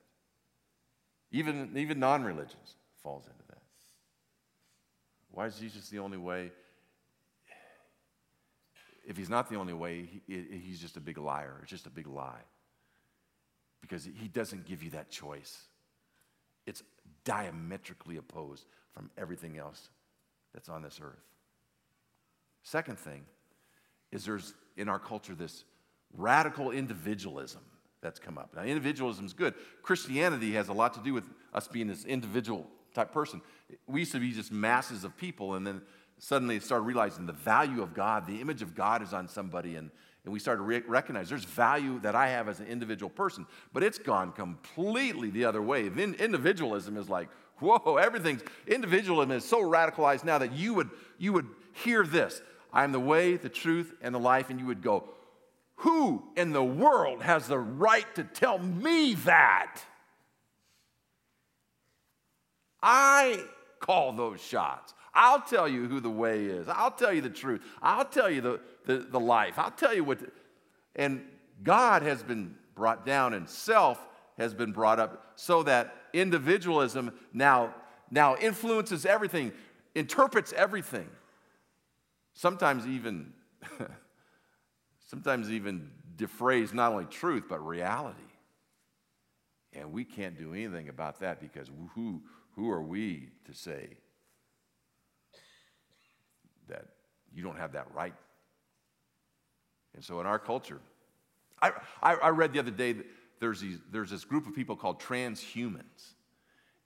Even, 1.31 1.71
even 1.75 1.99
non 1.99 2.23
religions 2.23 2.75
falls 3.01 3.25
into 3.25 3.43
that. 3.49 3.61
Why 5.31 5.47
is 5.47 5.57
Jesus 5.57 5.89
the 5.89 5.99
only 5.99 6.17
way? 6.17 6.51
If 9.05 9.17
he's 9.17 9.29
not 9.29 9.49
the 9.49 9.57
only 9.57 9.73
way, 9.73 10.09
he, 10.27 10.45
he's 10.63 10.79
just 10.79 10.97
a 10.97 10.99
big 10.99 11.17
liar. 11.17 11.59
It's 11.61 11.69
just 11.69 11.85
a 11.85 11.91
big 11.91 12.07
lie. 12.07 12.41
Because 13.81 14.05
he 14.05 14.27
doesn't 14.27 14.65
give 14.65 14.81
you 14.81 14.91
that 14.91 15.09
choice. 15.09 15.63
It's 16.65 16.81
diametrically 17.23 18.17
opposed 18.17 18.65
from 18.93 19.11
everything 19.17 19.57
else 19.57 19.89
that's 20.53 20.69
on 20.69 20.81
this 20.81 20.99
earth. 21.03 21.21
Second 22.63 22.97
thing, 22.97 23.25
is 24.15 24.25
there's 24.25 24.53
in 24.77 24.89
our 24.89 24.99
culture 24.99 25.35
this 25.35 25.63
radical 26.17 26.71
individualism 26.71 27.61
that's 28.01 28.19
come 28.19 28.37
up. 28.37 28.51
Now, 28.55 28.63
individualism 28.63 29.25
is 29.25 29.33
good. 29.33 29.53
Christianity 29.81 30.53
has 30.53 30.69
a 30.69 30.73
lot 30.73 30.93
to 30.93 30.99
do 31.01 31.13
with 31.13 31.25
us 31.53 31.67
being 31.67 31.87
this 31.87 32.05
individual 32.05 32.67
type 32.93 33.11
person. 33.11 33.41
We 33.87 34.01
used 34.01 34.13
to 34.13 34.19
be 34.19 34.31
just 34.31 34.51
masses 34.51 35.03
of 35.03 35.17
people, 35.17 35.55
and 35.55 35.65
then 35.65 35.81
suddenly 36.17 36.59
started 36.59 36.83
realizing 36.83 37.25
the 37.25 37.33
value 37.33 37.81
of 37.81 37.93
God, 37.93 38.25
the 38.25 38.39
image 38.39 38.61
of 38.61 38.73
God 38.73 39.01
is 39.01 39.13
on 39.13 39.27
somebody, 39.27 39.75
and, 39.75 39.91
and 40.23 40.33
we 40.33 40.39
started 40.39 40.59
to 40.59 40.65
re- 40.65 40.83
recognize 40.87 41.29
there's 41.29 41.43
value 41.43 41.99
that 41.99 42.15
I 42.15 42.29
have 42.29 42.47
as 42.47 42.59
an 42.59 42.67
individual 42.67 43.09
person. 43.09 43.45
But 43.73 43.83
it's 43.83 43.97
gone 43.97 44.31
completely 44.31 45.29
the 45.29 45.45
other 45.45 45.61
way. 45.61 45.87
individualism 45.87 46.97
is 46.97 47.09
like, 47.09 47.27
whoa, 47.59 47.97
everything's 47.97 48.43
individualism 48.67 49.31
is 49.31 49.45
so 49.45 49.61
radicalized 49.61 50.23
now 50.23 50.37
that 50.37 50.53
you 50.53 50.73
would 50.73 50.89
you 51.17 51.33
would 51.33 51.47
hear 51.73 52.05
this. 52.05 52.41
I'm 52.75 52.91
the 52.91 52.99
way, 52.99 53.37
the 53.37 53.49
truth, 53.49 53.93
and 54.01 54.13
the 54.13 54.19
life, 54.19 54.49
and 54.49 54.59
you 54.59 54.65
would 54.65 54.83
go, 54.83 55.05
Who 55.77 56.23
in 56.35 56.51
the 56.51 56.63
world 56.63 57.23
has 57.23 57.47
the 57.47 57.57
right 57.57 58.05
to 58.15 58.25
tell 58.25 58.59
me 58.59 59.15
that? 59.15 59.81
I 62.83 63.39
call 63.79 64.11
those 64.11 64.41
shots. 64.41 64.93
I'll 65.13 65.41
tell 65.41 65.67
you 65.67 65.87
who 65.87 66.01
the 66.01 66.09
way 66.09 66.45
is. 66.45 66.67
I'll 66.67 66.91
tell 66.91 67.13
you 67.13 67.21
the 67.21 67.29
truth. 67.29 67.61
I'll 67.81 68.05
tell 68.05 68.29
you 68.29 68.41
the, 68.41 68.59
the, 68.85 68.97
the 68.97 69.19
life. 69.19 69.57
I'll 69.57 69.71
tell 69.71 69.93
you 69.93 70.03
what. 70.03 70.19
The, 70.19 70.29
and 70.97 71.23
God 71.63 72.01
has 72.01 72.21
been 72.21 72.55
brought 72.75 73.05
down 73.05 73.33
and 73.33 73.49
self 73.49 74.05
has 74.37 74.53
been 74.53 74.73
brought 74.73 74.99
up 74.99 75.31
so 75.35 75.63
that 75.63 75.95
individualism 76.11 77.13
now, 77.33 77.73
now 78.11 78.35
influences 78.35 79.05
everything, 79.05 79.53
interprets 79.95 80.51
everything. 80.53 81.07
Sometimes 82.35 82.85
even, 82.85 83.33
sometimes 85.07 85.49
even 85.49 85.89
defrays 86.17 86.73
not 86.73 86.91
only 86.91 87.05
truth, 87.05 87.45
but 87.49 87.65
reality. 87.65 88.19
And 89.73 89.91
we 89.91 90.03
can't 90.03 90.37
do 90.37 90.53
anything 90.53 90.89
about 90.89 91.21
that 91.21 91.39
because 91.39 91.69
who, 91.95 92.21
who 92.55 92.69
are 92.69 92.81
we 92.81 93.29
to 93.45 93.53
say 93.53 93.87
that 96.67 96.85
you 97.33 97.41
don't 97.41 97.57
have 97.57 97.71
that 97.71 97.87
right? 97.93 98.13
And 99.93 100.03
so 100.03 100.19
in 100.19 100.25
our 100.25 100.39
culture, 100.39 100.81
I, 101.61 101.71
I, 102.03 102.15
I 102.15 102.29
read 102.29 102.51
the 102.51 102.59
other 102.59 102.71
day 102.71 102.93
that 102.93 103.05
there's, 103.39 103.61
these, 103.61 103.79
there's 103.91 104.09
this 104.09 104.25
group 104.25 104.45
of 104.45 104.53
people 104.53 104.75
called 104.75 105.01
transhumans. 105.01 106.13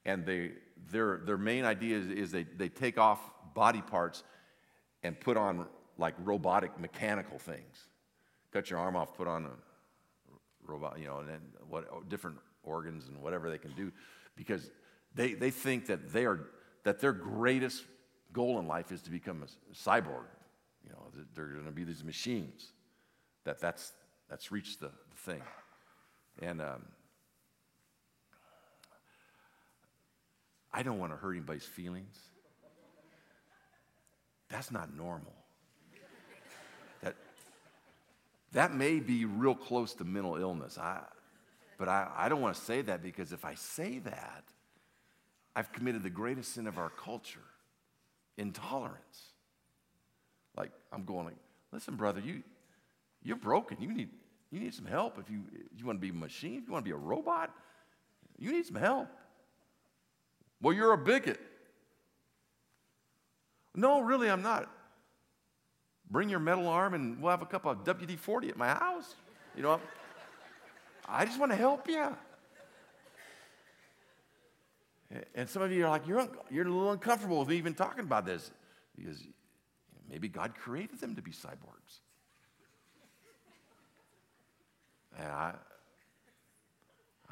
And 0.06 0.26
they, 0.26 0.52
their, 0.92 1.22
their 1.26 1.38
main 1.38 1.66
idea 1.66 1.98
is, 1.98 2.08
is 2.08 2.32
they, 2.32 2.44
they 2.44 2.70
take 2.70 3.00
off 3.00 3.20
body 3.56 3.82
parts 3.82 4.24
and 5.04 5.20
put 5.20 5.38
on 5.38 5.66
like 5.98 6.16
robotic 6.20 6.80
mechanical 6.80 7.38
things. 7.38 7.88
Cut 8.52 8.70
your 8.70 8.80
arm 8.80 8.96
off, 8.96 9.16
put 9.16 9.28
on 9.28 9.46
a 9.46 9.52
robot, 10.66 11.00
you 11.00 11.06
know, 11.06 11.20
and 11.20 11.28
then 11.28 11.42
what 11.70 12.10
different 12.10 12.38
organs 12.64 13.08
and 13.08 13.22
whatever 13.22 13.50
they 13.50 13.58
can 13.58 13.72
do, 13.74 13.92
because 14.36 14.70
they, 15.16 15.34
they 15.34 15.52
think 15.52 15.88
that 15.88 16.12
they 16.12 16.26
are 16.26 16.50
that 16.84 17.00
their 17.00 17.12
greatest 17.12 17.84
goal 18.32 18.60
in 18.60 18.68
life 18.68 18.92
is 18.92 19.02
to 19.02 19.12
become 19.12 19.44
a 19.44 19.74
cyborg. 19.74 20.24
You 20.84 20.92
know, 20.92 21.24
they're 21.36 21.48
going 21.48 21.66
to 21.66 21.72
be 21.72 21.84
these 21.84 22.04
machines. 22.04 22.72
That 23.44 23.60
that's 23.60 23.92
that's 24.30 24.52
reached 24.52 24.80
the, 24.80 24.88
the 24.88 25.18
thing. 25.18 25.42
And 26.42 26.62
um, 26.62 26.86
I 30.72 30.84
don't 30.84 31.00
want 31.00 31.12
to 31.12 31.18
hurt 31.18 31.34
anybody's 31.34 31.66
feelings. 31.66 32.18
That's 34.50 34.72
not 34.72 34.96
normal. 34.96 35.34
That, 37.02 37.16
that 38.52 38.74
may 38.74 39.00
be 39.00 39.26
real 39.26 39.56
close 39.56 39.94
to 39.96 40.04
mental 40.04 40.36
illness. 40.36 40.78
I, 40.78 41.02
but 41.78 41.88
I, 41.88 42.10
I 42.16 42.30
don't 42.30 42.42
want 42.42 42.56
to 42.56 42.62
say 42.62 42.82
that 42.82 43.02
because 43.02 43.32
if 43.32 43.46
I 43.46 43.54
say 43.56 44.00
that, 44.00 44.44
I've 45.56 45.72
committed 45.72 46.04
the 46.04 46.10
greatest 46.10 46.54
sin 46.54 46.68
of 46.68 46.78
our 46.78 46.90
culture 46.90 47.40
intolerance. 48.38 49.34
Like, 50.56 50.72
I'm 50.92 51.04
going 51.04 51.26
like, 51.26 51.36
listen, 51.72 51.96
brother, 51.96 52.22
you, 52.22 52.44
you're 53.24 53.38
broken. 53.38 53.78
You 53.80 53.94
need, 53.94 54.10
you 54.52 54.60
need 54.60 54.74
some 54.74 54.86
help. 54.86 55.20
If 55.20 55.30
you, 55.30 55.42
if 55.54 55.80
you 55.80 55.86
want 55.86 55.98
to 55.98 56.02
be 56.02 56.10
a 56.10 56.14
machine, 56.14 56.60
if 56.60 56.68
you 56.68 56.74
want 56.74 56.86
to 56.86 56.90
be 56.90 56.94
a 56.94 56.98
robot, 56.98 57.54
you 58.38 58.52
need 58.52 58.66
some 58.66 58.78
help. 58.78 59.10
Well, 60.62 60.74
you're 60.74 60.94
a 60.94 60.98
bigot. 60.98 61.40
No, 63.80 64.02
really, 64.02 64.30
I'm 64.30 64.42
not. 64.42 64.70
Bring 66.12 66.28
your 66.28 66.40
metal 66.40 66.68
arm 66.68 66.94
and 66.94 67.22
we'll 67.22 67.32
have 67.32 67.42
a 67.42 67.46
cup 67.46 67.66
of 67.66 67.86
WD 67.86 68.20
40 68.20 68.50
at 68.50 68.58
my 68.58 68.68
house. 68.68 69.16
You 69.56 69.64
know, 69.64 69.80
I 71.08 71.24
just 71.24 71.40
want 71.40 71.54
to 71.54 71.56
help 71.56 71.88
you. 71.88 72.06
And 75.34 75.48
some 75.48 75.62
of 75.62 75.72
you 75.72 75.86
are 75.86 75.90
like, 75.90 76.06
you're, 76.08 76.20
un- 76.20 76.38
you're 76.52 76.68
a 76.68 76.70
little 76.70 76.92
uncomfortable 76.92 77.40
with 77.40 77.48
me 77.48 77.56
even 77.56 77.74
talking 77.74 78.02
about 78.02 78.26
this 78.26 78.52
because 78.98 79.24
maybe 80.10 80.28
God 80.28 80.56
created 80.56 81.00
them 81.00 81.16
to 81.16 81.22
be 81.22 81.32
cyborgs. 81.32 82.02
And 85.18 85.28
I, 85.28 85.54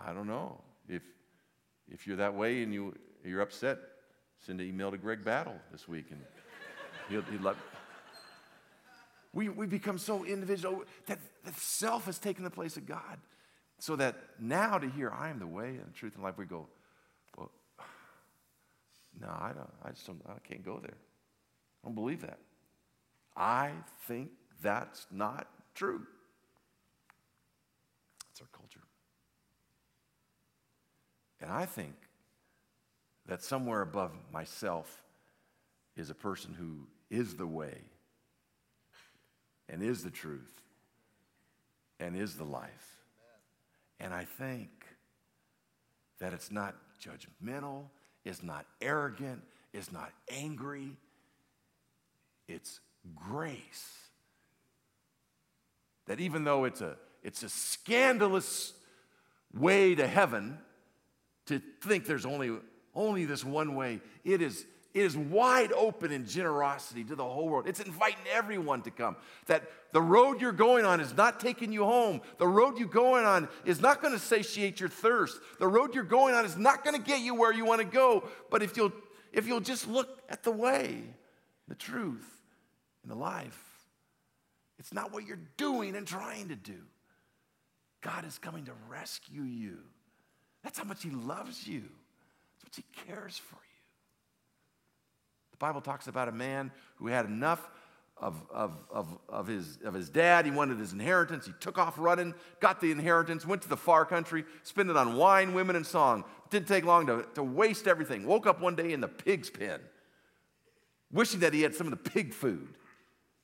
I 0.04 0.14
don't 0.14 0.28
know. 0.28 0.62
If, 0.88 1.02
if 1.92 2.08
you're 2.08 2.18
that 2.18 2.34
way 2.34 2.64
and 2.64 2.74
you, 2.74 2.96
you're 3.26 3.42
upset, 3.42 3.80
send 4.46 4.62
an 4.62 4.68
email 4.68 4.92
to 4.92 4.98
Greg 4.98 5.24
Battle 5.24 5.56
this 5.72 5.88
week 5.88 6.08
and 6.12 6.22
he'll, 7.10 7.22
he'll 7.24 7.42
let. 7.42 7.56
We, 9.34 9.50
we 9.50 9.68
become 9.68 9.98
so 9.98 10.26
individual 10.26 10.84
that, 11.08 11.20
that 11.44 11.56
self 11.56 12.06
has 12.06 12.18
taken 12.18 12.44
the 12.44 12.50
place 12.50 12.78
of 12.78 12.86
God. 12.86 13.18
So 13.80 13.96
that 13.98 14.16
now 14.40 14.80
to 14.80 14.90
hear, 14.90 15.12
I 15.12 15.30
am 15.30 15.38
the 15.38 15.48
way 15.48 15.68
and 15.68 15.86
the 15.88 15.94
truth 15.94 16.16
and 16.16 16.24
life, 16.24 16.38
we 16.38 16.46
go, 16.46 16.68
well, 17.38 17.52
no, 19.22 19.28
I, 19.28 19.52
don't, 19.54 19.70
I 19.84 19.90
just 19.92 20.08
don't, 20.08 20.22
I 20.28 20.40
can't 20.48 20.66
go 20.66 20.80
there. 20.82 20.98
I 21.84 21.88
don't 21.88 21.96
believe 21.96 22.22
that. 22.22 22.40
I 23.36 23.72
think 24.08 24.32
that's 24.64 25.06
not 25.12 25.48
true. 25.76 26.02
That's 28.30 28.42
our 28.42 28.48
culture. 28.58 28.82
And 31.40 31.52
I 31.52 31.66
think 31.66 31.94
that 33.28 33.44
somewhere 33.44 33.82
above 33.82 34.12
myself 34.32 35.04
is 35.96 36.10
a 36.10 36.16
person 36.16 36.54
who 36.54 36.88
is 37.10 37.36
the 37.36 37.48
way 37.48 37.78
and 39.70 39.84
is 39.84 40.04
the 40.04 40.10
truth 40.10 40.62
and 42.00 42.16
is 42.16 42.36
the 42.36 42.46
life. 42.46 42.98
And 44.00 44.14
I 44.14 44.26
think 44.26 44.70
that 46.20 46.34
it's 46.34 46.52
not 46.52 46.76
judgmental, 47.02 47.86
it's 48.24 48.44
not 48.44 48.66
arrogant, 48.82 49.44
it's 49.74 49.92
not 49.92 50.12
angry, 50.30 50.92
it's 52.48 52.80
grace. 53.16 53.92
That 56.06 56.20
even 56.20 56.44
though 56.44 56.64
it's 56.64 56.82
a, 56.82 56.96
it's 57.24 57.44
a 57.44 57.50
scandalous 57.50 58.74
way 59.54 59.96
to 59.96 60.08
heaven, 60.08 60.60
to 61.48 61.62
think 61.82 62.06
there's 62.06 62.26
only, 62.26 62.52
only 62.98 63.26
this 63.26 63.46
one 63.46 63.76
way. 63.76 64.02
It 64.26 64.42
is, 64.42 64.66
it 64.94 65.04
is 65.04 65.16
wide 65.16 65.72
open 65.72 66.12
in 66.12 66.26
generosity 66.26 67.04
to 67.06 67.16
the 67.16 67.24
whole 67.24 67.48
world. 67.48 67.68
It's 67.68 67.80
inviting 67.80 68.26
everyone 68.34 68.82
to 68.82 68.92
come. 68.92 69.16
That 69.46 69.64
the 69.94 70.02
road 70.02 70.42
you're 70.42 70.52
going 70.52 70.84
on 70.84 71.00
is 71.00 71.16
not 71.16 71.40
taking 71.40 71.72
you 71.72 71.86
home. 71.86 72.22
The 72.40 72.48
road 72.48 72.80
you're 72.80 72.90
going 72.90 73.26
on 73.26 73.48
is 73.64 73.80
not 73.80 74.02
going 74.02 74.14
to 74.14 74.20
satiate 74.20 74.80
your 74.80 74.90
thirst. 74.90 75.40
The 75.60 75.68
road 75.68 75.94
you're 75.94 76.04
going 76.04 76.34
on 76.34 76.44
is 76.44 76.58
not 76.58 76.84
going 76.84 76.96
to 76.96 77.02
get 77.02 77.22
you 77.22 77.36
where 77.36 77.54
you 77.54 77.64
want 77.64 77.82
to 77.82 77.88
go. 77.88 78.28
But 78.50 78.64
if 78.64 78.76
you'll, 78.76 78.92
if 79.32 79.48
you'll 79.48 79.62
just 79.62 79.88
look 79.88 80.20
at 80.28 80.44
the 80.44 80.52
way, 80.52 81.04
the 81.68 81.76
truth, 81.76 82.28
and 83.04 83.12
the 83.12 83.16
life, 83.16 83.64
it's 84.80 84.94
not 84.94 85.14
what 85.14 85.26
you're 85.26 85.40
doing 85.56 85.96
and 85.96 86.08
trying 86.08 86.50
to 86.50 86.56
do. 86.56 86.80
God 88.02 88.26
is 88.26 88.38
coming 88.40 88.66
to 88.66 88.74
rescue 88.90 89.44
you. 89.44 89.78
That's 90.64 90.80
how 90.80 90.86
much 90.86 91.04
He 91.04 91.10
loves 91.10 91.68
you. 91.68 91.84
He 92.76 92.84
cares 93.08 93.38
for 93.38 93.56
you. 93.56 93.62
The 95.52 95.58
Bible 95.58 95.82
talks 95.82 96.08
about 96.08 96.28
a 96.28 96.32
man 96.32 96.72
who 96.98 97.08
had 97.08 97.26
enough 97.26 97.70
of, 98.20 98.42
of, 98.52 98.74
of, 98.92 99.18
of, 99.30 99.48
his, 99.48 99.78
of 99.84 99.94
his 99.94 100.10
dad. 100.10 100.46
He 100.46 100.52
wanted 100.52 100.80
his 100.80 100.94
inheritance. 100.94 101.46
He 101.46 101.54
took 101.60 101.78
off 101.78 101.96
running, 101.98 102.34
got 102.60 102.82
the 102.82 102.92
inheritance, 102.92 103.46
went 103.46 103.62
to 103.64 103.70
the 103.70 103.78
far 103.78 104.06
country, 104.06 104.44
spent 104.64 104.90
it 104.90 104.98
on 104.98 105.16
wine, 105.16 105.54
women, 105.54 105.76
and 105.76 105.86
song. 105.86 106.24
Didn't 106.50 106.68
take 106.68 106.86
long 106.86 107.08
to, 107.08 107.26
to 107.36 107.44
waste 107.44 107.88
everything. 107.88 108.26
Woke 108.26 108.48
up 108.48 108.60
one 108.60 108.76
day 108.76 108.94
in 108.94 109.02
the 109.02 109.08
pig's 109.08 109.50
pen, 109.50 109.80
wishing 111.12 111.42
that 111.42 111.54
he 111.54 111.62
had 111.62 111.76
some 111.76 111.88
of 111.88 111.92
the 111.92 112.10
pig 112.10 112.34
food 112.34 112.76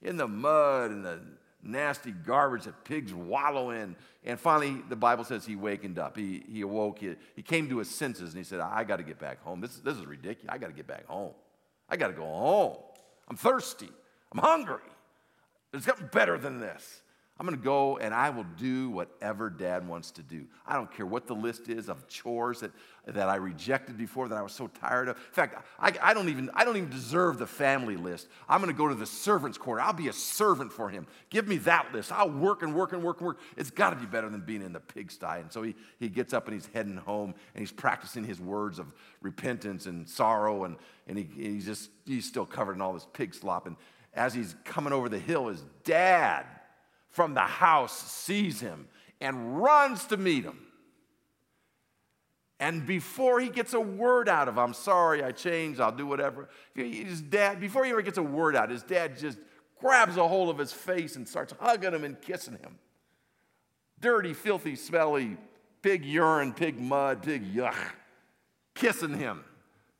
in 0.01 0.17
the 0.17 0.27
mud 0.27 0.91
and 0.91 1.05
the 1.05 1.21
nasty 1.63 2.11
garbage 2.11 2.65
that 2.65 2.83
pigs 2.83 3.13
wallow 3.13 3.69
in. 3.69 3.95
And 4.23 4.39
finally, 4.39 4.81
the 4.89 4.95
Bible 4.95 5.23
says 5.23 5.45
he 5.45 5.55
wakened 5.55 5.97
up. 5.99 6.17
He, 6.17 6.43
he 6.49 6.61
awoke. 6.61 6.99
He, 6.99 7.15
he 7.35 7.41
came 7.41 7.69
to 7.69 7.77
his 7.79 7.89
senses 7.89 8.29
and 8.29 8.37
he 8.37 8.43
said, 8.43 8.59
I 8.59 8.83
got 8.83 8.97
to 8.97 9.03
get 9.03 9.19
back 9.19 9.41
home. 9.43 9.61
This, 9.61 9.77
this 9.77 9.97
is 9.97 10.05
ridiculous. 10.05 10.53
I 10.53 10.57
got 10.57 10.67
to 10.67 10.73
get 10.73 10.87
back 10.87 11.05
home. 11.07 11.33
I 11.89 11.97
got 11.97 12.07
to 12.07 12.13
go 12.13 12.23
home. 12.23 12.77
I'm 13.29 13.37
thirsty. 13.37 13.89
I'm 14.31 14.39
hungry. 14.39 14.79
There's 15.71 15.85
something 15.85 16.09
better 16.11 16.37
than 16.37 16.59
this. 16.59 17.02
I'm 17.39 17.47
going 17.47 17.57
to 17.57 17.63
go 17.63 17.97
and 17.97 18.13
I 18.13 18.29
will 18.29 18.45
do 18.57 18.91
whatever 18.91 19.49
dad 19.49 19.87
wants 19.87 20.11
to 20.11 20.21
do. 20.21 20.45
I 20.67 20.75
don't 20.75 20.91
care 20.95 21.05
what 21.05 21.25
the 21.25 21.33
list 21.33 21.67
is 21.67 21.89
of 21.89 22.07
chores 22.07 22.59
that, 22.59 22.71
that 23.07 23.27
I 23.27 23.37
rejected 23.37 23.97
before 23.97 24.27
that 24.27 24.37
I 24.37 24.43
was 24.43 24.51
so 24.53 24.67
tired 24.67 25.07
of. 25.07 25.17
In 25.17 25.33
fact, 25.33 25.65
I, 25.79 25.93
I, 25.99 26.13
don't, 26.13 26.29
even, 26.29 26.51
I 26.53 26.63
don't 26.63 26.77
even 26.77 26.91
deserve 26.91 27.39
the 27.39 27.47
family 27.47 27.97
list. 27.97 28.27
I'm 28.47 28.61
going 28.61 28.71
to 28.71 28.77
go 28.77 28.87
to 28.87 28.93
the 28.93 29.07
servant's 29.07 29.57
corner. 29.57 29.81
I'll 29.81 29.93
be 29.93 30.09
a 30.09 30.13
servant 30.13 30.71
for 30.71 30.89
him. 30.89 31.07
Give 31.31 31.47
me 31.47 31.57
that 31.57 31.91
list. 31.91 32.11
I'll 32.11 32.29
work 32.29 32.61
and 32.61 32.75
work 32.75 32.93
and 32.93 33.03
work 33.03 33.19
and 33.19 33.25
work. 33.25 33.39
It's 33.57 33.71
got 33.71 33.89
to 33.89 33.95
be 33.95 34.05
better 34.05 34.29
than 34.29 34.41
being 34.41 34.61
in 34.61 34.71
the 34.71 34.79
pigsty. 34.79 35.25
And 35.25 35.51
so 35.51 35.63
he, 35.63 35.73
he 35.99 36.09
gets 36.09 36.33
up 36.33 36.45
and 36.45 36.53
he's 36.53 36.69
heading 36.71 36.97
home 36.97 37.33
and 37.55 37.61
he's 37.61 37.71
practicing 37.71 38.23
his 38.23 38.39
words 38.39 38.77
of 38.77 38.93
repentance 39.23 39.87
and 39.87 40.07
sorrow. 40.07 40.65
And, 40.65 40.77
and 41.07 41.17
he, 41.17 41.27
he's 41.35 41.65
just, 41.65 41.89
he's 42.05 42.25
still 42.25 42.45
covered 42.45 42.75
in 42.75 42.81
all 42.81 42.93
this 42.93 43.07
pig 43.11 43.33
slop. 43.33 43.65
And 43.65 43.75
as 44.13 44.35
he's 44.35 44.55
coming 44.65 44.93
over 44.93 45.09
the 45.09 45.17
hill, 45.17 45.47
his 45.47 45.63
dad 45.83 46.45
from 47.13 47.35
the 47.35 47.41
house 47.41 48.11
sees 48.11 48.59
him 48.59 48.87
and 49.21 49.61
runs 49.61 50.05
to 50.07 50.17
meet 50.17 50.43
him. 50.43 50.59
And 52.59 52.85
before 52.85 53.39
he 53.39 53.49
gets 53.49 53.73
a 53.73 53.79
word 53.79 54.27
out 54.27 54.47
of, 54.47 54.57
I'm 54.57 54.73
sorry, 54.73 55.23
I 55.23 55.31
changed, 55.31 55.79
I'll 55.79 55.91
do 55.91 56.07
whatever. 56.07 56.49
His 56.75 57.21
dad, 57.21 57.59
before 57.59 57.85
he 57.85 57.91
ever 57.91 58.01
gets 58.01 58.17
a 58.17 58.23
word 58.23 58.55
out, 58.55 58.69
his 58.69 58.83
dad 58.83 59.17
just 59.17 59.37
grabs 59.79 60.17
a 60.17 60.27
hold 60.27 60.49
of 60.49 60.57
his 60.57 60.73
face 60.73 61.15
and 61.15 61.27
starts 61.27 61.53
hugging 61.59 61.93
him 61.93 62.03
and 62.03 62.19
kissing 62.21 62.57
him. 62.57 62.79
Dirty, 63.99 64.33
filthy, 64.33 64.75
smelly, 64.75 65.37
pig 65.81 66.03
urine, 66.03 66.51
pig 66.51 66.79
mud, 66.79 67.21
pig 67.21 67.53
yuck, 67.53 67.75
kissing 68.73 69.17
him. 69.17 69.43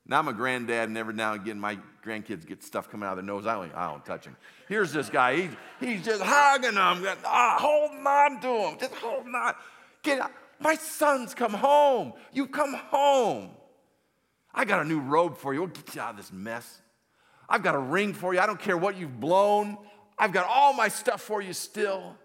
Now 0.06 0.20
I'm 0.20 0.28
a 0.28 0.34
granddad, 0.34 0.90
and 0.90 0.98
every 0.98 1.14
now 1.14 1.34
and 1.34 1.42
again 1.42 1.60
my 1.60 1.80
grandkids 2.06 2.46
get 2.46 2.62
stuff 2.64 2.90
coming 2.90 3.08
out 3.08 3.18
of 3.18 3.18
their 3.18 3.26
nose. 3.26 3.48
I 3.48 3.56
don't, 3.56 3.74
I 3.74 3.90
don't 3.90 4.06
touch 4.06 4.26
him. 4.26 4.36
Here's 4.68 4.92
this 4.92 5.10
guy. 5.10 5.36
He's, 5.36 5.52
he's 5.80 6.06
just 6.06 6.22
hugging 6.22 6.76
them, 6.76 7.06
ah, 7.26 7.58
holding 7.60 8.06
on 8.06 8.42
to 8.42 8.68
him, 8.68 8.78
just 8.80 8.94
holding 8.96 9.34
on. 9.34 9.54
Get 10.02 10.20
out. 10.20 10.32
My 10.60 10.76
son's 10.76 11.34
come 11.34 11.54
home. 11.54 12.14
You 12.32 12.48
come 12.48 12.74
home. 12.74 13.52
I 14.54 14.66
got 14.66 14.86
a 14.86 14.88
new 14.88 15.00
robe 15.00 15.38
for 15.38 15.54
you. 15.54 15.62
We'll 15.62 15.70
get 15.70 15.96
you 15.96 16.02
out 16.02 16.12
of 16.12 16.18
this 16.18 16.32
mess. 16.32 16.82
I've 17.50 17.64
got 17.64 17.76
a 17.76 17.80
ring 17.80 18.14
for 18.14 18.34
you. 18.34 18.40
I 18.40 18.46
don't 18.46 18.60
care 18.60 18.78
what 18.78 18.98
you've 18.98 19.20
blown. 19.20 19.78
I've 20.18 20.32
got 20.32 20.48
all 20.48 20.74
my 20.74 20.90
stuff 20.90 21.22
for 21.22 21.42
you 21.42 21.54
still. 21.54 22.16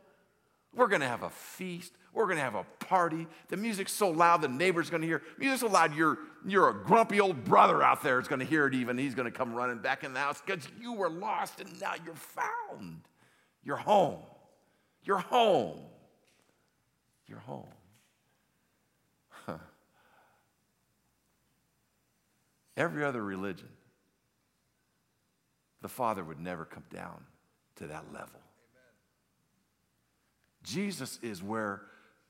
We're 0.74 0.88
going 0.88 1.00
to 1.00 1.08
have 1.08 1.22
a 1.22 1.30
feast. 1.30 1.92
We're 2.18 2.24
going 2.24 2.38
to 2.38 2.42
have 2.42 2.56
a 2.56 2.66
party. 2.80 3.28
The 3.46 3.56
music's 3.56 3.92
so 3.92 4.10
loud, 4.10 4.42
the 4.42 4.48
neighbor's 4.48 4.90
going 4.90 5.02
to 5.02 5.06
hear. 5.06 5.22
Music's 5.38 5.60
so 5.60 5.68
loud, 5.68 5.94
you're, 5.94 6.18
you're 6.44 6.68
a 6.68 6.74
grumpy 6.74 7.20
old 7.20 7.44
brother 7.44 7.80
out 7.80 8.02
there 8.02 8.18
is 8.18 8.26
going 8.26 8.40
to 8.40 8.44
hear 8.44 8.66
it 8.66 8.74
even. 8.74 8.98
He's 8.98 9.14
going 9.14 9.30
to 9.30 9.38
come 9.38 9.54
running 9.54 9.78
back 9.78 10.02
in 10.02 10.14
the 10.14 10.18
house 10.18 10.42
because 10.44 10.66
you 10.80 10.94
were 10.94 11.10
lost 11.10 11.60
and 11.60 11.80
now 11.80 11.92
you're 12.04 12.16
found. 12.16 13.02
You're 13.62 13.76
home. 13.76 14.18
You're 15.04 15.18
home. 15.18 15.78
You're 17.28 17.38
home. 17.38 17.68
Huh. 19.28 19.58
Every 22.76 23.04
other 23.04 23.22
religion, 23.22 23.68
the 25.82 25.88
Father 25.88 26.24
would 26.24 26.40
never 26.40 26.64
come 26.64 26.84
down 26.92 27.22
to 27.76 27.86
that 27.86 28.12
level. 28.12 28.40
Jesus 30.64 31.20
is 31.22 31.40
where 31.44 31.82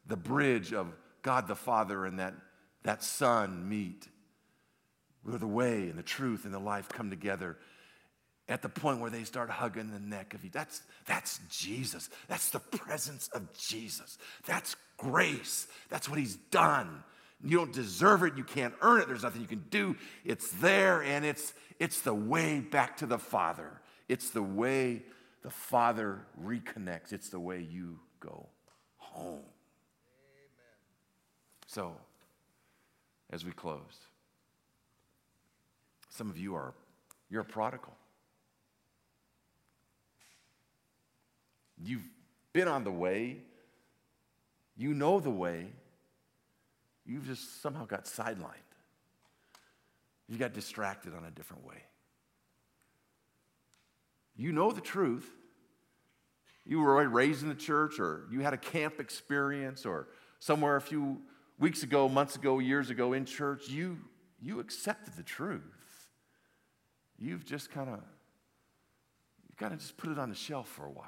the 0.09 0.17
bridge 0.17 0.73
of 0.73 0.89
God 1.23 1.47
the 1.47 1.55
Father 1.55 2.05
and 2.07 2.19
that, 2.19 2.35
that 2.83 3.03
Son 3.03 3.69
meet, 3.69 4.09
where 5.23 5.39
the 5.39 5.47
way 5.47 5.89
and 5.89 5.99
the 5.99 6.03
truth 6.03 6.45
and 6.45 6.53
the 6.53 6.59
life 6.59 6.89
come 6.89 7.11
together 7.11 7.57
at 8.49 8.63
the 8.63 8.69
point 8.69 9.01
where 9.01 9.11
they 9.11 9.25
start 9.25 9.51
hugging 9.51 9.91
the 9.91 10.01
neck 10.01 10.33
of 10.33 10.43
you. 10.43 10.51
That's, 10.51 10.81
that's 11.07 11.39
Jesus. 11.51 12.09
That's 12.29 12.51
the 12.51 12.61
presence 12.61 13.29
of 13.35 13.53
Jesus. 13.59 14.17
That's 14.47 14.75
grace. 14.97 15.69
That's 15.91 16.09
what 16.09 16.19
he's 16.19 16.37
done. 16.37 17.05
You 17.45 17.59
don't 17.59 17.73
deserve 17.73 18.23
it. 18.23 18.37
You 18.37 18.45
can't 18.45 18.75
earn 18.81 19.03
it. 19.03 19.09
There's 19.09 19.23
nothing 19.23 19.43
you 19.43 19.47
can 19.47 19.65
do. 19.71 19.97
It's 20.25 20.51
there, 20.53 21.03
and 21.03 21.25
it's, 21.25 21.53
it's 21.79 22.01
the 22.01 22.15
way 22.15 22.61
back 22.61 22.97
to 22.99 23.07
the 23.07 23.19
Father. 23.19 23.81
It's 24.09 24.31
the 24.31 24.43
way 24.43 25.03
the 25.43 25.51
Father 25.51 26.23
reconnects. 26.43 27.13
It's 27.13 27.29
the 27.29 27.39
way 27.39 27.61
you 27.61 28.01
go 28.19 28.49
home. 28.97 29.45
So, 31.69 31.95
as 33.31 33.45
we 33.45 33.53
close, 33.53 34.09
some 36.09 36.31
of 36.31 36.39
you 36.39 36.55
are 36.55 36.73
you're 37.31 37.43
a 37.43 37.45
prodigal. 37.45 37.93
You've 41.77 42.09
been 42.55 42.69
on 42.69 42.85
the 42.85 42.91
way. 42.91 43.43
You 44.79 44.95
know 44.95 45.21
the 45.21 45.31
way. 45.31 45.67
You've 47.05 47.27
just 47.27 47.61
somehow 47.61 47.85
got 47.85 48.07
sidelined. 48.07 48.55
You 50.27 50.39
got 50.39 50.55
distracted 50.55 51.15
on 51.15 51.25
a 51.27 51.31
different 51.31 51.67
way. 51.67 51.83
You 54.37 54.53
know 54.53 54.73
the 54.73 54.81
truth. 54.81 55.29
You 56.65 56.81
were 56.81 57.07
raised 57.09 57.43
in 57.43 57.51
the 57.51 57.55
church, 57.55 58.01
or 58.01 58.25
you 58.31 58.41
had 58.41 58.55
a 58.55 58.59
camp 58.59 59.01
experience, 59.01 59.85
or 59.85 60.09
somewhere 60.39 60.77
a 60.77 60.81
few 60.81 61.21
weeks 61.59 61.83
ago, 61.83 62.09
months 62.09 62.37
ago, 62.37 62.59
years 62.59 62.91
ago 62.91 63.13
in 63.13 63.25
church, 63.25 63.69
you, 63.69 63.99
you 64.41 64.61
accepted 64.61 65.17
the 65.17 65.23
truth. 65.23 65.63
You've 67.19 67.45
just 67.45 67.71
kind 67.71 67.89
of, 67.89 68.01
you've 69.49 69.57
kind 69.57 69.73
of 69.73 69.81
just 69.81 69.97
put 69.97 70.11
it 70.11 70.19
on 70.19 70.29
the 70.29 70.37
shelf 70.37 70.69
for 70.69 70.87
a 70.87 70.91
while. 70.91 71.07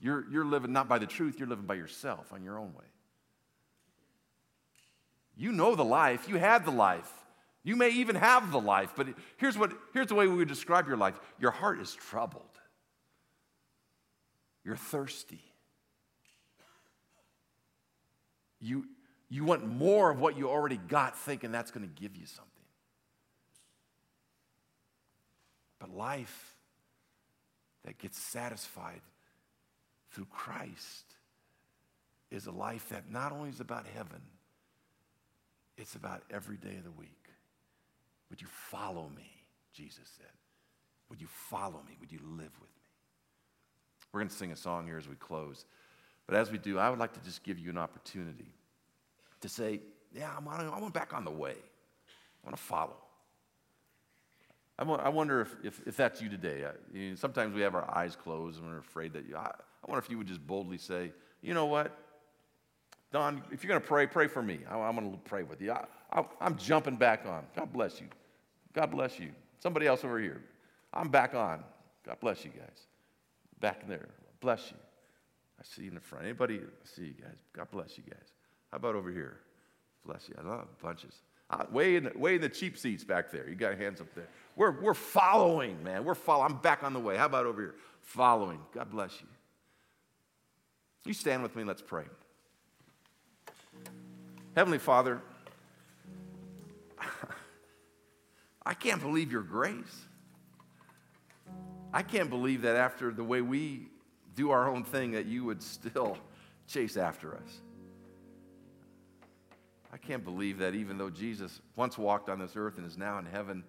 You're, 0.00 0.24
you're 0.30 0.44
living 0.44 0.72
not 0.72 0.88
by 0.88 0.98
the 0.98 1.06
truth, 1.06 1.38
you're 1.38 1.48
living 1.48 1.66
by 1.66 1.74
yourself 1.74 2.32
on 2.32 2.44
your 2.44 2.58
own 2.58 2.72
way. 2.74 2.84
You 5.36 5.52
know 5.52 5.74
the 5.74 5.84
life, 5.84 6.28
you 6.28 6.36
had 6.36 6.64
the 6.64 6.70
life. 6.70 7.12
You 7.64 7.76
may 7.76 7.90
even 7.90 8.16
have 8.16 8.50
the 8.50 8.60
life, 8.60 8.92
but 8.96 9.08
here's, 9.36 9.58
what, 9.58 9.72
here's 9.92 10.06
the 10.06 10.14
way 10.14 10.26
we 10.26 10.36
would 10.36 10.48
describe 10.48 10.86
your 10.86 10.96
life 10.96 11.18
your 11.38 11.50
heart 11.50 11.80
is 11.80 11.94
troubled, 11.94 12.42
you're 14.64 14.76
thirsty. 14.76 15.40
You, 18.60 18.86
you 19.30 19.44
want 19.44 19.66
more 19.66 20.10
of 20.10 20.20
what 20.20 20.36
you 20.36 20.48
already 20.48 20.78
got, 20.88 21.16
thinking 21.16 21.52
that's 21.52 21.70
going 21.70 21.86
to 21.86 22.00
give 22.00 22.16
you 22.16 22.26
something. 22.26 22.48
But 25.78 25.94
life 25.94 26.54
that 27.84 27.98
gets 27.98 28.18
satisfied 28.18 29.00
through 30.10 30.26
Christ 30.30 31.04
is 32.30 32.46
a 32.46 32.50
life 32.50 32.88
that 32.88 33.10
not 33.10 33.32
only 33.32 33.50
is 33.50 33.60
about 33.60 33.86
heaven, 33.94 34.20
it's 35.76 35.94
about 35.94 36.22
every 36.30 36.56
day 36.56 36.76
of 36.76 36.84
the 36.84 36.90
week. 36.90 37.28
Would 38.30 38.40
you 38.40 38.48
follow 38.48 39.10
me? 39.14 39.30
Jesus 39.72 40.10
said. 40.16 40.26
Would 41.08 41.20
you 41.20 41.28
follow 41.28 41.80
me? 41.86 41.96
Would 42.00 42.12
you 42.12 42.18
live 42.22 42.52
with 42.60 42.70
me? 42.70 42.88
We're 44.12 44.20
going 44.20 44.28
to 44.28 44.34
sing 44.34 44.52
a 44.52 44.56
song 44.56 44.86
here 44.86 44.98
as 44.98 45.08
we 45.08 45.14
close. 45.14 45.64
But 46.26 46.36
as 46.36 46.50
we 46.50 46.58
do, 46.58 46.78
I 46.78 46.90
would 46.90 46.98
like 46.98 47.12
to 47.14 47.20
just 47.20 47.42
give 47.42 47.58
you 47.58 47.70
an 47.70 47.78
opportunity 47.78 48.52
to 49.40 49.48
say, 49.48 49.80
yeah, 50.14 50.30
I'm, 50.36 50.48
I 50.48 50.78
want 50.78 50.94
back 50.94 51.14
on 51.14 51.24
the 51.24 51.30
way. 51.30 51.54
I 51.54 52.46
want 52.46 52.56
to 52.56 52.62
follow. 52.62 52.96
I 54.78 55.08
wonder 55.08 55.40
if, 55.40 55.56
if, 55.64 55.80
if 55.88 55.96
that's 55.96 56.22
you 56.22 56.28
today. 56.28 56.64
You 56.94 57.10
know, 57.10 57.14
sometimes 57.16 57.52
we 57.52 57.62
have 57.62 57.74
our 57.74 57.90
eyes 57.96 58.14
closed 58.14 58.60
and 58.60 58.70
we're 58.70 58.78
afraid 58.78 59.12
that 59.14 59.28
you, 59.28 59.36
I, 59.36 59.50
I 59.50 59.90
wonder 59.90 59.98
if 59.98 60.08
you 60.08 60.18
would 60.18 60.28
just 60.28 60.46
boldly 60.46 60.78
say, 60.78 61.10
you 61.42 61.52
know 61.52 61.66
what? 61.66 61.96
Don, 63.10 63.42
if 63.50 63.64
you're 63.64 63.68
going 63.68 63.80
to 63.80 63.86
pray, 63.86 64.06
pray 64.06 64.28
for 64.28 64.40
me. 64.40 64.60
I, 64.70 64.88
am 64.88 64.94
going 64.94 65.10
to 65.10 65.18
pray 65.18 65.42
with 65.42 65.60
you. 65.60 65.72
I, 65.72 65.84
I, 66.12 66.24
I'm 66.40 66.56
jumping 66.56 66.94
back 66.94 67.26
on. 67.26 67.44
God 67.56 67.72
bless 67.72 68.00
you. 68.00 68.06
God 68.72 68.92
bless 68.92 69.18
you. 69.18 69.30
Somebody 69.58 69.88
else 69.88 70.04
over 70.04 70.20
here. 70.20 70.42
I'm 70.92 71.08
back 71.08 71.34
on. 71.34 71.64
God 72.06 72.20
bless 72.20 72.44
you 72.44 72.52
guys. 72.52 72.86
Back 73.60 73.82
in 73.82 73.88
there. 73.88 74.06
Bless 74.40 74.70
you. 74.70 74.76
I 75.58 75.64
see 75.64 75.82
you 75.82 75.88
in 75.88 75.94
the 75.94 76.00
front. 76.00 76.24
Anybody? 76.24 76.58
I 76.58 76.86
see 76.96 77.06
you 77.06 77.14
guys. 77.20 77.38
God 77.52 77.68
bless 77.72 77.98
you 77.98 78.04
guys. 78.08 78.32
How 78.70 78.76
about 78.76 78.94
over 78.94 79.10
here? 79.10 79.38
Bless 80.04 80.28
you. 80.28 80.34
I 80.38 80.46
love 80.46 80.68
bunches. 80.82 81.14
Uh, 81.50 81.64
way, 81.70 81.96
in 81.96 82.04
the, 82.04 82.12
way 82.14 82.34
in 82.34 82.40
the 82.40 82.48
cheap 82.48 82.76
seats 82.76 83.04
back 83.04 83.30
there. 83.30 83.48
You 83.48 83.54
got 83.54 83.78
hands 83.78 84.00
up 84.00 84.14
there. 84.14 84.28
We're, 84.54 84.80
we're 84.80 84.94
following, 84.94 85.82
man. 85.82 86.04
We're 86.04 86.14
following. 86.14 86.52
I'm 86.52 86.58
back 86.58 86.82
on 86.82 86.92
the 86.92 87.00
way. 87.00 87.16
How 87.16 87.26
about 87.26 87.46
over 87.46 87.60
here? 87.60 87.74
Following. 88.02 88.60
God 88.74 88.90
bless 88.90 89.18
you. 89.20 89.26
You 91.06 91.14
stand 91.14 91.42
with 91.42 91.56
me. 91.56 91.64
Let's 91.64 91.80
pray. 91.80 92.04
Heavenly 94.54 94.78
Father, 94.78 95.22
I 98.66 98.74
can't 98.74 99.00
believe 99.00 99.32
your 99.32 99.42
grace. 99.42 100.04
I 101.92 102.02
can't 102.02 102.28
believe 102.28 102.62
that 102.62 102.76
after 102.76 103.10
the 103.10 103.24
way 103.24 103.40
we 103.40 103.88
do 104.34 104.50
our 104.50 104.68
own 104.68 104.84
thing, 104.84 105.12
that 105.12 105.26
you 105.26 105.44
would 105.44 105.62
still 105.62 106.18
chase 106.66 106.96
after 106.98 107.34
us. 107.34 107.60
I 109.92 109.96
can't 109.96 110.24
believe 110.24 110.58
that 110.58 110.74
even 110.74 110.98
though 110.98 111.10
Jesus 111.10 111.60
once 111.76 111.96
walked 111.96 112.28
on 112.28 112.38
this 112.38 112.56
earth 112.56 112.76
and 112.76 112.86
is 112.86 112.98
now 112.98 113.18
in 113.18 113.26
heaven, 113.26 113.64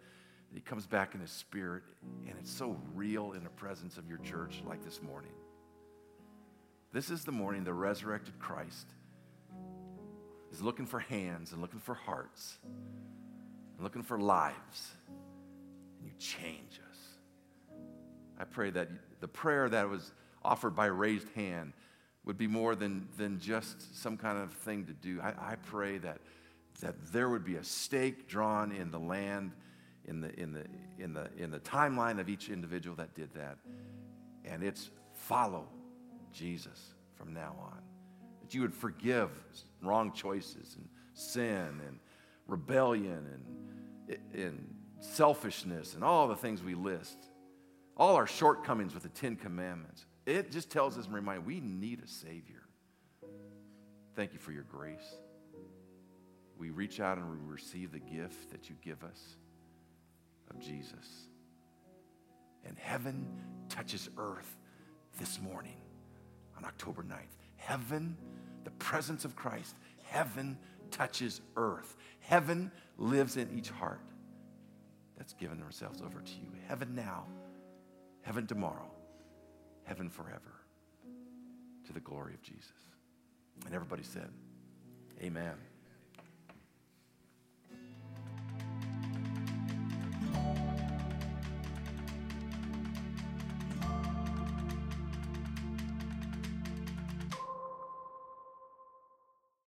he 0.54 0.60
comes 0.60 0.86
back 0.86 1.14
in 1.14 1.22
his 1.22 1.32
spirit, 1.32 1.84
and 2.28 2.36
it's 2.40 2.52
so 2.52 2.78
real 2.94 3.34
in 3.34 3.44
the 3.44 3.50
presence 3.52 3.98
of 3.98 4.10
your 4.10 4.18
church 4.20 4.62
like 4.66 4.84
this 4.84 5.02
morning. 5.02 5.32
This 6.92 7.10
is 7.10 7.24
the 7.24 7.32
morning 7.32 7.64
the 7.64 7.74
resurrected 7.74 8.40
Christ 8.40 8.88
is 10.52 10.62
looking 10.62 10.88
for 10.88 11.00
hands 11.00 11.52
and 11.52 11.62
looking 11.62 11.80
for 11.80 11.94
hearts 11.94 12.58
and 12.64 13.84
looking 13.84 14.02
for 14.02 14.20
lives. 14.20 14.92
And 16.00 16.08
you 16.08 16.14
change 16.18 16.80
us. 16.90 16.98
I 18.40 18.46
pray 18.46 18.72
that 18.72 18.90
the 19.20 19.28
prayer 19.28 19.70
that 19.70 19.88
was 19.88 20.12
offered 20.44 20.76
by 20.76 20.88
raised 20.88 21.30
hand 21.36 21.74
would 22.26 22.38
be 22.38 22.48
more 22.48 22.76
than, 22.76 23.08
than 23.18 23.40
just 23.40 24.02
some 24.02 24.18
kind 24.18 24.38
of 24.38 24.54
thing 24.54 24.86
to 24.86 24.94
do. 24.94 25.20
I, 25.22 25.30
I 25.52 25.56
pray 25.56 25.98
that, 26.00 26.20
that 26.82 26.96
there 27.12 27.30
would 27.30 27.44
be 27.44 27.56
a 27.56 27.64
stake 27.64 28.28
drawn 28.28 28.72
in 28.72 28.92
the 28.92 29.00
land, 29.00 29.52
in 30.06 30.22
the, 30.22 30.40
in, 30.40 30.52
the, 30.54 30.66
in, 30.98 31.14
the, 31.14 31.30
in 31.38 31.52
the 31.52 31.60
timeline 31.60 32.20
of 32.20 32.30
each 32.30 32.50
individual 32.50 32.96
that 32.98 33.16
did 33.16 33.34
that. 33.34 33.58
And 34.46 34.64
it's 34.64 34.90
follow 35.14 35.68
Jesus 36.34 36.94
from 37.16 37.34
now 37.34 37.56
on. 37.62 37.80
That 38.42 38.54
you 38.54 38.62
would 38.62 38.74
forgive 38.74 39.30
wrong 39.82 40.12
choices 40.12 40.76
and 40.76 40.88
sin 41.14 41.82
and 41.88 42.00
rebellion 42.48 43.28
and, 44.08 44.18
and 44.34 44.76
selfishness 45.00 45.94
and 45.94 46.04
all 46.04 46.28
the 46.28 46.36
things 46.36 46.64
we 46.64 46.76
list, 46.76 47.18
all 47.96 48.16
our 48.16 48.28
shortcomings 48.28 48.94
with 48.94 49.04
the 49.04 49.10
Ten 49.10 49.36
Commandments. 49.36 50.06
It 50.30 50.52
just 50.52 50.70
tells 50.70 50.96
us 50.96 51.06
and 51.06 51.16
reminds 51.16 51.48
we 51.48 51.60
need 51.60 52.04
a 52.04 52.08
Savior. 52.08 52.62
Thank 54.16 54.34
you 54.34 54.38
for 54.38 54.52
your 54.52 54.64
grace. 54.64 55.16
We 56.56 56.70
reach 56.70 57.00
out 57.00 57.18
and 57.18 57.32
we 57.32 57.38
receive 57.52 57.92
the 57.92 58.00
gift 58.00 58.52
that 58.52 58.70
you 58.70 58.76
give 58.84 59.04
us 59.04 59.38
of 60.52 60.60
Jesus. 60.60 61.30
And 62.64 62.78
heaven 62.78 63.28
touches 63.70 64.08
earth 64.20 64.56
this 65.18 65.42
morning 65.42 65.78
on 66.56 66.64
October 66.64 67.02
9th. 67.02 67.36
Heaven, 67.56 68.16
the 68.66 68.72
presence 68.72 69.26
of 69.26 69.36
Christ, 69.36 69.76
heaven 70.04 70.60
touches 70.92 71.42
earth. 71.56 71.96
Heaven 72.20 72.72
lives 73.00 73.36
in 73.36 73.50
each 73.58 73.72
heart 73.72 74.02
that's 75.18 75.34
given 75.34 75.60
themselves 75.60 76.04
over 76.04 76.22
to 76.22 76.32
you. 76.34 76.52
Heaven 76.68 76.94
now, 76.94 77.26
heaven 78.22 78.46
tomorrow, 78.46 78.92
heaven 79.90 80.08
forever, 80.08 80.54
to 81.88 81.94
the 81.94 82.00
glory 82.00 82.36
of 82.36 82.44
Jesus. 82.44 82.72
And 83.66 83.74
everybody 83.74 84.04
said, 84.04 84.30
Amen. 85.20 85.56